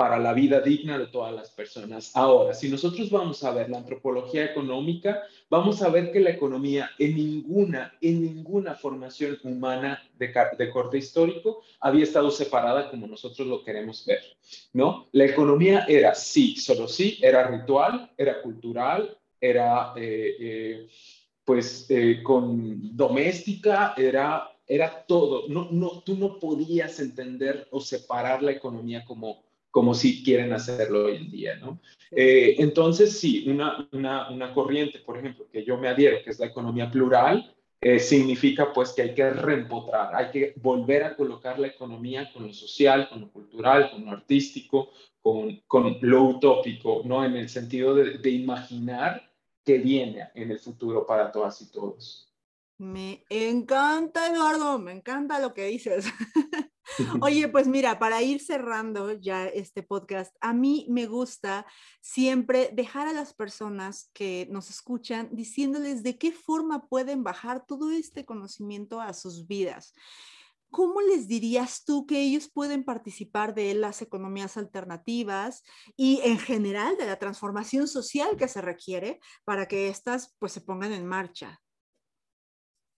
para 0.02 0.18
la 0.18 0.34
vida 0.34 0.62
digna 0.62 0.98
de 0.98 1.06
todas 1.06 1.32
las 1.32 1.52
personas. 1.52 2.12
Ahora, 2.16 2.56
si 2.56 2.70
nosotros 2.70 3.12
vamos 3.12 3.44
a 3.44 3.52
ver 3.52 3.70
la 3.70 3.78
antropología 3.78 4.46
económica, 4.46 5.22
vamos 5.48 5.84
a 5.84 5.90
ver 5.90 6.12
que 6.12 6.20
la 6.20 6.32
economía 6.32 6.90
en 6.98 7.16
ninguna, 7.16 7.94
en 8.02 8.24
ninguna 8.24 8.74
formación 8.74 9.38
humana 9.44 10.02
de, 10.18 10.34
de 10.58 10.70
corte 10.72 10.98
histórico 10.98 11.62
había 11.80 12.04
estado 12.04 12.32
separada 12.32 12.90
como 12.90 13.06
nosotros 13.06 13.48
lo 13.48 13.64
queremos 13.64 14.04
ver, 14.04 14.22
¿no? 14.74 15.08
La 15.12 15.26
economía 15.26 15.86
era 15.88 16.16
sí, 16.16 16.56
solo 16.56 16.88
sí, 16.88 17.20
era 17.22 17.46
ritual, 17.46 18.10
era 18.18 18.42
cultural, 18.42 19.16
era 19.40 19.94
eh, 19.96 20.36
eh, 20.40 20.88
pues 21.46 21.86
eh, 21.90 22.24
con 22.24 22.98
doméstica, 22.98 23.94
era, 23.96 24.50
era 24.66 25.06
todo. 25.06 25.48
No, 25.48 25.68
no, 25.70 26.02
tú 26.04 26.18
no 26.18 26.40
podías 26.40 27.00
entender 27.00 27.68
o 27.70 27.80
separar 27.80 28.42
la 28.42 28.52
economía 28.52 29.06
como 29.06 29.51
como 29.72 29.94
si 29.94 30.24
quieren 30.24 30.54
hacerlo 30.54 31.06
hoy 31.06 31.16
en 31.16 31.32
día, 31.32 31.56
¿no? 31.56 31.80
Eh, 32.12 32.56
entonces, 32.60 33.20
sí, 33.20 33.46
una, 33.48 33.88
una, 33.94 34.30
una, 34.30 34.54
corriente, 34.54 35.00
por 35.00 35.18
ejemplo, 35.18 35.48
que 35.52 35.64
yo 35.64 35.78
me 35.78 35.88
adhiero, 35.88 36.18
que 36.24 36.30
es 36.30 36.40
la 36.40 36.48
economía 36.48 36.92
plural, 36.92 37.56
eh, 37.80 38.00
significa 38.00 38.74
pues 38.74 38.92
que 38.92 39.02
hay 39.02 39.16
que 39.16 39.30
reempotrar, 39.30 40.14
hay 40.14 40.30
que 40.30 40.54
volver 40.58 41.04
a 41.04 41.16
colocar 41.16 41.58
la 41.58 41.68
economía 41.68 42.32
con 42.32 42.46
lo 42.46 42.54
social, 42.54 43.10
con 43.10 43.22
lo 43.22 43.32
cultural, 43.32 43.90
con 43.92 44.06
lo 44.06 44.12
artístico, 44.12 44.90
con, 45.22 45.62
con 45.68 45.98
lo 46.02 46.24
utópico, 46.24 47.02
¿no? 47.06 47.26
En 47.26 47.38
el 47.38 47.50
sentido 47.50 47.96
de, 47.96 48.18
de 48.18 48.30
imaginar 48.30 49.32
que 49.64 49.78
viene 49.78 50.30
en 50.36 50.52
el 50.52 50.60
futuro 50.60 51.06
para 51.08 51.32
todas 51.32 51.62
y 51.62 51.72
todos. 51.72 52.31
Me 52.82 53.24
encanta, 53.30 54.28
Eduardo, 54.28 54.80
me 54.80 54.92
encanta 54.92 55.40
lo 55.40 55.54
que 55.54 55.68
dices. 55.68 56.06
Oye, 57.22 57.48
pues 57.48 57.68
mira, 57.68 58.00
para 58.00 58.22
ir 58.22 58.42
cerrando 58.42 59.14
ya 59.14 59.46
este 59.48 59.84
podcast, 59.84 60.36
a 60.42 60.54
mí 60.54 60.88
me 60.90 61.06
gusta 61.06 61.66
siempre 62.02 62.72
dejar 62.74 63.08
a 63.08 63.14
las 63.14 63.34
personas 63.34 64.10
que 64.14 64.48
nos 64.50 64.70
escuchan 64.70 65.30
diciéndoles 65.32 66.04
de 66.04 66.18
qué 66.18 66.32
forma 66.32 66.88
pueden 66.88 67.24
bajar 67.24 67.66
todo 67.66 67.92
este 67.92 68.26
conocimiento 68.26 69.00
a 69.00 69.14
sus 69.14 69.48
vidas. 69.48 69.94
¿Cómo 70.70 71.02
les 71.02 71.28
dirías 71.28 71.84
tú 71.84 72.06
que 72.06 72.22
ellos 72.22 72.50
pueden 72.50 72.84
participar 72.84 73.54
de 73.54 73.74
las 73.74 74.02
economías 74.02 74.58
alternativas 74.58 75.64
y 75.98 76.22
en 76.24 76.40
general 76.40 76.98
de 76.98 77.06
la 77.06 77.20
transformación 77.20 77.88
social 77.88 78.38
que 78.38 78.48
se 78.48 78.62
requiere 78.62 79.20
para 79.44 79.68
que 79.68 79.90
éstas 79.90 80.36
pues 80.40 80.54
se 80.54 80.62
pongan 80.62 80.94
en 80.94 81.06
marcha? 81.06 81.62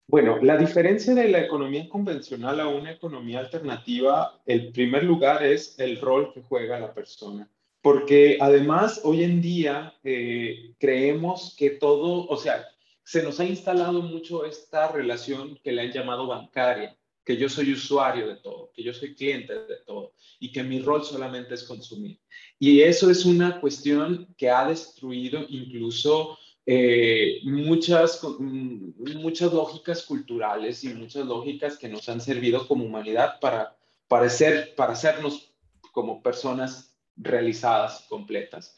Bueno, 0.07 0.37
la 0.41 0.57
diferencia 0.57 1.15
de 1.15 1.29
la 1.29 1.39
economía 1.39 1.87
convencional 1.87 2.59
a 2.59 2.67
una 2.67 2.91
economía 2.91 3.39
alternativa, 3.39 4.41
el 4.45 4.71
primer 4.71 5.03
lugar 5.03 5.43
es 5.43 5.79
el 5.79 5.99
rol 6.01 6.33
que 6.33 6.41
juega 6.41 6.79
la 6.79 6.93
persona. 6.93 7.49
Porque 7.81 8.37
además 8.39 9.01
hoy 9.03 9.23
en 9.23 9.41
día 9.41 9.93
eh, 10.03 10.73
creemos 10.77 11.55
que 11.57 11.71
todo, 11.71 12.27
o 12.27 12.37
sea, 12.37 12.65
se 13.03 13.23
nos 13.23 13.39
ha 13.39 13.45
instalado 13.45 14.01
mucho 14.01 14.45
esta 14.45 14.89
relación 14.91 15.59
que 15.63 15.71
le 15.71 15.81
han 15.81 15.91
llamado 15.91 16.27
bancaria, 16.27 16.97
que 17.25 17.37
yo 17.37 17.49
soy 17.49 17.73
usuario 17.73 18.27
de 18.27 18.35
todo, 18.37 18.71
que 18.73 18.83
yo 18.83 18.93
soy 18.93 19.15
cliente 19.15 19.53
de 19.53 19.77
todo 19.85 20.13
y 20.39 20.51
que 20.51 20.63
mi 20.63 20.81
rol 20.81 21.03
solamente 21.03 21.53
es 21.53 21.63
consumir. 21.63 22.19
Y 22.59 22.81
eso 22.81 23.09
es 23.09 23.25
una 23.25 23.59
cuestión 23.59 24.33
que 24.37 24.49
ha 24.49 24.67
destruido 24.67 25.45
incluso 25.49 26.37
eh, 26.65 27.39
muchas, 27.43 28.21
mm, 28.23 29.15
muchas 29.15 29.51
lógicas 29.51 30.03
culturales 30.03 30.83
y 30.83 30.93
muchas 30.93 31.25
lógicas 31.25 31.77
que 31.77 31.89
nos 31.89 32.07
han 32.09 32.21
servido 32.21 32.67
como 32.67 32.85
humanidad 32.85 33.39
para, 33.39 33.75
para, 34.07 34.29
ser, 34.29 34.73
para 34.75 34.93
hacernos 34.93 35.53
como 35.91 36.21
personas 36.23 36.95
realizadas, 37.15 38.05
completas. 38.09 38.75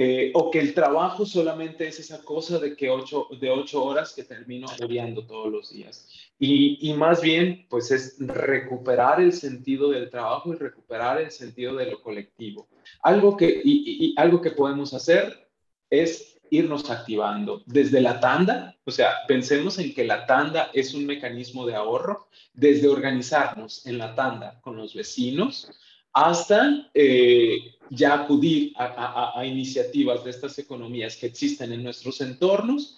Eh, 0.00 0.30
o 0.32 0.48
que 0.48 0.60
el 0.60 0.74
trabajo 0.74 1.26
solamente 1.26 1.88
es 1.88 1.98
esa 1.98 2.22
cosa 2.22 2.60
de 2.60 2.76
que 2.76 2.88
ocho, 2.88 3.26
de 3.40 3.50
ocho 3.50 3.82
horas 3.82 4.14
que 4.14 4.22
termino 4.22 4.68
odiando 4.80 5.26
todos 5.26 5.50
los 5.50 5.72
días. 5.72 6.08
Y, 6.38 6.78
y, 6.88 6.94
más 6.94 7.20
bien, 7.20 7.66
pues 7.68 7.90
es 7.90 8.14
recuperar 8.20 9.20
el 9.20 9.32
sentido 9.32 9.90
del 9.90 10.08
trabajo 10.08 10.52
y 10.52 10.56
recuperar 10.56 11.20
el 11.20 11.32
sentido 11.32 11.74
de 11.74 11.90
lo 11.90 12.00
colectivo. 12.00 12.68
Algo 13.02 13.36
que, 13.36 13.60
y, 13.64 14.14
algo 14.16 14.40
que 14.40 14.52
podemos 14.52 14.94
hacer 14.94 15.50
es 15.90 16.37
irnos 16.50 16.90
activando 16.90 17.62
desde 17.66 18.00
la 18.00 18.20
tanda, 18.20 18.76
o 18.84 18.90
sea, 18.90 19.10
pensemos 19.26 19.78
en 19.78 19.94
que 19.94 20.04
la 20.04 20.26
tanda 20.26 20.70
es 20.72 20.94
un 20.94 21.06
mecanismo 21.06 21.66
de 21.66 21.74
ahorro, 21.74 22.28
desde 22.52 22.88
organizarnos 22.88 23.86
en 23.86 23.98
la 23.98 24.14
tanda 24.14 24.60
con 24.60 24.76
los 24.76 24.94
vecinos 24.94 25.70
hasta 26.12 26.90
eh, 26.94 27.76
ya 27.90 28.14
acudir 28.14 28.72
a, 28.76 29.44
iniciativas 29.44 30.24
de 30.24 30.30
estas 30.30 30.58
economías 30.58 31.16
que 31.16 31.26
existen 31.26 31.72
en 31.72 31.84
nuestros 31.84 32.20
entornos. 32.20 32.96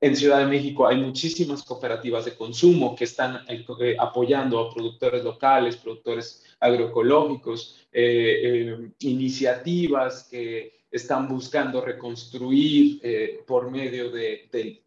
En 0.00 0.16
Ciudad 0.16 0.38
de 0.38 0.46
México 0.46 0.86
hay 0.86 0.96
muchísimas 0.96 1.62
cooperativas 1.62 2.24
de 2.24 2.34
consumo 2.34 2.96
que 2.96 3.04
están 3.04 3.44
eh, 3.48 3.64
eh, 3.80 3.96
apoyando 3.98 4.58
a 4.58 4.74
productores 4.74 5.22
locales, 5.22 5.76
productores 5.76 6.42
agroecológicos, 6.58 7.76
iniciativas 8.98 10.28
que 10.30 10.79
están 10.90 11.28
buscando 11.28 11.80
reconstruir 11.80 13.00
eh, 13.02 13.44
por 13.46 13.70
medio 13.70 14.10
de, 14.10 14.48
de, 14.52 14.84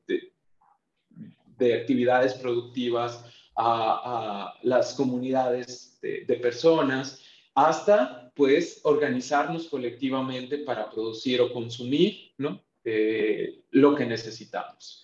actividades 1.74 2.34
productivas 2.34 3.24
a, 3.56 4.54
las 4.64 4.93
comunidades 4.95 5.97
de, 6.01 6.36
personas, 6.41 7.24
hasta 7.56 8.32
pues 8.36 8.82
organizarnos 8.84 9.70
colectivamente 9.70 10.58
para 10.58 10.89
producir 10.89 11.39
o 11.39 11.54
consumir 11.54 12.34
¿no? 12.38 12.62
Eh, 12.84 13.64
lo 13.72 13.95
que 13.95 14.06
necesitamos. 14.06 15.03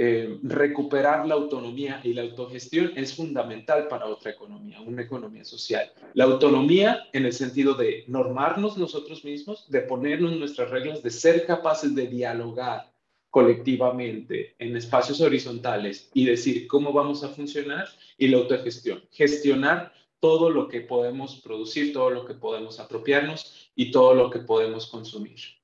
Eh, 0.00 0.38
recuperar 0.44 1.26
la 1.26 1.34
autonomía 1.34 2.00
y 2.04 2.14
la 2.14 2.22
autogestión 2.22 2.92
es 2.94 3.16
fundamental 3.16 3.88
para 3.88 4.06
otra 4.06 4.30
economía, 4.30 4.80
una 4.80 5.02
economía 5.02 5.44
social. 5.44 5.90
La 6.14 6.22
autonomía 6.22 7.08
en 7.12 7.26
el 7.26 7.32
sentido 7.32 7.74
de 7.74 8.04
normarnos 8.06 8.78
nosotros 8.78 9.24
mismos, 9.24 9.68
de 9.68 9.80
ponernos 9.80 10.36
nuestras 10.36 10.70
reglas, 10.70 11.02
de 11.02 11.10
ser 11.10 11.44
capaces 11.46 11.96
de 11.96 12.06
dialogar 12.06 12.92
colectivamente 13.28 14.54
en 14.60 14.76
espacios 14.76 15.20
horizontales 15.20 16.10
y 16.14 16.26
decir 16.26 16.68
cómo 16.68 16.92
vamos 16.92 17.24
a 17.24 17.30
funcionar 17.30 17.88
y 18.16 18.28
la 18.28 18.38
autogestión, 18.38 19.02
gestionar 19.10 19.92
todo 20.20 20.48
lo 20.50 20.68
que 20.68 20.80
podemos 20.80 21.40
producir, 21.40 21.92
todo 21.92 22.10
lo 22.10 22.24
que 22.24 22.34
podemos 22.34 22.78
apropiarnos 22.78 23.70
y 23.74 23.90
todo 23.90 24.14
lo 24.14 24.30
que 24.30 24.38
podemos 24.38 24.86
consumir. 24.86 25.57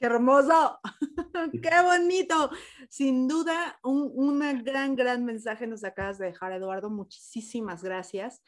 ¡Qué 0.00 0.06
hermoso! 0.06 0.80
¡Qué 1.62 1.82
bonito! 1.84 2.50
Sin 2.88 3.28
duda, 3.28 3.78
un 3.82 4.38
gran, 4.64 4.96
gran 4.96 5.26
mensaje 5.26 5.66
nos 5.66 5.84
acabas 5.84 6.16
de 6.16 6.26
dejar, 6.26 6.52
Eduardo. 6.52 6.88
Muchísimas 6.88 7.84
gracias. 7.84 8.42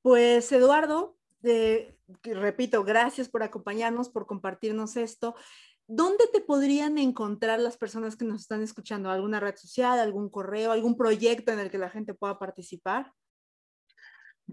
Pues, 0.00 0.52
Eduardo, 0.52 1.16
eh, 1.42 1.98
repito, 2.22 2.84
gracias 2.84 3.28
por 3.28 3.42
acompañarnos, 3.42 4.10
por 4.10 4.26
compartirnos 4.26 4.96
esto. 4.96 5.34
¿Dónde 5.88 6.28
te 6.32 6.40
podrían 6.40 6.96
encontrar 6.98 7.58
las 7.58 7.76
personas 7.76 8.14
que 8.14 8.24
nos 8.24 8.42
están 8.42 8.62
escuchando? 8.62 9.10
¿Alguna 9.10 9.40
red 9.40 9.56
social, 9.56 9.98
algún 9.98 10.30
correo, 10.30 10.70
algún 10.70 10.96
proyecto 10.96 11.50
en 11.50 11.58
el 11.58 11.70
que 11.70 11.78
la 11.78 11.90
gente 11.90 12.14
pueda 12.14 12.38
participar? 12.38 13.12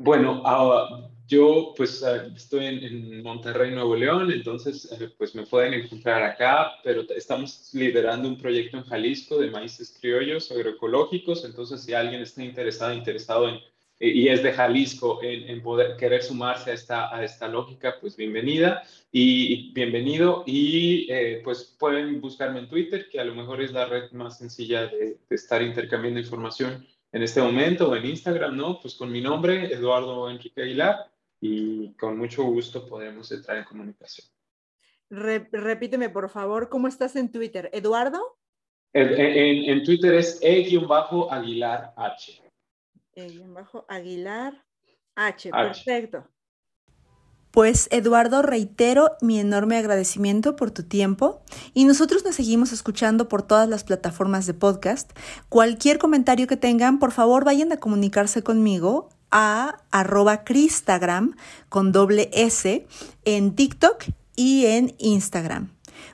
Bueno, 0.02 0.41
ah, 0.45 1.10
yo 1.28 1.74
pues 1.76 2.02
ah, 2.04 2.28
estoy 2.34 2.68
en, 2.68 3.22
Monterrey, 3.22 3.72
Nuevo 3.72 3.97
León, 3.97 4.32
entonces 4.32 4.89
eh, 4.93 5.10
pues 5.18 5.36
me 5.36 5.45
pueden 5.45 5.74
encontrar 5.74 6.24
acá, 6.24 6.72
pero 6.86 7.02
estamos 7.14 7.70
liderando 7.74 8.30
un 8.30 8.38
proyecto 8.38 8.78
en 8.78 8.86
Jalisco 8.86 9.38
de 9.38 9.52
maíces 9.52 9.97
criollos 10.00 10.50
agroecológicos, 10.54 11.43
entonces 11.43 11.84
si 11.84 11.93
alguien 11.93 12.22
está 12.22 12.41
interesado, 12.45 12.93
interesado 12.93 13.50
en, 13.50 13.56
eh, 14.00 14.08
y 14.08 14.30
es 14.30 14.41
de 14.41 14.54
Jalisco, 14.54 15.20
en, 15.22 15.62
poder 15.62 15.97
querer 15.97 16.24
sumarse 16.24 16.72
a 16.72 16.76
esta, 16.76 17.14
a 17.14 17.22
esta 17.26 17.50
lógica, 17.50 17.97
pues 18.00 18.16
bienvenida 18.16 18.84
y 19.12 19.74
bienvenido 19.74 20.43
y 20.45 21.12
eh, 21.12 21.41
pues 21.43 21.76
pueden 21.78 22.22
buscarme 22.22 22.60
en 22.60 22.70
Twitter, 22.70 23.10
que 23.12 23.20
a 23.20 23.26
lo 23.26 23.36
mejor 23.36 23.62
es 23.62 23.74
la 23.74 23.86
red 23.86 24.12
más 24.12 24.38
sencilla 24.38 24.88
de, 24.88 25.18
de 25.30 25.36
estar 25.36 25.62
intercambiando 25.62 26.22
información 26.22 26.88
en 27.12 27.24
este 27.24 27.41
momento 27.41 27.95
en 27.95 28.05
Instagram, 28.05 28.55
¿no? 28.55 28.80
Pues 28.80 28.95
con 28.95 29.12
mi 29.12 29.22
nombre, 29.22 29.74
Eduardo 29.74 30.30
Enrique 30.30 30.62
Aguilar, 30.62 31.10
y 31.41 31.93
con 31.93 32.18
mucho 32.18 32.43
gusto 32.43 32.88
podremos 32.88 33.32
entrar 33.32 33.57
en 33.57 33.64
comunicación. 33.64 34.28
repíteme, 35.10 36.10
por 36.10 36.30
favor, 36.30 36.70
¿cómo 36.70 36.88
estás 36.88 37.16
en 37.16 37.32
Twitter? 37.32 37.70
¿Eduardo? 37.74 38.38
En, 38.93 39.84
Twitter 39.84 40.16
es 40.16 40.39
E-Aguilar 40.41 41.93
H. 41.95 42.41
E-Aguilar 43.16 44.66
H, 45.16 45.51
perfecto. 45.51 46.28
Pues 47.52 47.88
Eduardo, 47.91 48.41
reitero 48.41 49.12
mi 49.22 49.39
enorme 49.39 49.78
agradecimiento 49.78 50.56
por 50.56 50.72
tu 50.72 50.84
tiempo 50.84 51.41
y 51.74 51.86
nosotros 51.86 52.24
nos 52.24 52.36
seguimos 52.36 52.72
escuchando 52.72 53.28
por 53.28 53.41
todas 53.41 53.68
las 53.68 53.84
plataformas 53.84 54.45
de 54.45 54.54
podcast. 54.54 55.12
Cualquier 55.50 55.97
comentario 55.97 56.45
que 56.45 56.58
tengan, 56.58 57.00
por 57.00 57.12
favor 57.12 57.45
vayan 57.45 57.72
a 57.72 57.78
comunicarse 57.78 58.43
conmigo 58.43 59.10
a 59.32 59.82
arroba 59.91 60.43
Cristagram 60.43 61.36
con 61.70 61.91
doble 61.91 62.30
S 62.34 62.88
en 63.26 63.56
TikTok 63.56 64.04
y 64.36 64.66
en 64.68 64.95
Instagram. 65.00 65.72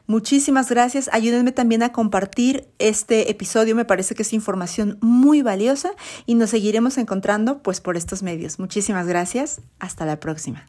Muchísimas 0.07 0.69
gracias. 0.69 1.09
Ayúdenme 1.11 1.51
también 1.51 1.83
a 1.83 1.91
compartir 1.91 2.67
este 2.79 3.31
episodio. 3.31 3.75
Me 3.75 3.85
parece 3.85 4.15
que 4.15 4.23
es 4.23 4.33
información 4.33 4.97
muy 5.01 5.41
valiosa 5.41 5.91
y 6.25 6.35
nos 6.35 6.51
seguiremos 6.51 6.97
encontrando 6.97 7.61
pues 7.61 7.81
por 7.81 7.97
estos 7.97 8.23
medios. 8.23 8.59
Muchísimas 8.59 9.07
gracias. 9.07 9.61
Hasta 9.79 10.05
la 10.05 10.19
próxima. 10.19 10.67